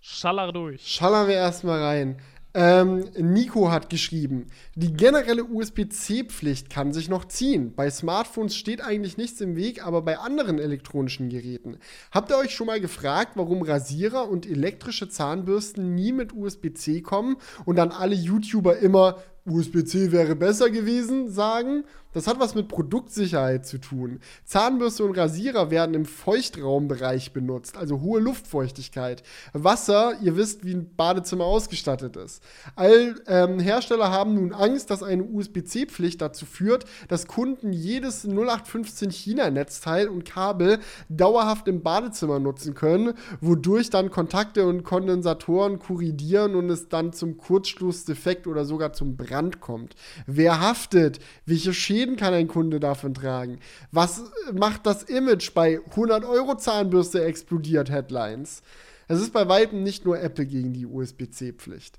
[0.00, 0.86] Schaller durch.
[0.86, 2.18] Schallern wir erstmal rein.
[2.52, 7.74] Ähm, Nico hat geschrieben, die generelle USB-C-Pflicht kann sich noch ziehen.
[7.76, 11.78] Bei Smartphones steht eigentlich nichts im Weg, aber bei anderen elektronischen Geräten.
[12.10, 17.36] Habt ihr euch schon mal gefragt, warum Rasierer und elektrische Zahnbürsten nie mit USB-C kommen
[17.66, 21.84] und dann alle YouTuber immer USB-C wäre besser gewesen sagen?
[22.12, 24.18] Das hat was mit Produktsicherheit zu tun.
[24.44, 29.22] Zahnbürste und Rasierer werden im Feuchtraumbereich benutzt, also hohe Luftfeuchtigkeit.
[29.52, 32.42] Wasser, ihr wisst, wie ein Badezimmer ausgestattet ist.
[32.74, 39.10] All ähm, Hersteller haben nun Angst, dass eine USB-C-Pflicht dazu führt, dass Kunden jedes 0815
[39.10, 46.70] China-Netzteil und Kabel dauerhaft im Badezimmer nutzen können, wodurch dann Kontakte und Kondensatoren korridieren und
[46.70, 49.94] es dann zum Kurzschlussdefekt oder sogar zum Brand kommt.
[50.26, 51.20] Wer haftet?
[51.46, 53.60] Welche Schäden Schäden kann ein Kunde davon tragen?
[53.92, 54.22] Was
[54.52, 58.62] macht das Image bei 100 Euro Zahnbürste explodiert Headlines?
[59.06, 61.98] Es ist bei weitem nicht nur Apple gegen die USB-C-Pflicht.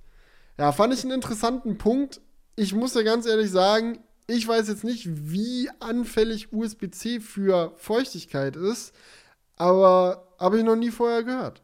[0.58, 2.20] Ja, fand ich einen interessanten Punkt.
[2.56, 8.56] Ich muss ja ganz ehrlich sagen, ich weiß jetzt nicht, wie anfällig USB-C für Feuchtigkeit
[8.56, 8.96] ist,
[9.56, 11.62] aber habe ich noch nie vorher gehört.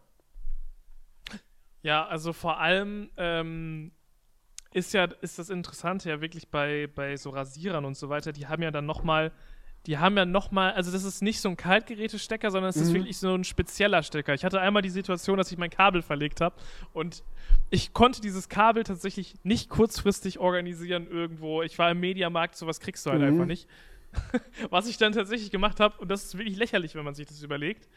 [1.81, 3.91] Ja, also vor allem ähm,
[4.77, 8.45] ist ja, ist das Interessante ja wirklich bei, bei so Rasierern und so weiter, die
[8.45, 9.31] haben ja dann nochmal,
[9.87, 12.81] die haben ja nochmal, also das ist nicht so ein Kaltgerätestecker, sondern es mhm.
[12.83, 14.35] ist wirklich so ein spezieller Stecker.
[14.35, 16.55] Ich hatte einmal die Situation, dass ich mein Kabel verlegt habe
[16.93, 17.23] und
[17.71, 21.63] ich konnte dieses Kabel tatsächlich nicht kurzfristig organisieren irgendwo.
[21.63, 23.27] Ich war im Mediamarkt, sowas kriegst du halt mhm.
[23.27, 23.67] einfach nicht.
[24.69, 27.41] Was ich dann tatsächlich gemacht habe, und das ist wirklich lächerlich, wenn man sich das
[27.41, 27.89] überlegt,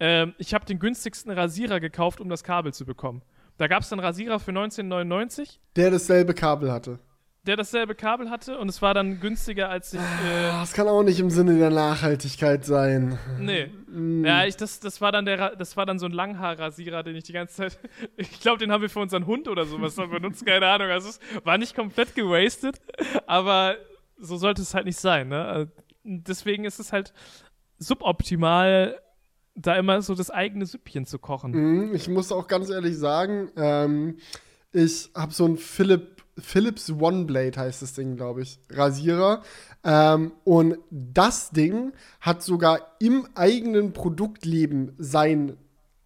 [0.00, 3.22] ähm, ich habe den günstigsten Rasierer gekauft, um das Kabel zu bekommen.
[3.58, 5.60] Da gab es dann Rasierer für 1999.
[5.76, 6.98] Der dasselbe Kabel hatte.
[7.46, 10.00] der dasselbe Kabel hatte und es war dann günstiger, als ich.
[10.00, 13.18] Äh, das kann auch nicht im Sinne der Nachhaltigkeit sein.
[13.38, 13.70] Nee.
[13.88, 14.24] Mm.
[14.24, 17.24] Ja, ich, das, das, war dann der, das war dann so ein Langhaarrasierer, den ich
[17.24, 17.78] die ganze Zeit.
[18.16, 20.88] Ich glaube, den haben wir für unseren Hund oder sowas benutzt, keine Ahnung.
[20.88, 22.80] Also es war nicht komplett gewastet,
[23.26, 23.76] aber
[24.18, 25.44] so sollte es halt nicht sein, ne?
[25.44, 25.70] Also,
[26.04, 27.12] deswegen ist es halt
[27.78, 28.98] suboptimal,
[29.56, 31.52] da immer so das eigene Süppchen zu kochen.
[31.88, 34.18] Mm, ich muss auch ganz ehrlich sagen, ähm,
[34.72, 39.42] ich habe so ein Philipp Philips One Blade heißt das Ding, glaube ich, Rasierer.
[39.84, 45.56] Ähm, und das Ding hat sogar im eigenen Produktleben seinen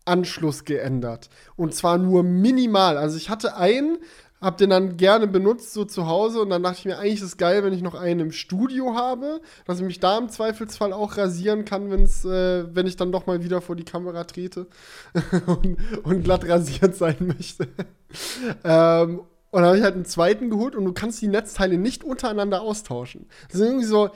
[0.04, 1.30] Anschluss geändert.
[1.56, 2.96] Und zwar nur minimal.
[2.96, 3.98] Also ich hatte einen,
[4.40, 6.40] hab den dann gerne benutzt, so zu Hause.
[6.40, 8.94] Und dann dachte ich mir, eigentlich ist es geil, wenn ich noch einen im Studio
[8.94, 13.12] habe, dass ich mich da im Zweifelsfall auch rasieren kann, wenn's, äh, wenn ich dann
[13.12, 14.66] doch mal wieder vor die Kamera trete
[15.46, 17.68] und, und glatt rasiert sein möchte.
[18.64, 22.04] ähm, und dann habe ich halt einen zweiten geholt und du kannst die Netzteile nicht
[22.04, 23.26] untereinander austauschen.
[23.48, 24.10] Das sind irgendwie so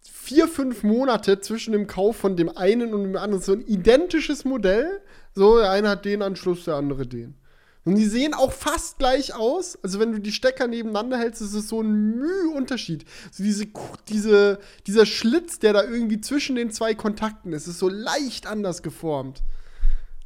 [0.00, 3.42] vier, fünf Monate zwischen dem Kauf von dem einen und dem anderen.
[3.42, 5.00] So ein identisches Modell.
[5.34, 7.36] So, der eine hat den Anschluss, der andere den.
[7.84, 9.76] Und die sehen auch fast gleich aus.
[9.82, 13.04] Also wenn du die Stecker nebeneinander hältst, ist es so ein Müh-Unterschied.
[13.32, 13.66] So diese,
[14.08, 18.82] diese, dieser Schlitz, der da irgendwie zwischen den zwei Kontakten ist, ist so leicht anders
[18.82, 19.42] geformt.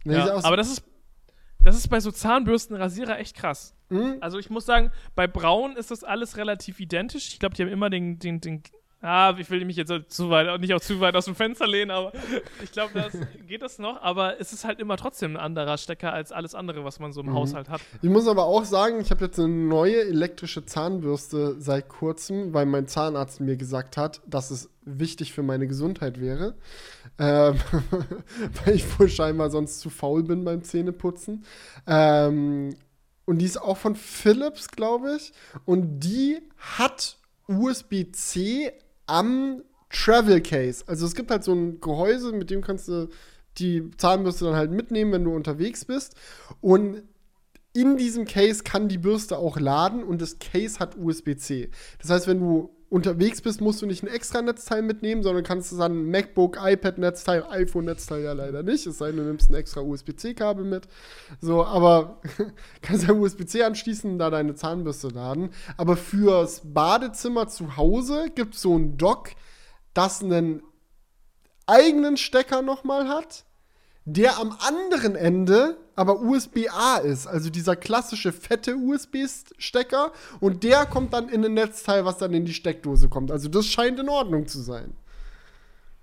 [0.04, 0.82] Ja, aber das ist,
[1.64, 3.74] das ist bei so Zahnbürstenrasierer echt krass.
[3.88, 4.18] Mhm.
[4.20, 7.28] Also ich muss sagen, bei Braun ist das alles relativ identisch.
[7.28, 8.62] Ich glaube, die haben immer den, den, den
[9.02, 11.90] Ah, ich will mich jetzt zu weit, nicht auch zu weit aus dem Fenster lehnen,
[11.90, 12.12] aber
[12.64, 13.12] ich glaube, das
[13.46, 14.00] geht das noch.
[14.02, 17.20] Aber es ist halt immer trotzdem ein anderer Stecker als alles andere, was man so
[17.20, 17.34] im mhm.
[17.34, 17.82] Haushalt hat.
[18.00, 22.64] Ich muss aber auch sagen, ich habe jetzt eine neue elektrische Zahnbürste seit kurzem, weil
[22.64, 26.54] mein Zahnarzt mir gesagt hat, dass es wichtig für meine Gesundheit wäre.
[27.18, 27.56] Ähm,
[28.64, 31.44] weil ich wohl scheinbar sonst zu faul bin beim Zähneputzen.
[31.86, 32.74] Ähm,
[33.26, 35.32] und die ist auch von Philips, glaube ich.
[35.66, 37.18] Und die hat
[37.48, 38.72] USB-C
[39.06, 40.84] am Travel Case.
[40.86, 43.08] Also es gibt halt so ein Gehäuse, mit dem kannst du
[43.58, 46.14] die Zahnbürste dann halt mitnehmen, wenn du unterwegs bist.
[46.60, 47.02] Und
[47.72, 51.70] in diesem Case kann die Bürste auch laden und das Case hat USB-C.
[52.00, 55.70] Das heißt, wenn du unterwegs bist, musst du nicht ein extra Netzteil mitnehmen, sondern kannst
[55.70, 59.82] du dann MacBook, iPad-Netzteil, iPhone-Netzteil ja leider nicht, es sei denn, du nimmst ein extra
[59.82, 60.88] USB-C-Kabel mit.
[61.42, 62.22] So, aber
[62.80, 65.50] kannst ja USB-C anschließen, da deine Zahnbürste laden.
[65.76, 69.30] Aber fürs Badezimmer zu Hause gibt es so ein Dock,
[69.92, 70.62] das einen
[71.66, 73.44] eigenen Stecker nochmal hat,
[74.06, 81.14] der am anderen Ende aber USB-A ist, also dieser klassische fette USB-Stecker und der kommt
[81.14, 83.30] dann in ein Netzteil, was dann in die Steckdose kommt.
[83.30, 84.94] Also das scheint in Ordnung zu sein.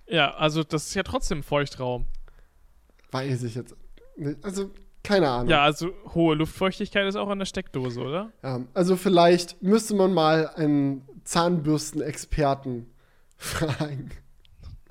[0.08, 2.06] Ja, also das ist ja trotzdem Feuchtraum.
[3.12, 3.76] Weiß ich jetzt.
[4.18, 4.44] Nicht.
[4.44, 4.72] Also
[5.04, 5.50] keine Ahnung.
[5.50, 8.32] Ja, also hohe Luftfeuchtigkeit ist auch an der Steckdose, oder?
[8.42, 12.90] Ja, also vielleicht müsste man mal einen Zahnbürstenexperten
[13.38, 14.10] fragen.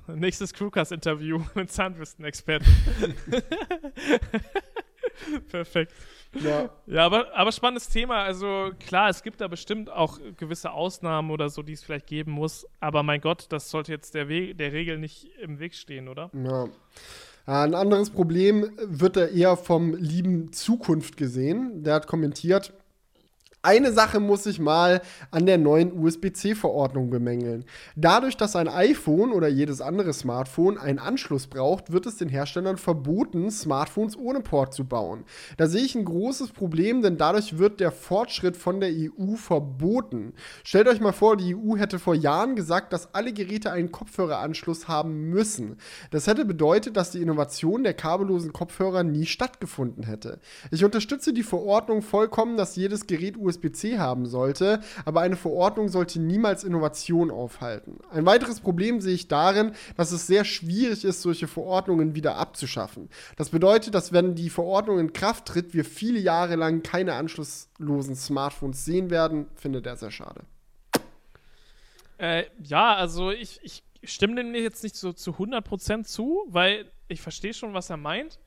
[0.15, 2.67] Nächstes Crewcast-Interview mit Zahnbürstenexperten.
[5.49, 5.93] Perfekt.
[6.33, 8.23] Ja, ja aber, aber spannendes Thema.
[8.23, 12.31] Also klar, es gibt da bestimmt auch gewisse Ausnahmen oder so, die es vielleicht geben
[12.31, 12.65] muss.
[12.79, 16.31] Aber mein Gott, das sollte jetzt der, We der Regel nicht im Weg stehen, oder?
[16.33, 16.67] Ja.
[17.45, 21.83] Ein anderes Problem wird da eher vom lieben Zukunft gesehen.
[21.83, 22.73] Der hat kommentiert,
[23.63, 27.63] eine Sache muss ich mal an der neuen USB-C-Verordnung bemängeln.
[27.95, 32.75] Dadurch, dass ein iPhone oder jedes andere Smartphone einen Anschluss braucht, wird es den Herstellern
[32.75, 35.23] verboten, Smartphones ohne Port zu bauen.
[35.55, 40.33] Da sehe ich ein großes Problem, denn dadurch wird der Fortschritt von der EU verboten.
[40.65, 44.89] Stellt euch mal vor, die EU hätte vor Jahren gesagt, dass alle Geräte einen Kopfhöreranschluss
[44.89, 45.77] haben müssen.
[46.11, 50.41] Das hätte bedeutet, dass die Innovation der kabellosen Kopfhörer nie stattgefunden hätte.
[50.69, 55.89] Ich unterstütze die Verordnung vollkommen, dass jedes Gerät USB USB-C haben sollte, aber eine Verordnung
[55.89, 57.99] sollte niemals Innovation aufhalten.
[58.11, 63.09] Ein weiteres Problem sehe ich darin, dass es sehr schwierig ist, solche Verordnungen wieder abzuschaffen.
[63.37, 68.15] Das bedeutet, dass wenn die Verordnung in Kraft tritt, wir viele Jahre lang keine anschlusslosen
[68.15, 70.41] Smartphones sehen werden, findet er sehr schade.
[72.17, 77.21] Äh, ja, also ich, ich stimme dem jetzt nicht so zu 100% zu, weil ich
[77.21, 78.39] verstehe schon, was er meint,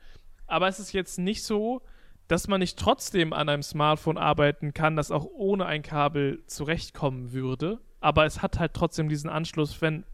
[0.47, 1.83] aber es ist jetzt nicht so,
[2.29, 7.33] dass man nicht trotzdem an einem Smartphone arbeiten kann, das auch ohne ein Kabel zurechtkommen
[7.33, 7.81] würde.
[8.01, 10.05] Aber es hat halt trotzdem diesen Anschluss, wenn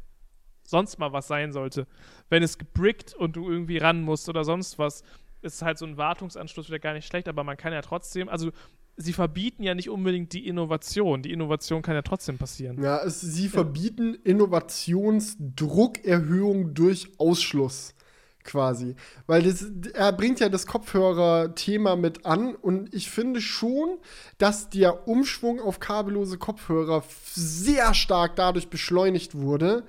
[0.65, 1.87] sonst mal was sein sollte.
[2.29, 5.03] Wenn es gebrickt und du irgendwie ran musst oder sonst was,
[5.41, 8.53] ist halt so ein Wartungsanschluss wieder gar nicht schlecht, aber man kann ja trotzdem, also
[8.97, 11.23] sie verbieten ja nicht unbedingt die Innovation.
[11.23, 12.81] Die Innovation kann ja trotzdem passieren.
[12.83, 17.97] Ja, es, sie verbieten Innovationsdruckerhöhung durch Ausschluss.
[18.45, 18.97] Quasi.
[19.27, 19.65] Weil das,
[19.95, 23.99] er bringt ja das Kopfhörer-Thema mit an und ich finde schon,
[24.39, 27.03] dass der Umschwung auf kabellose Kopfhörer
[27.35, 29.85] sehr stark dadurch beschleunigt wurde,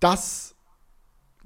[0.00, 0.54] dass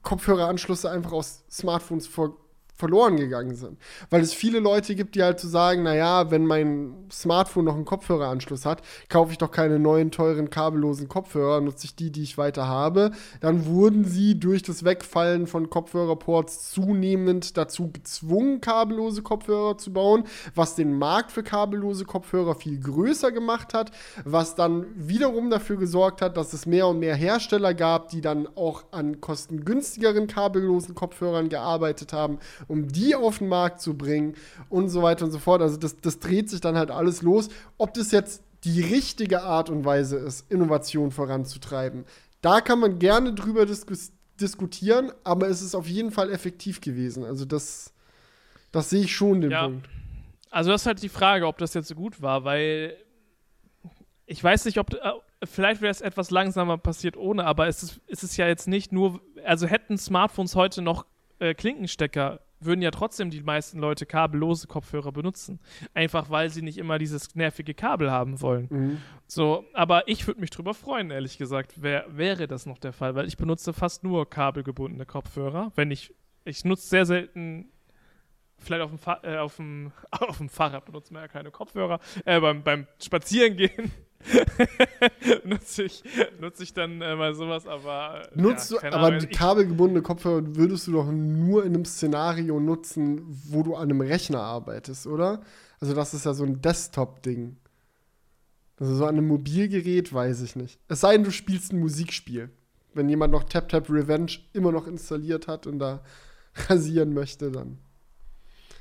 [0.03, 2.37] Kopfhöreranschlüsse einfach aus Smartphones vor
[2.77, 3.79] verloren gegangen sind.
[4.11, 7.75] Weil es viele Leute gibt, die halt zu so sagen, naja, wenn mein Smartphone noch
[7.75, 12.23] einen Kopfhöreranschluss hat, kaufe ich doch keine neuen, teuren, kabellosen Kopfhörer, nutze ich die, die
[12.23, 13.13] ich weiter habe.
[13.41, 20.25] Dann wurden sie durch das Wegfallen von Kopfhörerports zunehmend dazu gezwungen, kabellose Kopfhörer zu bauen,
[20.55, 23.91] was den Markt für kabellose Kopfhörer viel größer gemacht hat,
[24.25, 28.47] was dann wiederum dafür gesorgt hat, dass es mehr und mehr Hersteller gab, die dann
[28.55, 34.35] auch an kostengünstigeren kabellosen Kopfhörern gearbeitet haben um die auf den Markt zu bringen
[34.69, 35.63] und so weiter und so fort.
[35.63, 37.49] Also das, das dreht sich dann halt alles los.
[37.79, 42.05] Ob das jetzt die richtige Art und Weise ist, Innovation voranzutreiben,
[42.41, 47.25] da kann man gerne drüber diskus diskutieren, aber es ist auf jeden Fall effektiv gewesen.
[47.25, 47.95] Also das,
[48.71, 49.65] das sehe ich schon den ja.
[49.65, 49.89] Punkt.
[50.51, 52.97] Also das ist halt die Frage, ob das jetzt so gut war, weil
[54.27, 54.99] ich weiß nicht, ob äh,
[55.45, 58.93] vielleicht wäre es etwas langsamer passiert ohne, aber es ist, es ist ja jetzt nicht
[58.93, 61.07] nur, also hätten Smartphones heute noch
[61.39, 65.61] äh, Klinkenstecker würden ja trotzdem die meisten Leute kabellose Kopfhörer benutzen.
[65.95, 68.69] Einfach weil sie nicht immer dieses nervige Kabel haben wollen.
[68.71, 68.99] Mhm.
[69.27, 73.15] So, aber ich würde mich drüber freuen, ehrlich gesagt, wär, wäre das noch der Fall,
[73.15, 75.73] weil ich benutze fast nur kabelgebundene Kopfhörer.
[75.75, 76.15] Wenn ich,
[76.45, 77.71] ich nutze sehr selten
[78.59, 82.01] vielleicht auf dem, Fa äh, auf, dem, auf dem Fahrrad benutzt man ja keine Kopfhörer,
[82.25, 83.93] äh, beim, beim Spazierengehen
[85.45, 86.03] nutze ich,
[86.41, 88.29] nutz ich dann äh, mal sowas, aber.
[88.33, 91.85] Äh, Nutzt ja, du, aber Ahnung, die kabelgebundene Kopfhörer würdest du doch nur in einem
[91.85, 95.43] Szenario nutzen, wo du an einem Rechner arbeitest, oder?
[95.81, 97.57] Also, das ist ja so ein Desktop-Ding.
[98.79, 100.81] Also, so an einem Mobilgerät weiß ich nicht.
[100.89, 102.51] Es sei denn, du spielst ein Musikspiel.
[102.95, 106.03] Wenn jemand noch Tap Tap Revenge immer noch installiert hat und da
[106.69, 107.79] rasieren möchte, dann.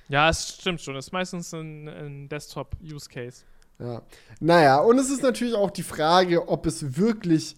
[0.07, 0.93] Ja, es stimmt schon.
[0.93, 3.43] Das ist meistens ein, ein Desktop-Use-Case.
[3.79, 4.01] Ja.
[4.39, 7.55] Naja, und es ist natürlich auch die Frage, ob es wirklich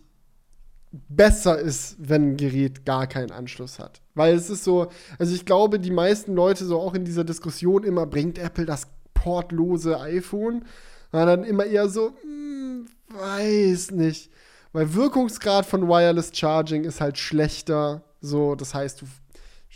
[0.91, 4.01] besser ist, wenn ein Gerät gar keinen Anschluss hat.
[4.15, 4.87] Weil es ist so,
[5.19, 8.87] also ich glaube, die meisten Leute so auch in dieser Diskussion immer, bringt Apple das
[9.13, 10.65] portlose iPhone?
[11.11, 14.31] Und dann immer eher so, hm, weiß nicht.
[14.73, 18.03] Weil Wirkungsgrad von Wireless Charging ist halt schlechter.
[18.21, 19.05] So, das heißt, du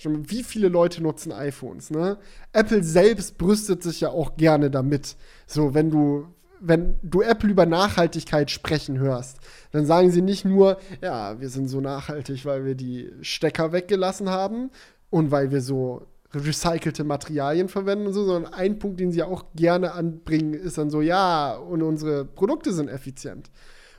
[0.05, 2.17] wie viele Leute nutzen iPhones, ne?
[2.53, 5.15] Apple selbst brüstet sich ja auch gerne damit.
[5.47, 6.27] So, wenn du,
[6.59, 9.39] wenn du Apple über Nachhaltigkeit sprechen hörst,
[9.71, 14.29] dann sagen sie nicht nur, ja, wir sind so nachhaltig, weil wir die Stecker weggelassen
[14.29, 14.71] haben
[15.09, 19.45] und weil wir so recycelte Materialien verwenden und so, sondern ein Punkt, den sie auch
[19.55, 23.51] gerne anbringen, ist dann so, ja, und unsere Produkte sind effizient.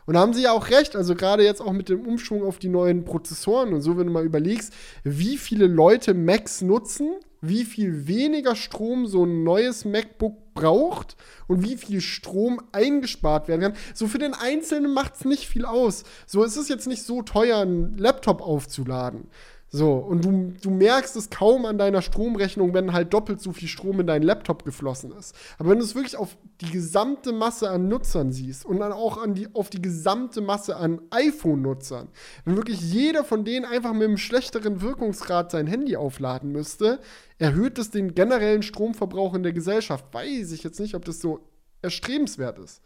[0.07, 2.59] Und da haben sie ja auch recht, also gerade jetzt auch mit dem Umschwung auf
[2.59, 4.73] die neuen Prozessoren und so, wenn du mal überlegst,
[5.05, 11.17] wie viele Leute Macs nutzen, wie viel weniger Strom so ein neues MacBook braucht
[11.49, 13.75] und wie viel Strom eingespart werden kann.
[13.95, 16.05] So für den Einzelnen macht es nicht viel aus.
[16.27, 19.29] So, es ist jetzt nicht so teuer, einen Laptop aufzuladen.
[19.75, 23.69] So, und du, du merkst es kaum an deiner Stromrechnung, wenn halt doppelt so viel
[23.69, 25.35] Strom in deinen Laptop geflossen ist.
[25.57, 29.17] Aber wenn du es wirklich auf die gesamte Masse an Nutzern siehst und dann auch
[29.17, 32.09] an die, auf die gesamte Masse an iPhone-Nutzern,
[32.45, 37.01] wenn wirklich jeder von denen einfach mit einem schlechteren Wirkungsgrad sein Handy aufladen müsste,
[37.39, 40.05] erhöht es den generellen Stromverbrauch in der Gesellschaft.
[40.13, 41.49] Weiß ich jetzt nicht, ob das so
[41.81, 42.83] erstrebenswert ist.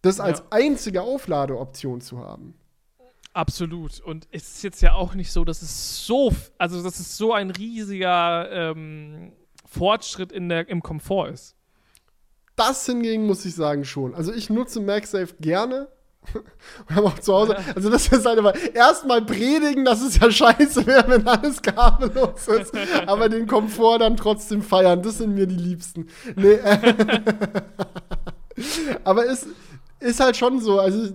[0.00, 0.46] Das als ja.
[0.48, 2.54] einzige Aufladeoption zu haben.
[3.32, 4.00] Absolut.
[4.00, 7.32] Und es ist jetzt ja auch nicht so, dass es so, also dass es so
[7.32, 9.32] ein riesiger ähm,
[9.66, 11.54] Fortschritt in der, im Komfort ist.
[12.56, 14.14] Das hingegen muss ich sagen schon.
[14.14, 15.88] Also ich nutze MagSafe gerne.
[16.34, 17.56] Und habe auch zu Hause.
[17.74, 22.46] Also das ist halt aber erstmal predigen, dass es ja scheiße wäre, wenn alles kabellos
[22.48, 22.74] ist.
[23.06, 25.02] aber den Komfort dann trotzdem feiern.
[25.02, 26.08] Das sind mir die Liebsten.
[26.36, 26.94] Nee, äh,
[29.04, 29.46] aber es
[30.00, 30.78] ist halt schon so.
[30.80, 31.14] Also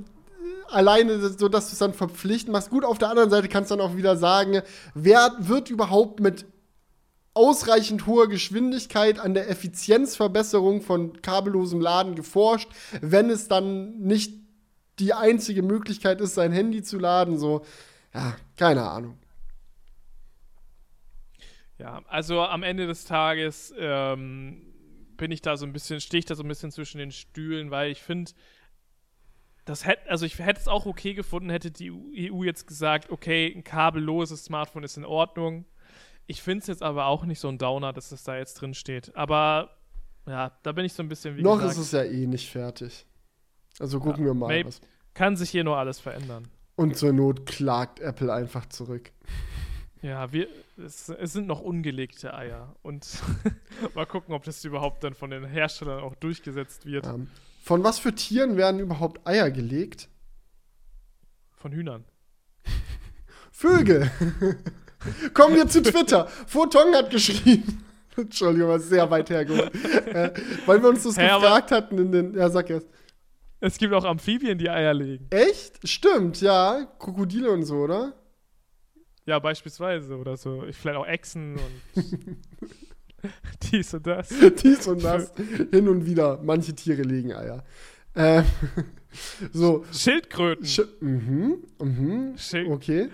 [0.69, 2.69] alleine so, dass du es dann verpflichtend machst.
[2.69, 4.61] Gut, auf der anderen Seite kannst du dann auch wieder sagen,
[4.93, 6.45] wer wird überhaupt mit
[7.33, 12.69] ausreichend hoher Geschwindigkeit an der Effizienzverbesserung von kabellosem Laden geforscht,
[13.01, 14.33] wenn es dann nicht
[14.99, 17.37] die einzige Möglichkeit ist, sein Handy zu laden.
[17.37, 17.65] So,
[18.13, 19.17] ja, keine Ahnung.
[21.77, 24.61] Ja, also am Ende des Tages ähm,
[25.17, 27.69] bin ich da so ein bisschen, stehe ich da so ein bisschen zwischen den Stühlen,
[27.69, 28.31] weil ich finde,
[29.65, 31.91] das hätte, also ich hätte es auch okay gefunden, hätte die
[32.31, 35.65] EU jetzt gesagt, okay, ein kabelloses Smartphone ist in Ordnung.
[36.27, 38.75] Ich finde es jetzt aber auch nicht so ein Downer, dass es da jetzt drin
[38.75, 39.15] steht.
[39.15, 39.75] Aber
[40.27, 42.49] ja, da bin ich so ein bisschen wie Noch gesagt, ist es ja eh nicht
[42.49, 43.05] fertig.
[43.79, 44.65] Also gucken ja, wir mal.
[44.65, 44.81] Was.
[45.13, 46.47] Kann sich hier nur alles verändern.
[46.75, 49.11] Und zur Not klagt Apple einfach zurück.
[50.01, 50.47] Ja, wir,
[50.77, 52.75] es, es sind noch ungelegte Eier.
[52.83, 53.07] Und
[53.95, 57.07] mal gucken, ob das überhaupt dann von den Herstellern auch durchgesetzt wird.
[57.07, 57.29] Ähm,
[57.65, 60.07] von was für Tieren werden überhaupt Eier gelegt?
[61.51, 62.05] Von Hühnern.
[63.51, 64.11] Vögel.
[65.33, 66.27] Kommen wir zu Twitter.
[66.27, 67.83] Photon hat geschrieben.
[68.15, 69.73] Entschuldigung, war sehr weit hergeholt.
[70.05, 70.31] äh,
[70.67, 72.35] weil wir uns das hey, gefragt hatten in den.
[72.35, 72.87] Ja, sag erst.
[73.61, 75.25] Es gibt auch Amphibien, die Eier legen.
[75.31, 75.89] Echt?
[75.89, 76.85] Stimmt, ja.
[76.99, 78.13] Krokodile und so, oder?
[79.25, 80.15] Ja, beispielsweise.
[80.17, 80.65] Oder so.
[80.71, 82.37] Vielleicht auch Echsen und
[83.71, 84.29] dies und das.
[84.63, 85.33] dies und das.
[85.71, 86.39] Hin und wieder.
[86.43, 87.63] Manche Tiere legen Eier.
[88.13, 88.43] Äh,
[89.53, 89.85] so.
[89.91, 90.65] Schildkröten.
[90.65, 92.37] Sch mhm, mhm.
[92.37, 93.09] Schild okay.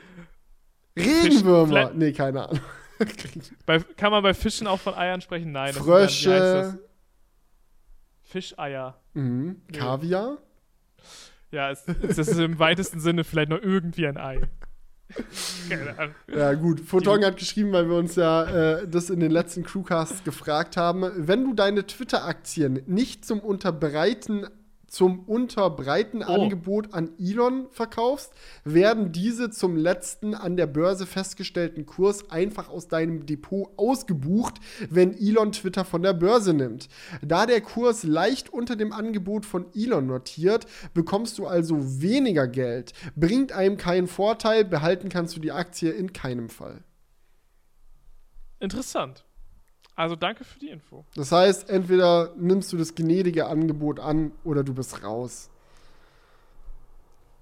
[0.97, 1.87] Regenwürmer.
[1.87, 2.61] Fisch, nee, keine Ahnung.
[3.65, 5.51] bei, kann man bei Fischen auch von Eiern sprechen?
[5.51, 5.73] Nein.
[5.73, 6.79] Frösche.
[8.21, 9.01] Fischeier.
[9.13, 9.61] Mhm.
[9.73, 10.37] Kaviar?
[11.51, 14.41] Ja, es, es ist im weitesten Sinne vielleicht noch irgendwie ein Ei.
[16.35, 16.81] Ja, gut.
[16.81, 21.09] Photon hat geschrieben, weil wir uns ja äh, das in den letzten Crewcasts gefragt haben.
[21.15, 24.47] Wenn du deine Twitter-Aktien nicht zum Unterbreiten
[24.91, 26.33] zum unterbreiten oh.
[26.33, 28.33] Angebot an Elon verkaufst,
[28.65, 34.55] werden diese zum letzten an der Börse festgestellten Kurs einfach aus deinem Depot ausgebucht,
[34.89, 36.89] wenn Elon Twitter von der Börse nimmt.
[37.21, 42.91] Da der Kurs leicht unter dem Angebot von Elon notiert, bekommst du also weniger Geld.
[43.15, 46.83] Bringt einem keinen Vorteil, behalten kannst du die Aktie in keinem Fall.
[48.59, 49.23] Interessant.
[49.95, 51.05] Also danke für die Info.
[51.15, 55.49] Das heißt, entweder nimmst du das gnädige Angebot an oder du bist raus.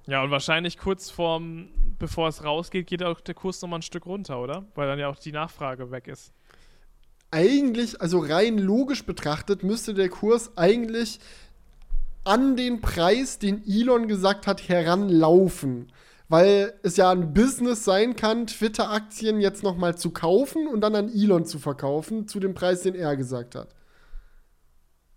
[0.08, 1.70] Ja, und wahrscheinlich kurz vorm,
[2.00, 4.66] bevor es rausgeht, geht auch der Kurs nochmal ein Stück runter, oder?
[4.74, 6.34] Weil dann ja auch die Nachfrage weg ist.
[7.30, 11.20] Eigentlich, also rein logisch betrachtet, müsste der Kurs eigentlich
[12.24, 15.92] an den Preis, den Elon gesagt hat, heranlaufen
[16.30, 20.96] weil es ja ein Business sein kann, Twitter-Aktien jetzt noch mal zu kaufen und dann
[20.96, 23.76] an Elon zu verkaufen zu dem Preis, den er gesagt hat.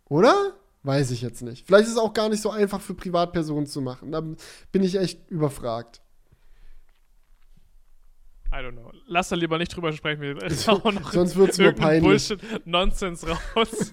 [0.09, 0.55] Oder?
[0.83, 1.67] Weiß ich jetzt nicht.
[1.67, 4.11] Vielleicht ist es auch gar nicht so einfach für Privatpersonen zu machen.
[4.11, 6.01] Da bin ich echt überfragt.
[8.53, 8.93] I don't know.
[9.07, 10.21] Lass da lieber nicht drüber sprechen.
[10.21, 12.29] Wir Sonst wird es nur peinlich.
[12.29, 13.93] Bullshit-Nonsens raus.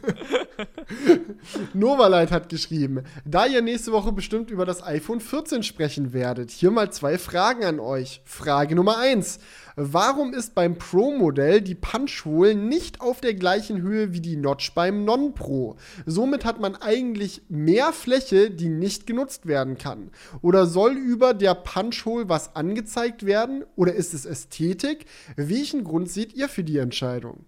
[1.74, 6.72] Novalight hat geschrieben, da ihr nächste Woche bestimmt über das iPhone 14 sprechen werdet, hier
[6.72, 8.22] mal zwei Fragen an euch.
[8.26, 9.40] Frage Nummer 1.
[9.82, 15.06] Warum ist beim Pro-Modell die Punch-Hole nicht auf der gleichen Höhe wie die Notch beim
[15.06, 15.78] Non-Pro?
[16.06, 20.12] Somit hat man eigentlich mehr Fläche, die nicht genutzt werden kann.
[20.42, 23.64] Oder soll über der Punch-Hole was angezeigt werden?
[23.78, 25.06] Oder ist es Ästhetik?
[25.38, 27.46] Welchen Grund seht ihr für die Entscheidung?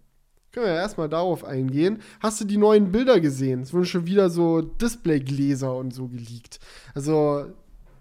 [0.54, 2.02] Können wir ja erstmal darauf eingehen.
[2.22, 3.64] Hast du die neuen Bilder gesehen?
[3.64, 6.62] Es wurden schon wieder so Displaygläser und so geleakt.
[6.96, 7.48] Also,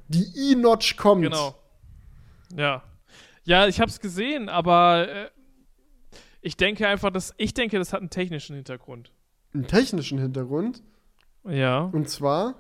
[0.07, 1.24] die E-Notch kommt.
[1.24, 1.57] Genau.
[2.57, 2.85] Ja.
[3.45, 5.31] Ja, ich habe es gesehen, aber äh,
[6.41, 9.12] ich denke einfach, dass ich denke, das hat einen technischen Hintergrund.
[9.53, 10.83] Einen technischen Hintergrund?
[11.45, 11.81] Ja.
[11.93, 12.57] Und zwar?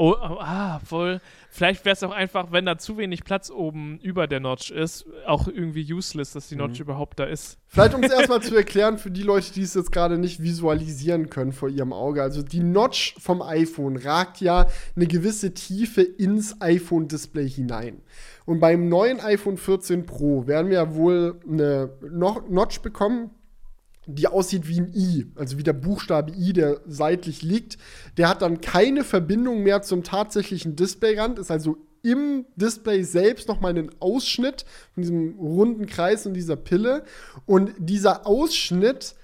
[0.00, 1.20] Oh, oh ah, voll.
[1.50, 5.06] Vielleicht wäre es auch einfach, wenn da zu wenig Platz oben über der Notch ist,
[5.26, 6.54] auch irgendwie useless, dass die.
[6.54, 6.84] Notch mhm.
[6.84, 7.58] überhaupt da ist.
[7.66, 11.30] Vielleicht, um es erstmal zu erklären, für die Leute, die es jetzt gerade nicht visualisieren
[11.30, 12.22] können vor ihrem Auge.
[12.22, 18.00] Also die Notch vom iPhone ragt ja eine gewisse Tiefe ins iPhone-Display hinein.
[18.46, 21.90] Und beim neuen iPhone 14 Pro werden wir ja wohl eine
[22.48, 23.30] Notch bekommen,
[24.10, 27.76] die aussieht wie ein I, also wie der Buchstabe I, der seitlich liegt.
[28.16, 33.72] Der hat dann keine Verbindung mehr zum tatsächlichen Displayrand, ist also im Display selbst nochmal
[33.72, 34.64] einen Ausschnitt
[34.94, 37.04] von diesem runden Kreis und dieser Pille.
[37.44, 39.14] Und dieser Ausschnitt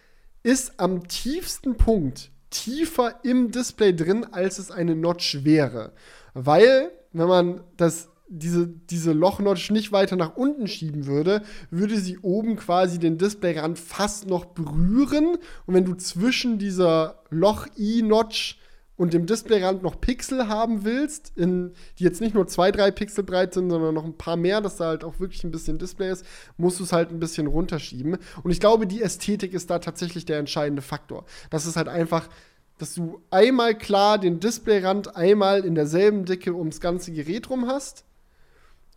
[0.42, 5.92] ist am tiefsten Punkt tiefer im Display drin, als es eine Notch wäre.
[6.34, 12.18] Weil, wenn man das diese, diese Lochnotch nicht weiter nach unten schieben würde, würde sie
[12.18, 15.36] oben quasi den Displayrand fast noch berühren.
[15.66, 18.58] Und wenn du zwischen dieser Loch-I-Notch
[18.96, 23.24] und dem Displayrand noch Pixel haben willst, in, die jetzt nicht nur zwei, drei Pixel
[23.24, 26.10] breit sind, sondern noch ein paar mehr, dass da halt auch wirklich ein bisschen Display
[26.10, 26.24] ist,
[26.56, 28.18] musst du es halt ein bisschen runterschieben.
[28.42, 31.24] Und ich glaube, die Ästhetik ist da tatsächlich der entscheidende Faktor.
[31.50, 32.28] Das ist halt einfach
[32.76, 38.04] dass du einmal klar den Displayrand einmal in derselben Dicke ums ganze Gerät rum hast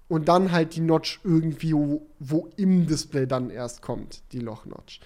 [0.10, 5.02] und dann halt die Notch irgendwie, wo, wo im Display dann erst kommt, die Loch-Notch.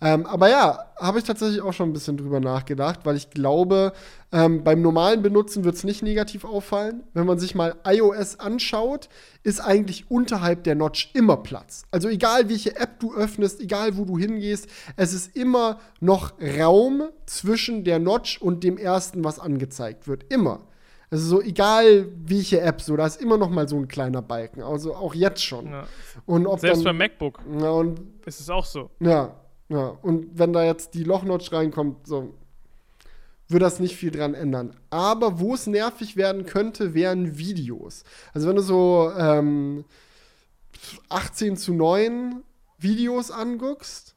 [0.00, 3.92] Ähm, aber ja, habe ich tatsächlich auch schon ein bisschen drüber nachgedacht, weil ich glaube,
[4.32, 7.02] ähm, beim normalen Benutzen wird es nicht negativ auffallen.
[7.12, 9.08] Wenn man sich mal iOS anschaut,
[9.42, 11.84] ist eigentlich unterhalb der Notch immer Platz.
[11.90, 17.02] Also egal welche App du öffnest, egal wo du hingehst, es ist immer noch Raum
[17.26, 20.24] zwischen der Notch und dem ersten, was angezeigt wird.
[20.32, 20.65] Immer.
[21.10, 24.62] Also so egal welche App, so da ist immer noch mal so ein kleiner Balken.
[24.62, 25.66] Also auch jetzt schon.
[25.66, 25.86] Ja.
[26.24, 27.40] Und ob Selbst dann, beim MacBook.
[27.60, 28.90] Ja, und, ist es auch so.
[29.00, 29.36] Ja,
[29.68, 29.96] ja.
[30.02, 32.34] Und wenn da jetzt die Lochnotch reinkommt, so
[33.48, 34.74] würde das nicht viel dran ändern.
[34.90, 38.02] Aber wo es nervig werden könnte, wären Videos.
[38.34, 39.84] Also wenn du so ähm,
[41.08, 42.42] 18 zu 9
[42.78, 44.15] Videos anguckst,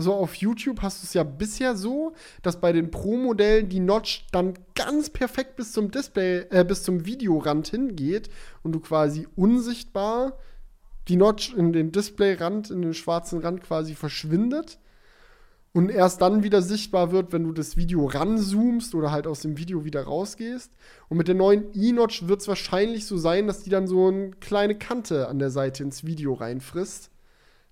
[0.00, 2.12] so auf YouTube hast du es ja bisher so,
[2.42, 7.06] dass bei den Pro-Modellen die Notch dann ganz perfekt bis zum Display, äh, bis zum
[7.06, 8.30] Videorand hingeht
[8.62, 10.38] und du quasi unsichtbar
[11.08, 14.78] die Notch in den Displayrand, in den schwarzen Rand quasi verschwindet
[15.72, 19.56] und erst dann wieder sichtbar wird, wenn du das Video ranzoomst oder halt aus dem
[19.56, 20.72] Video wieder rausgehst.
[21.08, 24.30] Und mit der neuen E-Notch wird es wahrscheinlich so sein, dass die dann so eine
[24.40, 27.10] kleine Kante an der Seite ins Video reinfrisst.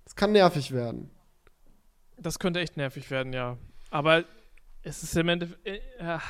[0.05, 1.09] Das kann nervig werden.
[2.21, 3.57] Das könnte echt nervig werden, ja.
[3.91, 4.23] Aber
[4.83, 5.65] es ist im Endeffekt.
[5.65, 6.21] Äh, ja.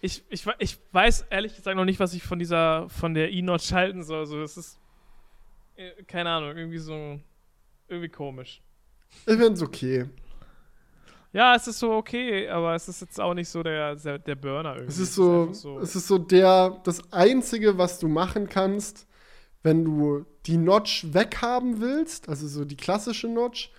[0.00, 3.72] ich, ich, ich weiß ehrlich gesagt noch nicht, was ich von dieser, von der E-Notch
[3.72, 4.20] halten soll.
[4.20, 4.78] Also, es ist.
[5.76, 7.20] Äh, keine Ahnung, irgendwie so.
[7.88, 8.62] Irgendwie komisch.
[9.26, 10.08] Ich finde es okay.
[11.34, 14.36] Ja, es ist so okay, aber es ist jetzt auch nicht so der, der, der
[14.36, 14.92] Burner irgendwie.
[14.92, 18.48] Es ist so, es ist so, es ist so der, das Einzige, was du machen
[18.48, 19.08] kannst,
[19.64, 23.72] wenn du die Notch weghaben willst, also so die klassische Notch,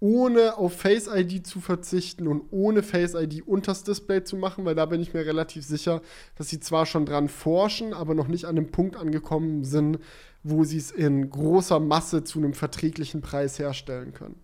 [0.00, 4.74] ohne auf Face ID zu verzichten und ohne Face ID unters Display zu machen, weil
[4.74, 6.02] da bin ich mir relativ sicher,
[6.36, 9.98] dass sie zwar schon dran forschen, aber noch nicht an dem Punkt angekommen sind,
[10.44, 14.40] wo sie es in großer Masse zu einem verträglichen Preis herstellen können.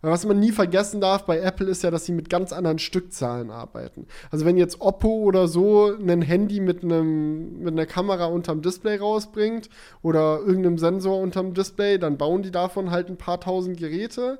[0.00, 2.78] Weil was man nie vergessen darf bei Apple ist ja, dass sie mit ganz anderen
[2.78, 4.06] Stückzahlen arbeiten.
[4.30, 8.98] Also wenn jetzt Oppo oder so ein Handy mit, einem, mit einer Kamera unterm Display
[8.98, 9.68] rausbringt
[10.02, 14.38] oder irgendeinem Sensor unterm Display, dann bauen die davon halt ein paar tausend Geräte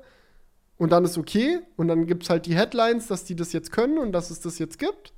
[0.79, 1.59] und dann ist okay.
[1.77, 4.39] Und dann gibt es halt die Headlines, dass die das jetzt können und dass es
[4.39, 5.13] das jetzt gibt.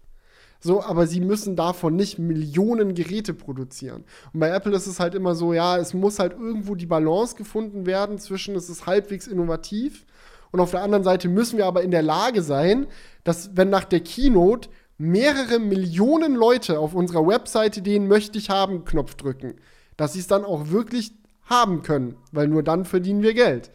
[0.59, 4.03] So, aber sie müssen davon nicht Millionen Geräte produzieren.
[4.33, 7.35] Und bei Apple ist es halt immer so, ja, es muss halt irgendwo die Balance
[7.35, 10.05] gefunden werden zwischen, es ist halbwegs innovativ
[10.51, 12.87] und auf der anderen Seite müssen wir aber in der Lage sein,
[13.23, 18.85] dass, wenn nach der Keynote mehrere Millionen Leute auf unserer Webseite den möchte ich haben
[18.85, 19.55] Knopf drücken,
[19.97, 21.13] dass sie es dann auch wirklich
[21.43, 23.71] haben können, weil nur dann verdienen wir Geld.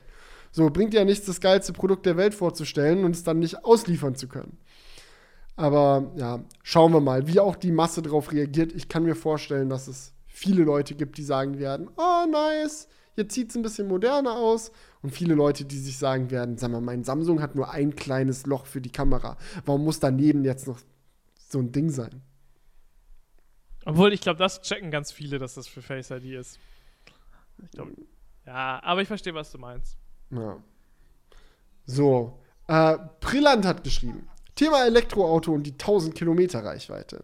[0.57, 4.15] So bringt ja nichts, das geilste Produkt der Welt vorzustellen und es dann nicht ausliefern
[4.15, 4.57] zu können.
[5.55, 8.73] Aber ja, schauen wir mal, wie auch die Masse darauf reagiert.
[8.73, 13.35] Ich kann mir vorstellen, dass es viele Leute gibt, die sagen werden, oh nice, jetzt
[13.35, 14.73] sieht es ein bisschen moderner aus.
[15.03, 18.47] Und viele Leute, die sich sagen werden, sag mal, mein Samsung hat nur ein kleines
[18.47, 19.37] Loch für die Kamera.
[19.67, 20.81] Warum muss daneben jetzt noch
[21.37, 22.23] so ein Ding sein?
[23.85, 26.59] Obwohl, ich glaube, das checken ganz viele, dass das für Face ID ist.
[27.73, 27.89] Glaub,
[28.47, 29.99] ja, aber ich verstehe, was du meinst.
[30.31, 30.63] Ja.
[31.87, 32.39] So.
[32.69, 34.29] Äh, Brillant hat geschrieben.
[34.57, 37.23] Thema Elektroauto und die 1000 Kilometer Reichweite.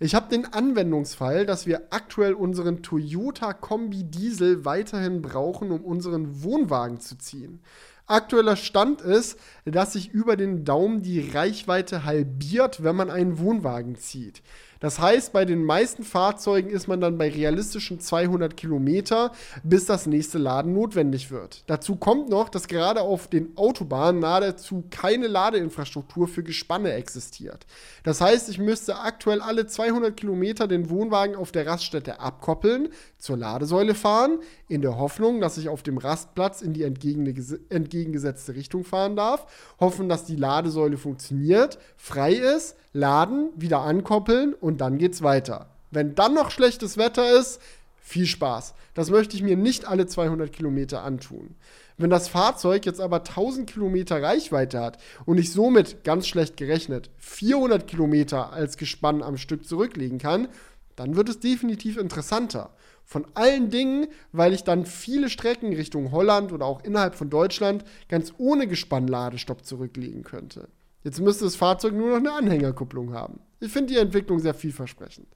[0.00, 6.42] Ich habe den Anwendungsfall, dass wir aktuell unseren Toyota Kombi Diesel weiterhin brauchen, um unseren
[6.42, 7.60] Wohnwagen zu ziehen.
[8.06, 13.94] Aktueller Stand ist, dass sich über den Daumen die Reichweite halbiert, wenn man einen Wohnwagen
[13.94, 14.42] zieht.
[14.82, 19.30] Das heißt, bei den meisten Fahrzeugen ist man dann bei realistischen 200 Kilometer,
[19.62, 21.62] bis das nächste Laden notwendig wird.
[21.68, 27.64] Dazu kommt noch, dass gerade auf den Autobahnen nahezu keine Ladeinfrastruktur für Gespanne existiert.
[28.02, 32.88] Das heißt, ich müsste aktuell alle 200 Kilometer den Wohnwagen auf der Raststätte abkoppeln,
[33.18, 38.82] zur Ladesäule fahren, in der Hoffnung, dass ich auf dem Rastplatz in die entgegengesetzte Richtung
[38.82, 39.46] fahren darf,
[39.78, 45.68] hoffen, dass die Ladesäule funktioniert, frei ist, laden, wieder ankoppeln und dann geht's weiter.
[45.90, 47.60] Wenn dann noch schlechtes Wetter ist,
[48.00, 48.74] viel Spaß.
[48.94, 51.54] Das möchte ich mir nicht alle 200 Kilometer antun.
[51.98, 57.10] Wenn das Fahrzeug jetzt aber 1000 Kilometer Reichweite hat und ich somit, ganz schlecht gerechnet,
[57.18, 60.48] 400 Kilometer als Gespann am Stück zurücklegen kann,
[60.96, 62.70] dann wird es definitiv interessanter.
[63.04, 67.84] Von allen Dingen, weil ich dann viele Strecken Richtung Holland oder auch innerhalb von Deutschland
[68.08, 70.68] ganz ohne Gespannladestopp zurücklegen könnte.
[71.04, 73.40] Jetzt müsste das Fahrzeug nur noch eine Anhängerkupplung haben.
[73.60, 75.28] Ich finde die Entwicklung sehr vielversprechend.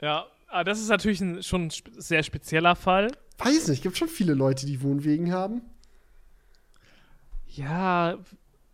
[0.00, 3.10] Ja, aber das ist natürlich ein, schon ein sehr spezieller Fall.
[3.38, 5.62] Weiß nicht, gibt schon viele Leute, die Wohnwegen haben.
[7.46, 8.18] Ja,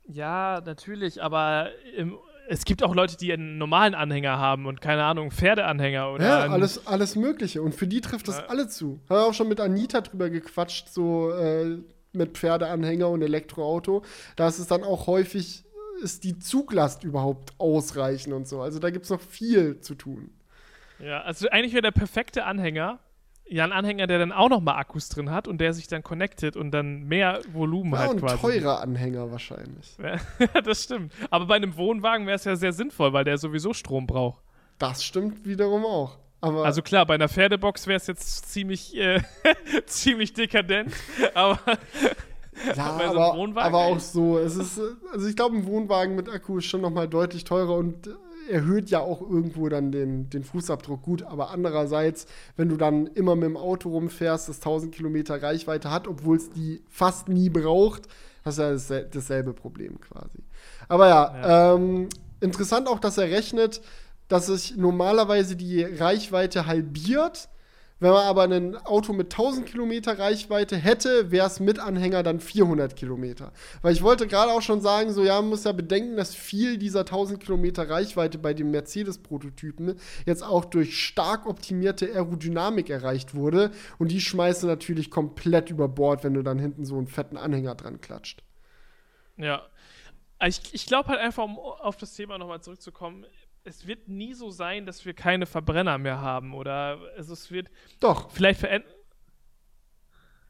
[0.06, 2.16] ja, natürlich, aber im,
[2.48, 6.24] es gibt auch Leute, die einen normalen Anhänger haben und keine Ahnung, Pferdeanhänger oder.
[6.24, 7.62] Ja, alles, alles Mögliche.
[7.62, 8.46] Und für die trifft das ja.
[8.46, 9.00] alle zu.
[9.08, 11.78] Habe auch schon mit Anita drüber gequatscht, so äh,
[12.14, 14.02] mit Pferdeanhänger und Elektroauto.
[14.36, 15.64] Da ist es dann auch häufig,
[16.02, 18.60] ist die Zuglast überhaupt ausreichend und so.
[18.60, 20.30] Also da gibt es noch viel zu tun.
[20.98, 23.00] Ja, also eigentlich wäre der perfekte Anhänger
[23.46, 26.02] ja, ein Anhänger, der dann auch noch mal Akkus drin hat und der sich dann
[26.02, 28.34] connectet und dann mehr Volumen ja, hat ein quasi.
[28.34, 29.96] ein teurer Anhänger wahrscheinlich.
[30.04, 31.12] Ja, das stimmt.
[31.30, 34.42] Aber bei einem Wohnwagen wäre es ja sehr sinnvoll, weil der sowieso Strom braucht.
[34.78, 36.18] Das stimmt wiederum auch.
[36.44, 39.22] Aber also klar, bei einer Pferdebox wäre es jetzt ziemlich, äh,
[39.86, 40.92] ziemlich dekadent,
[41.34, 41.58] aber.
[42.76, 44.38] Ja, aber, so aber auch so.
[44.38, 44.78] Es ist,
[45.10, 48.10] also ich glaube, ein Wohnwagen mit Akku ist schon noch mal deutlich teurer und
[48.50, 51.22] erhöht ja auch irgendwo dann den, den Fußabdruck gut.
[51.22, 52.26] Aber andererseits,
[52.56, 56.50] wenn du dann immer mit dem Auto rumfährst, das 1000 Kilometer Reichweite hat, obwohl es
[56.50, 58.02] die fast nie braucht,
[58.44, 60.44] hast du ja dasselbe Problem quasi.
[60.88, 61.74] Aber ja, ja.
[61.74, 62.10] Ähm,
[62.40, 63.80] interessant auch, dass er rechnet,
[64.34, 67.48] dass sich normalerweise die Reichweite halbiert.
[68.00, 72.40] Wenn man aber ein Auto mit 1000 Kilometer Reichweite hätte, wäre es mit Anhänger dann
[72.40, 73.52] 400 Kilometer.
[73.80, 76.78] Weil ich wollte gerade auch schon sagen, so ja, man muss ja bedenken, dass viel
[76.78, 83.70] dieser 1000 Kilometer Reichweite bei den Mercedes-Prototypen jetzt auch durch stark optimierte Aerodynamik erreicht wurde.
[83.98, 87.76] Und die schmeißen natürlich komplett über Bord, wenn du dann hinten so einen fetten Anhänger
[87.76, 88.42] dran klatscht.
[89.36, 89.62] Ja.
[90.44, 93.24] Ich, ich glaube halt einfach, um auf das Thema nochmal zurückzukommen,
[93.64, 96.54] es wird nie so sein, dass wir keine Verbrenner mehr haben.
[96.54, 98.30] Oder also es wird Doch.
[98.30, 98.90] vielleicht verändern.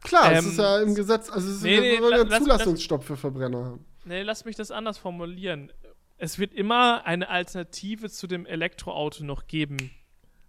[0.02, 3.00] Klar, ähm, es ist ja im Gesetz, also es ist nee, nee, ja la, Zulassungsstopp
[3.00, 3.86] lass, für Verbrenner haben.
[4.04, 5.72] Nee, lass mich das anders formulieren.
[6.18, 9.90] Es wird immer eine Alternative zu dem Elektroauto noch geben.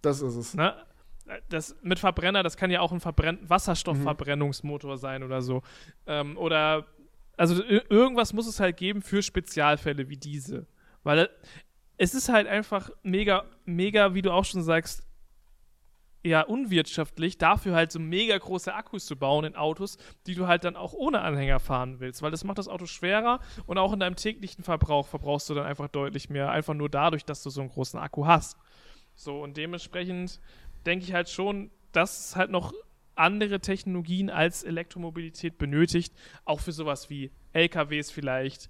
[0.02, 0.54] Das ist es.
[0.54, 0.74] Ne?
[1.48, 5.00] Das mit Verbrenner, das kann ja auch ein Verbrenn Wasserstoffverbrennungsmotor mhm.
[5.00, 5.62] sein oder so.
[6.06, 6.86] Ähm, oder
[7.36, 10.66] also irgendwas muss es halt geben für Spezialfälle wie diese.
[11.02, 11.30] Weil
[11.98, 15.06] es ist halt einfach mega, mega, wie du auch schon sagst,
[16.22, 19.96] ja, unwirtschaftlich, dafür halt so mega große Akkus zu bauen in Autos,
[20.26, 23.38] die du halt dann auch ohne Anhänger fahren willst, weil das macht das Auto schwerer
[23.66, 27.24] und auch in deinem täglichen Verbrauch verbrauchst du dann einfach deutlich mehr, einfach nur dadurch,
[27.24, 28.58] dass du so einen großen Akku hast.
[29.14, 30.40] So, und dementsprechend
[30.84, 32.74] denke ich halt schon, dass es halt noch
[33.14, 36.12] andere Technologien als Elektromobilität benötigt,
[36.44, 38.68] auch für sowas wie LKWs vielleicht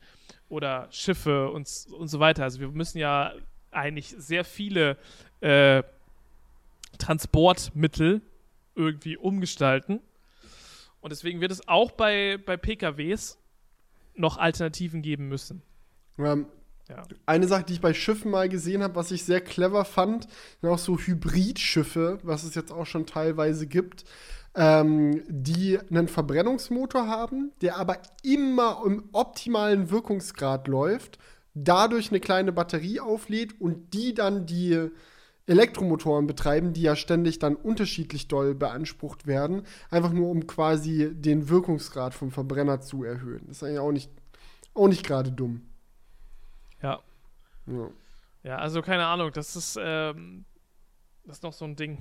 [0.49, 2.45] oder Schiffe und, und so weiter.
[2.45, 3.33] Also wir müssen ja
[3.71, 4.97] eigentlich sehr viele
[5.41, 5.83] äh,
[6.99, 8.23] Transportmittel
[8.75, 10.01] irgendwie umgestalten.
[11.01, 13.39] Und deswegen wird es auch bei, bei PKWs
[14.15, 15.63] noch Alternativen geben müssen.
[16.19, 16.47] Ähm,
[16.89, 17.03] ja.
[17.27, 20.29] Eine Sache, die ich bei Schiffen mal gesehen habe, was ich sehr clever fand,
[20.61, 24.05] sind auch so Hybridschiffe, was es jetzt auch schon teilweise gibt
[24.57, 31.19] ähm, die einen Verbrennungsmotor haben, der aber immer im optimalen Wirkungsgrad läuft,
[31.55, 34.91] dadurch eine kleine Batterie auflädt und die dann die
[35.47, 41.49] Elektromotoren betreiben, die ja ständig dann unterschiedlich doll beansprucht werden, einfach nur um quasi den
[41.49, 43.45] Wirkungsgrad vom Verbrenner zu erhöhen.
[43.47, 44.11] Das ist eigentlich auch nicht,
[44.75, 45.63] auch nicht gerade dumm.
[46.83, 47.01] Ja.
[47.67, 47.91] ja.
[48.43, 50.45] Ja, also keine Ahnung, das ist, ähm,
[51.25, 51.99] das ist noch so ein Ding.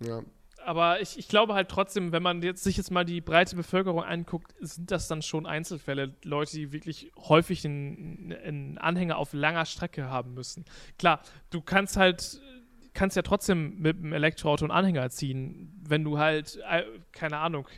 [0.00, 0.22] Ja
[0.68, 4.04] aber ich, ich glaube halt trotzdem, wenn man jetzt sich jetzt mal die breite Bevölkerung
[4.04, 9.64] anguckt, sind das dann schon Einzelfälle, Leute, die wirklich häufig einen, einen Anhänger auf langer
[9.64, 10.66] Strecke haben müssen.
[10.98, 12.42] Klar, du kannst halt
[12.92, 16.82] kannst ja trotzdem mit einem Elektroauto einen Anhänger ziehen, wenn du halt, äh,
[17.12, 17.68] keine Ahnung,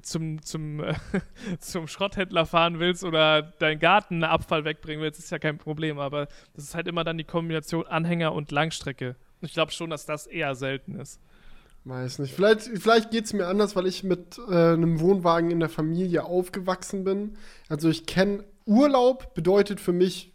[0.00, 0.82] zum, zum,
[1.58, 5.98] zum Schrotthändler fahren willst oder deinen Garten Abfall wegbringen willst, ist ja kein Problem.
[5.98, 9.16] Aber das ist halt immer dann die Kombination Anhänger und Langstrecke.
[9.40, 11.20] Ich glaube schon, dass das eher selten ist.
[11.84, 12.34] Weiß nicht.
[12.34, 16.24] Vielleicht, vielleicht geht es mir anders, weil ich mit äh, einem Wohnwagen in der Familie
[16.24, 17.36] aufgewachsen bin.
[17.68, 20.34] Also ich kenne Urlaub bedeutet für mich,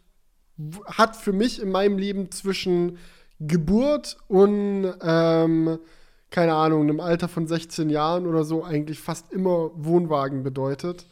[0.86, 2.98] hat für mich in meinem Leben zwischen
[3.38, 5.78] Geburt und ähm,
[6.30, 11.06] keine Ahnung, einem Alter von 16 Jahren oder so eigentlich fast immer Wohnwagen bedeutet.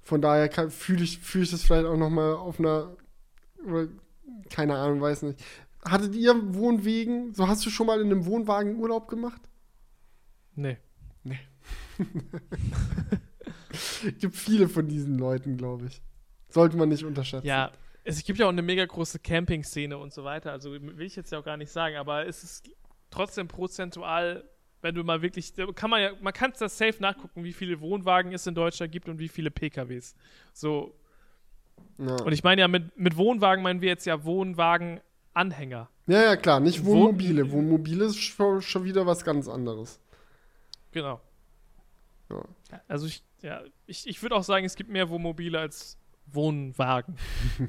[0.00, 2.96] Von daher fühle ich, fühl ich das vielleicht auch noch mal auf einer,
[4.48, 5.44] keine Ahnung, weiß nicht.
[5.84, 7.34] Hattet ihr Wohnwegen?
[7.34, 9.42] So hast du schon mal in einem Wohnwagen Urlaub gemacht?
[10.54, 10.76] Nee.
[11.24, 11.40] Nee.
[14.18, 16.02] gibt viele von diesen Leuten, glaube ich.
[16.48, 17.46] Sollte man nicht unterschätzen.
[17.46, 17.72] Ja,
[18.04, 20.52] es gibt ja auch eine mega große Camping-Szene und so weiter.
[20.52, 22.70] Also will ich jetzt ja auch gar nicht sagen, aber es ist
[23.10, 24.44] trotzdem prozentual,
[24.80, 27.80] wenn du mal wirklich, kann man ja, man kann es da safe nachgucken, wie viele
[27.80, 30.14] Wohnwagen es in Deutschland gibt und wie viele PKWs.
[30.52, 30.94] So.
[31.98, 32.16] Ja.
[32.22, 35.88] Und ich meine ja, mit, mit Wohnwagen meinen wir jetzt ja Wohnwagen-Anhänger.
[36.08, 37.52] Ja, ja, klar, nicht Wohnmobile.
[37.52, 40.00] Wohnmobile ist schon wieder was ganz anderes.
[40.92, 41.20] Genau.
[42.30, 42.80] Ja.
[42.88, 47.16] Also ich, ja, ich, ich würde auch sagen, es gibt mehr Wohnmobile als Wohnwagen.
[47.58, 47.66] Wir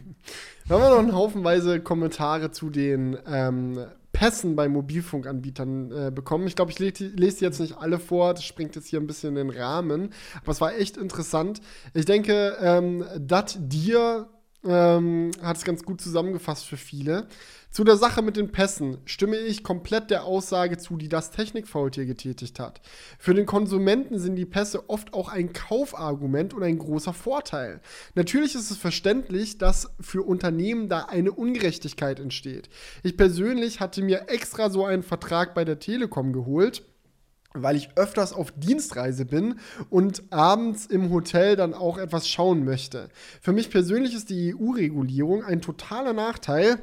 [0.75, 6.47] haben wir noch einen Haufenweise Kommentare zu den ähm, Pässen bei Mobilfunkanbietern äh, bekommen.
[6.47, 9.35] Ich glaube, ich lese die jetzt nicht alle vor, das springt jetzt hier ein bisschen
[9.35, 10.13] in den Rahmen.
[10.41, 11.61] Aber es war echt interessant.
[11.93, 14.29] Ich denke, ähm, dat dir
[14.63, 17.27] ähm, hat es ganz gut zusammengefasst für viele.
[17.73, 22.05] Zu der Sache mit den Pässen stimme ich komplett der Aussage zu, die das Technikfaultier
[22.05, 22.81] getätigt hat.
[23.17, 27.81] Für den Konsumenten sind die Pässe oft auch ein Kaufargument und ein großer Vorteil.
[28.13, 32.69] Natürlich ist es verständlich, dass für Unternehmen da eine Ungerechtigkeit entsteht.
[33.01, 36.83] Ich persönlich hatte mir extra so einen Vertrag bei der Telekom geholt
[37.55, 39.59] weil ich öfters auf Dienstreise bin
[39.91, 43.09] und abends im Hotel dann auch etwas schauen möchte.
[43.41, 46.79] Für mich persönlich ist die EU-Regulierung ein totaler Nachteil,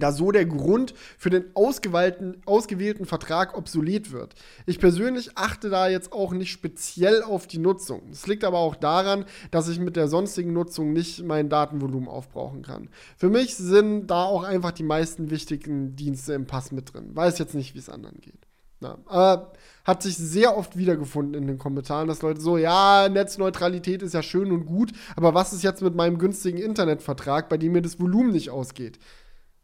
[0.00, 4.34] da so der Grund für den ausgewählten, Vertrag obsolet wird.
[4.66, 8.02] Ich persönlich achte da jetzt auch nicht speziell auf die Nutzung.
[8.10, 12.62] Es liegt aber auch daran, dass ich mit der sonstigen Nutzung nicht mein Datenvolumen aufbrauchen
[12.62, 12.88] kann.
[13.16, 17.14] Für mich sind da auch einfach die meisten wichtigen Dienste im Pass mit drin.
[17.14, 18.46] Weiß jetzt nicht, wie es anderen geht.
[18.82, 19.52] Ja, aber
[19.84, 24.22] hat sich sehr oft wiedergefunden in den Kommentaren, dass Leute so, ja, Netzneutralität ist ja
[24.22, 28.00] schön und gut, aber was ist jetzt mit meinem günstigen Internetvertrag, bei dem mir das
[28.00, 28.98] Volumen nicht ausgeht?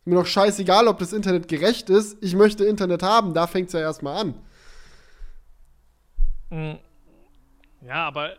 [0.08, 3.74] Mir doch scheißegal, ob das Internet gerecht ist, ich möchte Internet haben, da fängt es
[3.74, 4.34] ja erstmal an.
[6.50, 6.78] Hm.
[7.86, 8.32] Ja, aber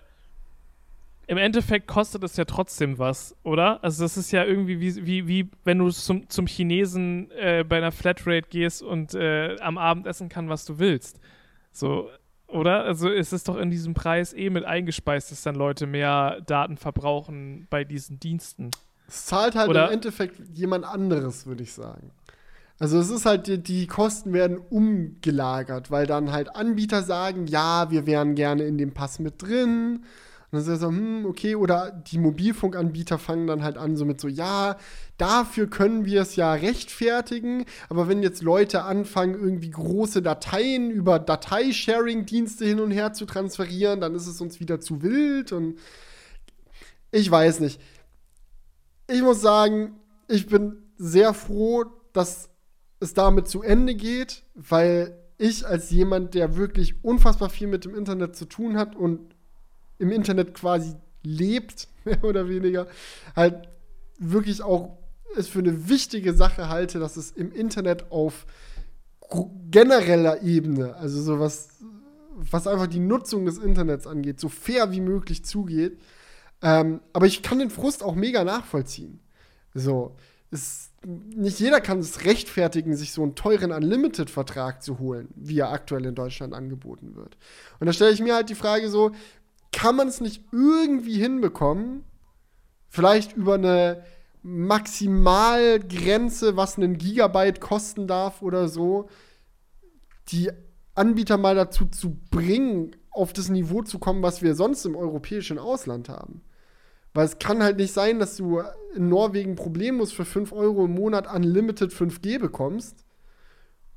[1.28, 3.84] im Endeffekt kostet es ja trotzdem was, oder?
[3.84, 7.78] Also das ist ja irgendwie wie, wie, wie wenn du zum, zum Chinesen äh, bei
[7.78, 11.20] einer Flatrate gehst und äh, am Abend essen kann, was du willst.
[11.72, 12.10] So,
[12.48, 12.84] oder?
[12.84, 16.78] Also ist es doch in diesem Preis eh mit eingespeist, dass dann Leute mehr Daten
[16.78, 18.72] verbrauchen bei diesen Diensten.
[19.10, 19.88] Es zahlt halt oder?
[19.88, 22.12] im Endeffekt jemand anderes, würde ich sagen.
[22.78, 27.92] Also es ist halt, die, die, Kosten werden umgelagert, weil dann halt Anbieter sagen, ja,
[27.92, 30.06] wir wären gerne in dem Pass mit drin
[30.52, 34.06] und dann ist er so, hm, okay, oder die Mobilfunkanbieter fangen dann halt an, so
[34.06, 34.78] mit so, ja,
[35.18, 41.20] dafür können wir es ja rechtfertigen, aber wenn jetzt Leute anfangen, irgendwie große Dateien über
[41.20, 45.78] Dateisharing-Dienste hin und her zu transferieren, dann ist es uns wieder zu wild und
[47.12, 47.80] ich weiß nicht.
[49.12, 49.96] Ich muss sagen,
[50.28, 52.50] ich bin sehr froh, dass
[53.00, 57.96] es damit zu Ende geht, weil ich als jemand, der wirklich unfassbar viel mit dem
[57.96, 59.36] Internet zu tun hat und
[59.98, 62.88] im Internet quasi lebt, mehr oder weniger,
[63.36, 63.70] halt
[64.20, 64.98] wirklich auch
[65.36, 68.46] es für eine wichtige Sache halte, dass es im Internet auf
[69.72, 71.70] genereller Ebene, also so was,
[72.36, 76.00] was einfach die Nutzung des Internets angeht, so fair wie möglich zugeht.
[76.62, 79.22] Ähm, aber ich kann den Frust auch mega nachvollziehen.
[79.74, 80.18] So,
[80.52, 85.72] es, nicht jeder kann es rechtfertigen, sich so einen teuren Unlimited-Vertrag zu holen, wie er
[85.72, 87.38] aktuell in Deutschland angeboten wird.
[87.80, 89.12] Und da stelle ich mir halt die Frage so,
[89.72, 92.04] kann man es nicht irgendwie hinbekommen,
[92.90, 94.04] vielleicht über eine
[94.42, 99.08] Maximalgrenze, was einen Gigabyte kosten darf oder so,
[100.30, 100.50] die
[100.96, 105.60] Anbieter mal dazu zu bringen, auf das Niveau zu kommen, was wir sonst im europäischen
[105.60, 106.42] Ausland haben.
[107.20, 108.62] Weil es kann halt nicht sein, dass du
[108.96, 113.04] in Norwegen problemlos für 5 Euro im Monat Unlimited 5G bekommst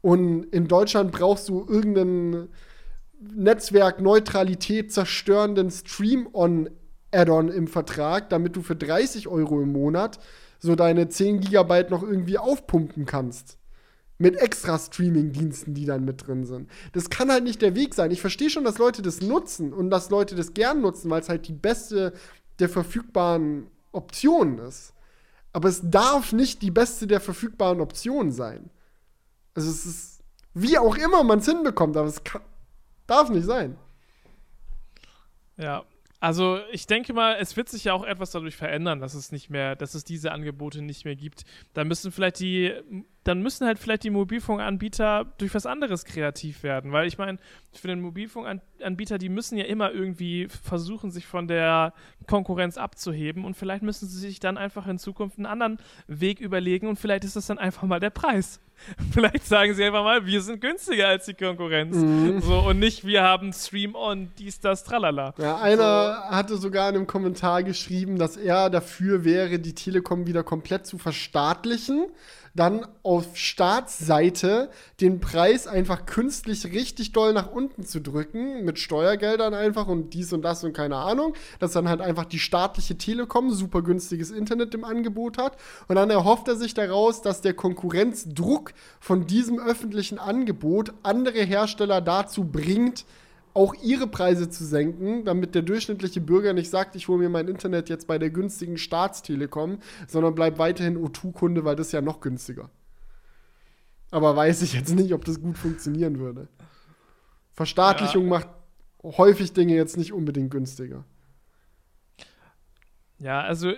[0.01, 2.49] und in Deutschland brauchst du irgendeinen
[3.20, 10.19] Netzwerkneutralität zerstörenden Stream-On-Add-on im Vertrag, damit du für 30 Euro im Monat
[10.59, 13.57] so deine 10 Gigabyte noch irgendwie aufpumpen kannst.
[14.19, 16.69] Mit extra Streaming-Diensten, die dann mit drin sind.
[16.93, 18.11] Das kann halt nicht der Weg sein.
[18.11, 21.28] Ich verstehe schon, dass Leute das nutzen und dass Leute das gern nutzen, weil es
[21.28, 22.12] halt die beste
[22.62, 24.94] der verfügbaren Optionen ist.
[25.52, 28.70] Aber es darf nicht die beste der verfügbaren Optionen sein.
[29.55, 30.22] Also es ist,
[30.55, 32.40] wie auch immer man es hinbekommt, aber es kann,
[33.06, 33.76] Darf nicht sein.
[35.59, 35.84] Ja,
[36.20, 39.51] also ich denke mal, es wird sich ja auch etwas dadurch verändern, dass es nicht
[39.51, 41.44] mehr, dass es diese Angebote nicht mehr gibt.
[41.74, 42.72] Da müssen vielleicht die
[43.24, 46.93] dann müssen halt vielleicht die Mobilfunkanbieter durch was anderes kreativ werden.
[46.93, 47.39] Weil ich meine,
[47.73, 51.93] für den Mobilfunkanbieter, die müssen ja immer irgendwie versuchen, sich von der
[52.27, 56.89] Konkurrenz abzuheben und vielleicht müssen sie sich dann einfach in Zukunft einen anderen Weg überlegen
[56.89, 58.61] und vielleicht ist das dann einfach mal der Preis.
[59.12, 61.94] Vielleicht sagen sie einfach mal, wir sind günstiger als die Konkurrenz.
[61.94, 62.40] Mhm.
[62.40, 65.35] So, und nicht, wir haben Stream on, dies, das, tralala.
[65.39, 66.36] Ja, einer so.
[66.36, 70.99] hatte sogar in einem Kommentar geschrieben, dass er dafür wäre, die Telekom wieder komplett zu
[70.99, 72.07] verstaatlichen
[72.55, 74.70] dann auf Staatsseite
[75.01, 80.33] den Preis einfach künstlich richtig doll nach unten zu drücken, mit Steuergeldern einfach und dies
[80.33, 84.74] und das und keine Ahnung, dass dann halt einfach die staatliche Telekom super günstiges Internet
[84.74, 85.57] im Angebot hat.
[85.89, 92.01] Und dann erhofft er sich daraus, dass der Konkurrenzdruck von diesem öffentlichen Angebot andere Hersteller
[92.01, 93.05] dazu bringt,
[93.55, 97.49] auch ihre Preise zu senken, damit der durchschnittliche Bürger nicht sagt, ich hole mir mein
[97.49, 102.20] Internet jetzt bei der günstigen Staatstelekom, sondern bleibt weiterhin O2-Kunde, weil das ist ja noch
[102.20, 102.70] günstiger.
[104.11, 106.49] Aber weiß ich jetzt nicht, ob das gut funktionieren würde.
[107.53, 108.31] Verstaatlichung ja.
[108.31, 108.49] macht
[109.03, 111.05] häufig Dinge jetzt nicht unbedingt günstiger.
[113.19, 113.73] Ja, also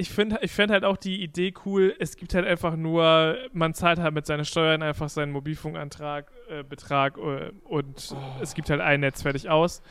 [0.00, 3.74] ich finde ich find halt auch die Idee cool, es gibt halt einfach nur, man
[3.74, 8.16] zahlt halt mit seinen Steuern einfach seinen Mobilfunkantrag, äh, Betrag äh, und oh.
[8.40, 9.82] es gibt halt ein Netz fertig aus.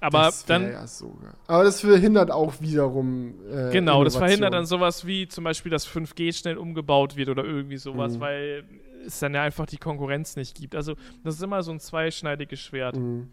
[0.00, 0.70] Aber das dann.
[0.70, 1.34] Ja sogar.
[1.46, 3.34] Aber das verhindert auch wiederum.
[3.50, 7.44] Äh, genau, das verhindert dann sowas wie zum Beispiel, dass 5G schnell umgebaut wird oder
[7.44, 8.20] irgendwie sowas, mhm.
[8.20, 8.64] weil
[9.06, 10.74] es dann ja einfach die Konkurrenz nicht gibt.
[10.74, 12.96] Also, das ist immer so ein zweischneidiges Schwert.
[12.96, 13.30] Mhm.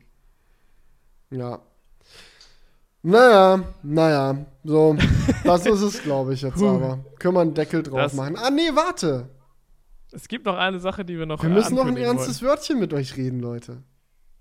[1.32, 1.62] Ja.
[3.07, 4.98] Naja, naja, so,
[5.44, 7.06] das ist es, glaube ich, jetzt aber.
[7.19, 8.36] Können wir einen Deckel drauf das machen.
[8.36, 9.30] Ah, nee, warte.
[10.11, 12.49] Es gibt noch eine Sache, die wir noch Wir müssen noch ein ernstes wollen.
[12.49, 13.84] Wörtchen mit euch reden, Leute.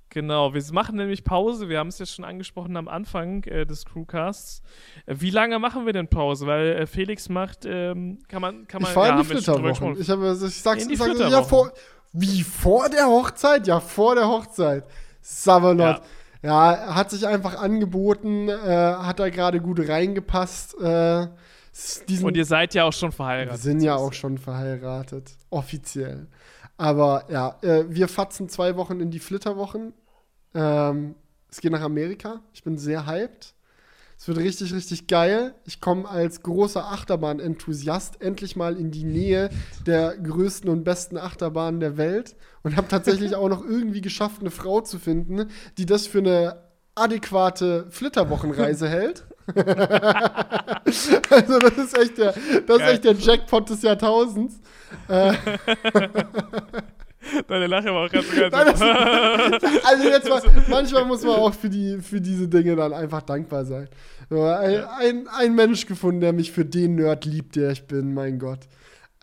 [0.08, 1.68] Genau, wir machen nämlich Pause.
[1.68, 4.62] Wir haben es ja schon angesprochen am Anfang äh, des Crewcasts.
[5.04, 6.46] Äh, wie lange machen wir denn Pause?
[6.46, 8.88] Weil äh, Felix macht, ähm, kann man, kann man.
[8.88, 10.00] Ich fahre ja, in die Flitterwochen.
[10.00, 11.70] Ich, habe, ich sag's, ich sag's ja vor.
[12.14, 13.66] Wie vor der Hochzeit?
[13.66, 14.84] Ja, vor der Hochzeit.
[15.20, 15.98] Savalot.
[15.98, 16.00] Ja.
[16.44, 20.78] Ja, hat sich einfach angeboten, äh, hat da gerade gut reingepasst.
[20.78, 21.26] Äh,
[22.22, 23.52] Und ihr seid ja auch schon verheiratet.
[23.52, 25.36] Wir sind ja auch schon verheiratet.
[25.48, 26.26] Offiziell.
[26.76, 29.94] Aber ja, äh, wir fatzen zwei Wochen in die Flitterwochen.
[30.54, 31.14] Ähm,
[31.50, 32.40] es geht nach Amerika.
[32.52, 33.53] Ich bin sehr hyped.
[34.24, 35.52] Es wird richtig, richtig geil.
[35.66, 39.50] Ich komme als großer Achterbahn-Enthusiast endlich mal in die Nähe
[39.86, 44.50] der größten und besten Achterbahnen der Welt und habe tatsächlich auch noch irgendwie geschafft, eine
[44.50, 46.56] Frau zu finden, die das für eine
[46.94, 49.26] adäquate Flitterwochenreise hält.
[49.54, 52.32] also das ist echt der,
[52.66, 54.58] das ist echt der Jackpot des Jahrtausends.
[57.48, 58.54] Deine Lache war auch ganz so geil.
[58.54, 63.64] also jetzt mal, manchmal muss man auch für, die, für diese Dinge dann einfach dankbar
[63.64, 63.88] sein.
[64.30, 68.38] Ein, ein, ein Mensch gefunden, der mich für den Nerd liebt, der ich bin, mein
[68.38, 68.60] Gott.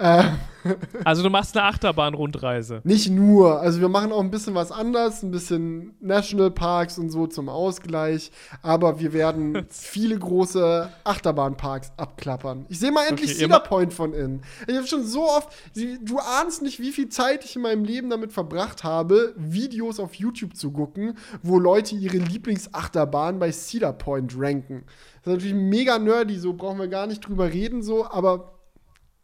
[0.02, 0.24] Äh,
[1.04, 2.82] also du machst eine Achterbahn-Rundreise.
[2.84, 3.60] Nicht nur.
[3.60, 8.32] Also wir machen auch ein bisschen was anders, ein bisschen Nationalparks und so zum Ausgleich.
[8.64, 12.66] Aber wir werden viele große Achterbahnparks abklappern.
[12.70, 14.42] Ich sehe mal endlich okay, Cedar Point von innen.
[14.68, 18.10] Ich habe schon so oft, du ahnst nicht, wie viel Zeit ich in meinem Leben
[18.10, 24.34] damit verbracht habe, Videos auf YouTube zu gucken, wo Leute ihre Lieblingsachterbahn bei Cedar Point
[24.36, 24.84] ranken.
[25.24, 28.61] Das ist natürlich mega nerdy, so brauchen wir gar nicht drüber reden, so, aber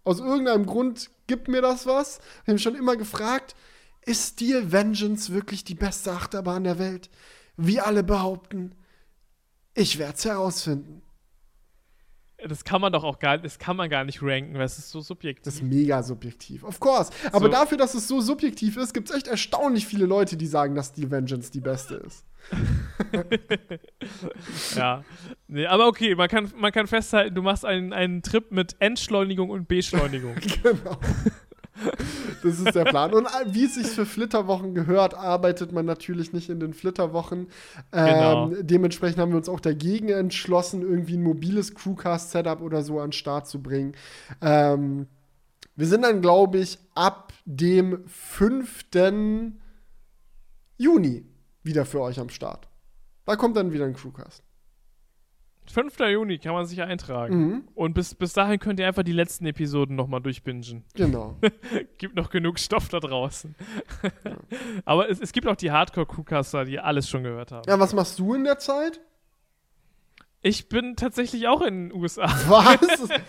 [0.08, 2.20] aus irgendeinem Grund gibt mir das was.
[2.20, 3.56] Ich habe mich schon immer gefragt,
[4.06, 7.10] ist Steel Vengeance wirklich die beste Achterbahn der Welt?
[7.58, 8.74] Wie alle behaupten.
[9.74, 11.02] Ich werde es herausfinden.
[12.46, 14.92] Das kann man doch auch gar, das kann man gar nicht ranken, weil es ist
[14.92, 15.44] so subjektiv.
[15.44, 17.12] Das ist mega subjektiv, of course.
[17.32, 17.52] Aber so.
[17.52, 20.90] dafür, dass es so subjektiv ist, gibt es echt erstaunlich viele Leute, die sagen, dass
[20.90, 22.26] Steel Vengeance die beste ist.
[24.76, 25.04] ja.
[25.48, 29.50] Nee, aber okay, man kann, man kann festhalten, du machst einen, einen Trip mit Entschleunigung
[29.50, 30.36] und Beschleunigung.
[30.64, 30.98] genau.
[32.44, 33.14] Das ist der Plan.
[33.14, 37.48] Und äh, wie es sich für Flitterwochen gehört, arbeitet man natürlich nicht in den Flitterwochen.
[37.92, 38.52] Ähm, genau.
[38.62, 43.14] Dementsprechend haben wir uns auch dagegen entschlossen, irgendwie ein mobiles Crewcast-Setup oder so an den
[43.14, 43.94] Start zu bringen.
[44.42, 45.08] Ähm,
[45.76, 48.86] wir sind dann, glaube ich, ab dem 5.
[50.78, 51.26] Juni
[51.64, 52.68] wieder für euch am Start.
[53.26, 54.47] Da kommt dann wieder ein Crewcast.
[55.72, 56.00] 5.
[56.00, 57.36] Juni kann man sich eintragen.
[57.36, 57.68] Mhm.
[57.76, 60.84] Und bis, bis dahin könnt ihr einfach die letzten Episoden nochmal durchbingen.
[60.94, 61.38] Genau.
[61.98, 63.56] gibt noch genug Stoff da draußen.
[64.04, 64.38] ja.
[64.86, 67.64] Aber es, es gibt auch die Hardcore-Crewcaster, die alles schon gehört haben.
[67.68, 69.02] Ja, was machst du in der Zeit?
[70.42, 72.26] Ich bin tatsächlich auch in den USA.
[72.48, 72.80] Was?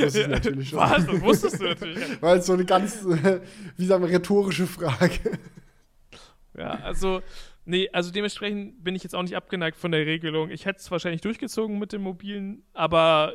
[0.00, 0.78] Das ist natürlich schon.
[0.78, 1.04] Was?
[1.04, 2.22] Das wusstest du natürlich.
[2.22, 3.04] Weil es so eine ganz,
[3.76, 5.38] wie sagen wir, rhetorische Frage.
[6.56, 7.20] Ja, also
[7.68, 10.48] Nee, also dementsprechend bin ich jetzt auch nicht abgeneigt von der Regelung.
[10.48, 13.34] Ich hätte es wahrscheinlich durchgezogen mit dem mobilen, aber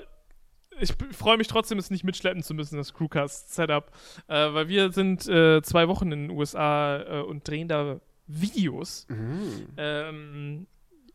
[0.79, 3.91] ich freue mich trotzdem, es nicht mitschleppen zu müssen, das Crewcast-Setup.
[4.27, 9.05] Äh, weil wir sind äh, zwei Wochen in den USA äh, und drehen da Videos.
[9.07, 9.67] Mhm.
[9.77, 10.67] Ähm,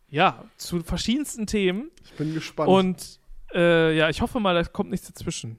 [0.09, 1.90] ja, zu verschiedensten Themen.
[2.05, 2.69] Ich bin gespannt.
[2.69, 3.20] Und
[3.53, 5.59] äh, ja, ich hoffe mal, da kommt nichts dazwischen.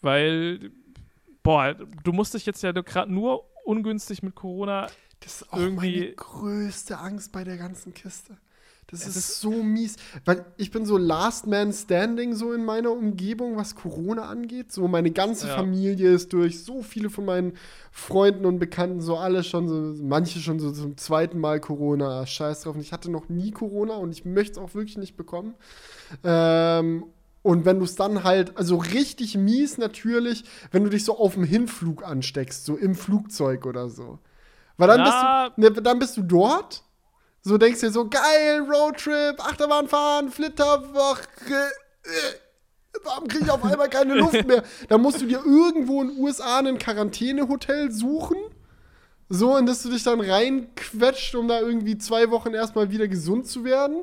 [0.00, 0.70] Weil,
[1.42, 4.86] boah, du musst dich jetzt ja gerade nur ungünstig mit Corona
[5.20, 8.36] das ist auch irgendwie meine größte Angst bei der ganzen Kiste.
[8.90, 12.90] Das ist, ist, so mies, weil ich bin so Last Man Standing so in meiner
[12.90, 14.72] Umgebung, was Corona angeht.
[14.72, 15.54] So meine ganze ja.
[15.54, 17.52] Familie ist durch, so viele von meinen
[17.92, 22.26] Freunden und Bekannten, so alle schon so, manche schon so zum zweiten Mal Corona.
[22.26, 22.74] Scheiß drauf.
[22.74, 25.54] Und ich hatte noch nie Corona und ich möchte es auch wirklich nicht bekommen.
[26.24, 27.04] Ähm,
[27.42, 31.34] und wenn du es dann halt, also richtig mies natürlich, wenn du dich so auf
[31.34, 34.18] dem Hinflug ansteckst, so im Flugzeug oder so.
[34.80, 36.82] Weil dann, bist du, ne, dann bist du dort,
[37.42, 41.20] so denkst dir so, geil, Roadtrip, Achterbahn fahren, Flitterwoche.
[41.52, 44.62] Äh, warum kriege ich auf einmal keine Luft mehr?
[44.88, 48.38] Dann musst du dir irgendwo in den USA ein Quarantänehotel suchen.
[49.28, 53.46] So, in das du dich dann reinquetscht, um da irgendwie zwei Wochen erstmal wieder gesund
[53.48, 54.02] zu werden.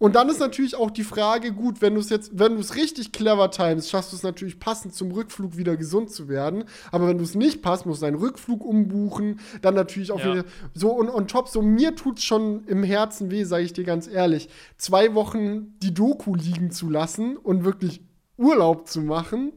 [0.00, 2.74] Und dann ist natürlich auch die Frage, gut, wenn du es jetzt, wenn du es
[2.74, 6.64] richtig clever timest, schaffst du es natürlich passend zum Rückflug wieder gesund zu werden.
[6.90, 10.32] Aber wenn du es nicht passt, musst du deinen Rückflug umbuchen, dann natürlich auch ja.
[10.32, 13.74] wieder so und on top, so mir tut es schon im Herzen weh, sage ich
[13.74, 14.48] dir ganz ehrlich,
[14.78, 18.00] zwei Wochen die Doku liegen zu lassen und wirklich
[18.38, 19.52] Urlaub zu machen,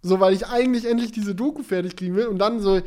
[0.00, 2.80] so weil ich eigentlich endlich diese Doku fertig kriegen will und dann so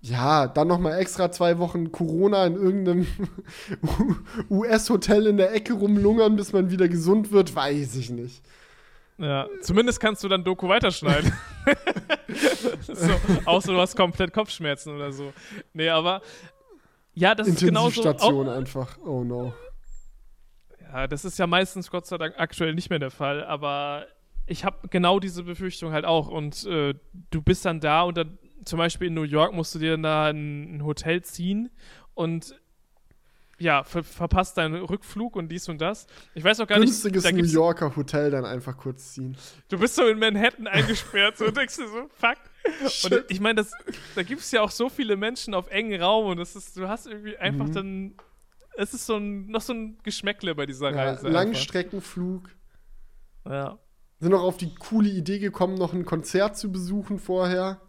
[0.00, 3.06] ja, dann noch mal extra zwei Wochen Corona in irgendeinem
[4.50, 8.42] US-Hotel in der Ecke rumlungern, bis man wieder gesund wird, weiß ich nicht.
[9.18, 11.32] Ja, zumindest kannst du dann Doku weiterschneiden.
[12.82, 13.10] so,
[13.44, 15.32] außer du hast komplett Kopfschmerzen oder so.
[15.72, 16.22] Nee, aber
[17.14, 18.00] ja, das ist genauso.
[18.00, 18.96] Intensivstation einfach.
[19.04, 19.52] Oh no.
[20.80, 24.06] Ja, das ist ja meistens Gott sei Dank aktuell nicht mehr der Fall, aber
[24.46, 26.94] ich habe genau diese Befürchtung halt auch und äh,
[27.30, 30.26] du bist dann da und dann zum Beispiel in New York musst du dir da
[30.26, 31.70] ein, Hotel ziehen
[32.14, 32.54] und
[33.60, 36.06] ja, ver verpasst deinen Rückflug und dies und das.
[36.34, 37.32] Ich weiß auch gar Günstiges nicht.
[37.32, 39.36] Günstiges New Yorker Hotel dann einfach kurz ziehen.
[39.68, 42.36] Du bist so in Manhattan eingesperrt so, und denkst dir so, fuck.
[42.88, 43.12] Shit.
[43.12, 43.66] Und ich meine,
[44.14, 46.86] da gibt es ja auch so viele Menschen auf engen Raum und das ist, du
[46.86, 47.72] hast irgendwie einfach mhm.
[47.72, 48.14] dann,
[48.76, 51.28] es ist so ein, noch so ein Geschmäckle bei dieser ja, Reise.
[51.28, 52.50] Langstreckenflug.
[53.46, 53.78] Ja.
[54.20, 57.80] Sind noch auf die coole Idee gekommen, noch ein Konzert zu besuchen vorher.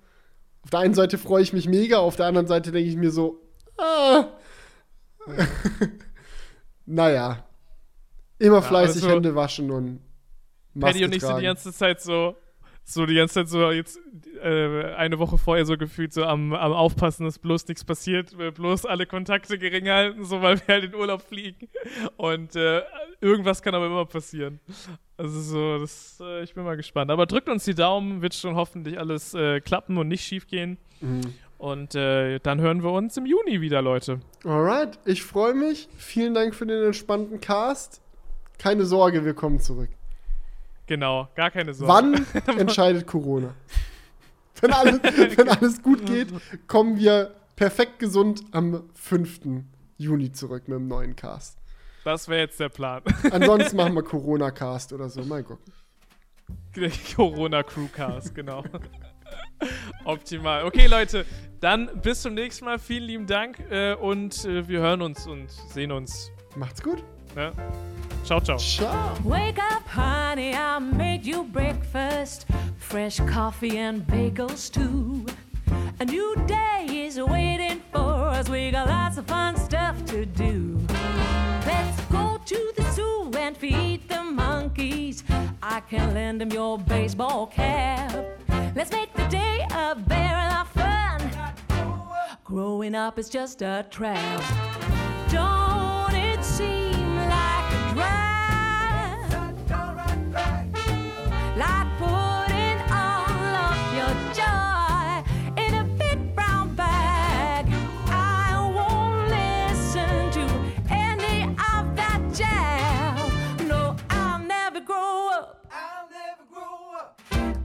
[0.69, 3.09] Auf der einen Seite freue ich mich mega, auf der anderen Seite denke ich mir
[3.09, 3.41] so,
[3.79, 4.25] ah.
[6.85, 7.43] naja.
[8.37, 9.99] Immer fleißig ja, also, Hände waschen und
[10.75, 11.33] Maske Paddy und ich tragen.
[11.33, 12.35] sind die ganze Zeit so,
[12.93, 13.99] so die ganze Zeit so jetzt
[14.41, 18.85] äh, eine Woche vorher so gefühlt so am, am Aufpassen, dass bloß nichts passiert, bloß
[18.85, 21.67] alle Kontakte gering halten, so weil wir halt in Urlaub fliegen.
[22.17, 22.81] Und äh,
[23.21, 24.59] irgendwas kann aber immer passieren.
[25.17, 27.11] Also so, das, äh, ich bin mal gespannt.
[27.11, 30.77] Aber drückt uns die Daumen, wird schon hoffentlich alles äh, klappen und nicht schief gehen.
[31.01, 31.33] Mhm.
[31.57, 34.21] Und äh, dann hören wir uns im Juni wieder, Leute.
[34.45, 35.89] Alright, ich freue mich.
[35.97, 38.01] Vielen Dank für den entspannten Cast.
[38.57, 39.89] Keine Sorge, wir kommen zurück.
[40.89, 41.93] Genau, gar keine Sorge.
[41.93, 43.53] Wann entscheidet Corona?
[44.59, 44.99] wenn, alles,
[45.37, 46.29] wenn alles gut geht,
[46.67, 49.61] kommen wir perfekt gesund am 5.
[49.97, 51.59] Juni zurück mit dem neuen Cast.
[52.03, 53.03] Das wäre jetzt der Plan.
[53.29, 55.21] Ansonsten machen wir Corona-Cast oder so.
[55.21, 55.71] Mal gucken.
[57.15, 58.63] Corona-Crew-Cast, genau.
[60.05, 60.63] Optimal.
[60.63, 61.23] Okay, Leute,
[61.59, 62.79] dann bis zum nächsten Mal.
[62.79, 66.31] Vielen lieben Dank äh, und äh, wir hören uns und sehen uns.
[66.55, 67.03] Macht's gut.
[67.35, 67.51] Ja.
[68.25, 68.57] Ciao, ciao.
[68.57, 69.15] Ciao.
[69.23, 72.45] Wake up, honey, I made you breakfast.
[72.77, 75.25] Fresh coffee and bagels, too.
[75.99, 78.49] A new day is waiting for us.
[78.49, 80.79] We got lots of fun stuff to do.
[81.65, 85.23] Let's go to the zoo and feed the monkeys.
[85.61, 88.25] I can lend them your baseball cap.
[88.75, 91.31] Let's make the day a barrel of fun.
[92.43, 95.08] Growing up is just a trap.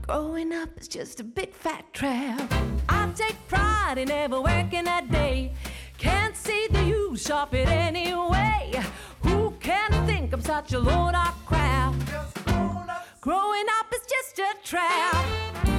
[0.07, 2.53] Growing up is just a big fat trap.
[2.87, 5.51] I take pride in never working a day.
[5.97, 8.83] Can't see the use of it anyway.
[9.23, 11.95] Who can think I'm such a load of crap?
[13.19, 15.74] Growing up is just a trap.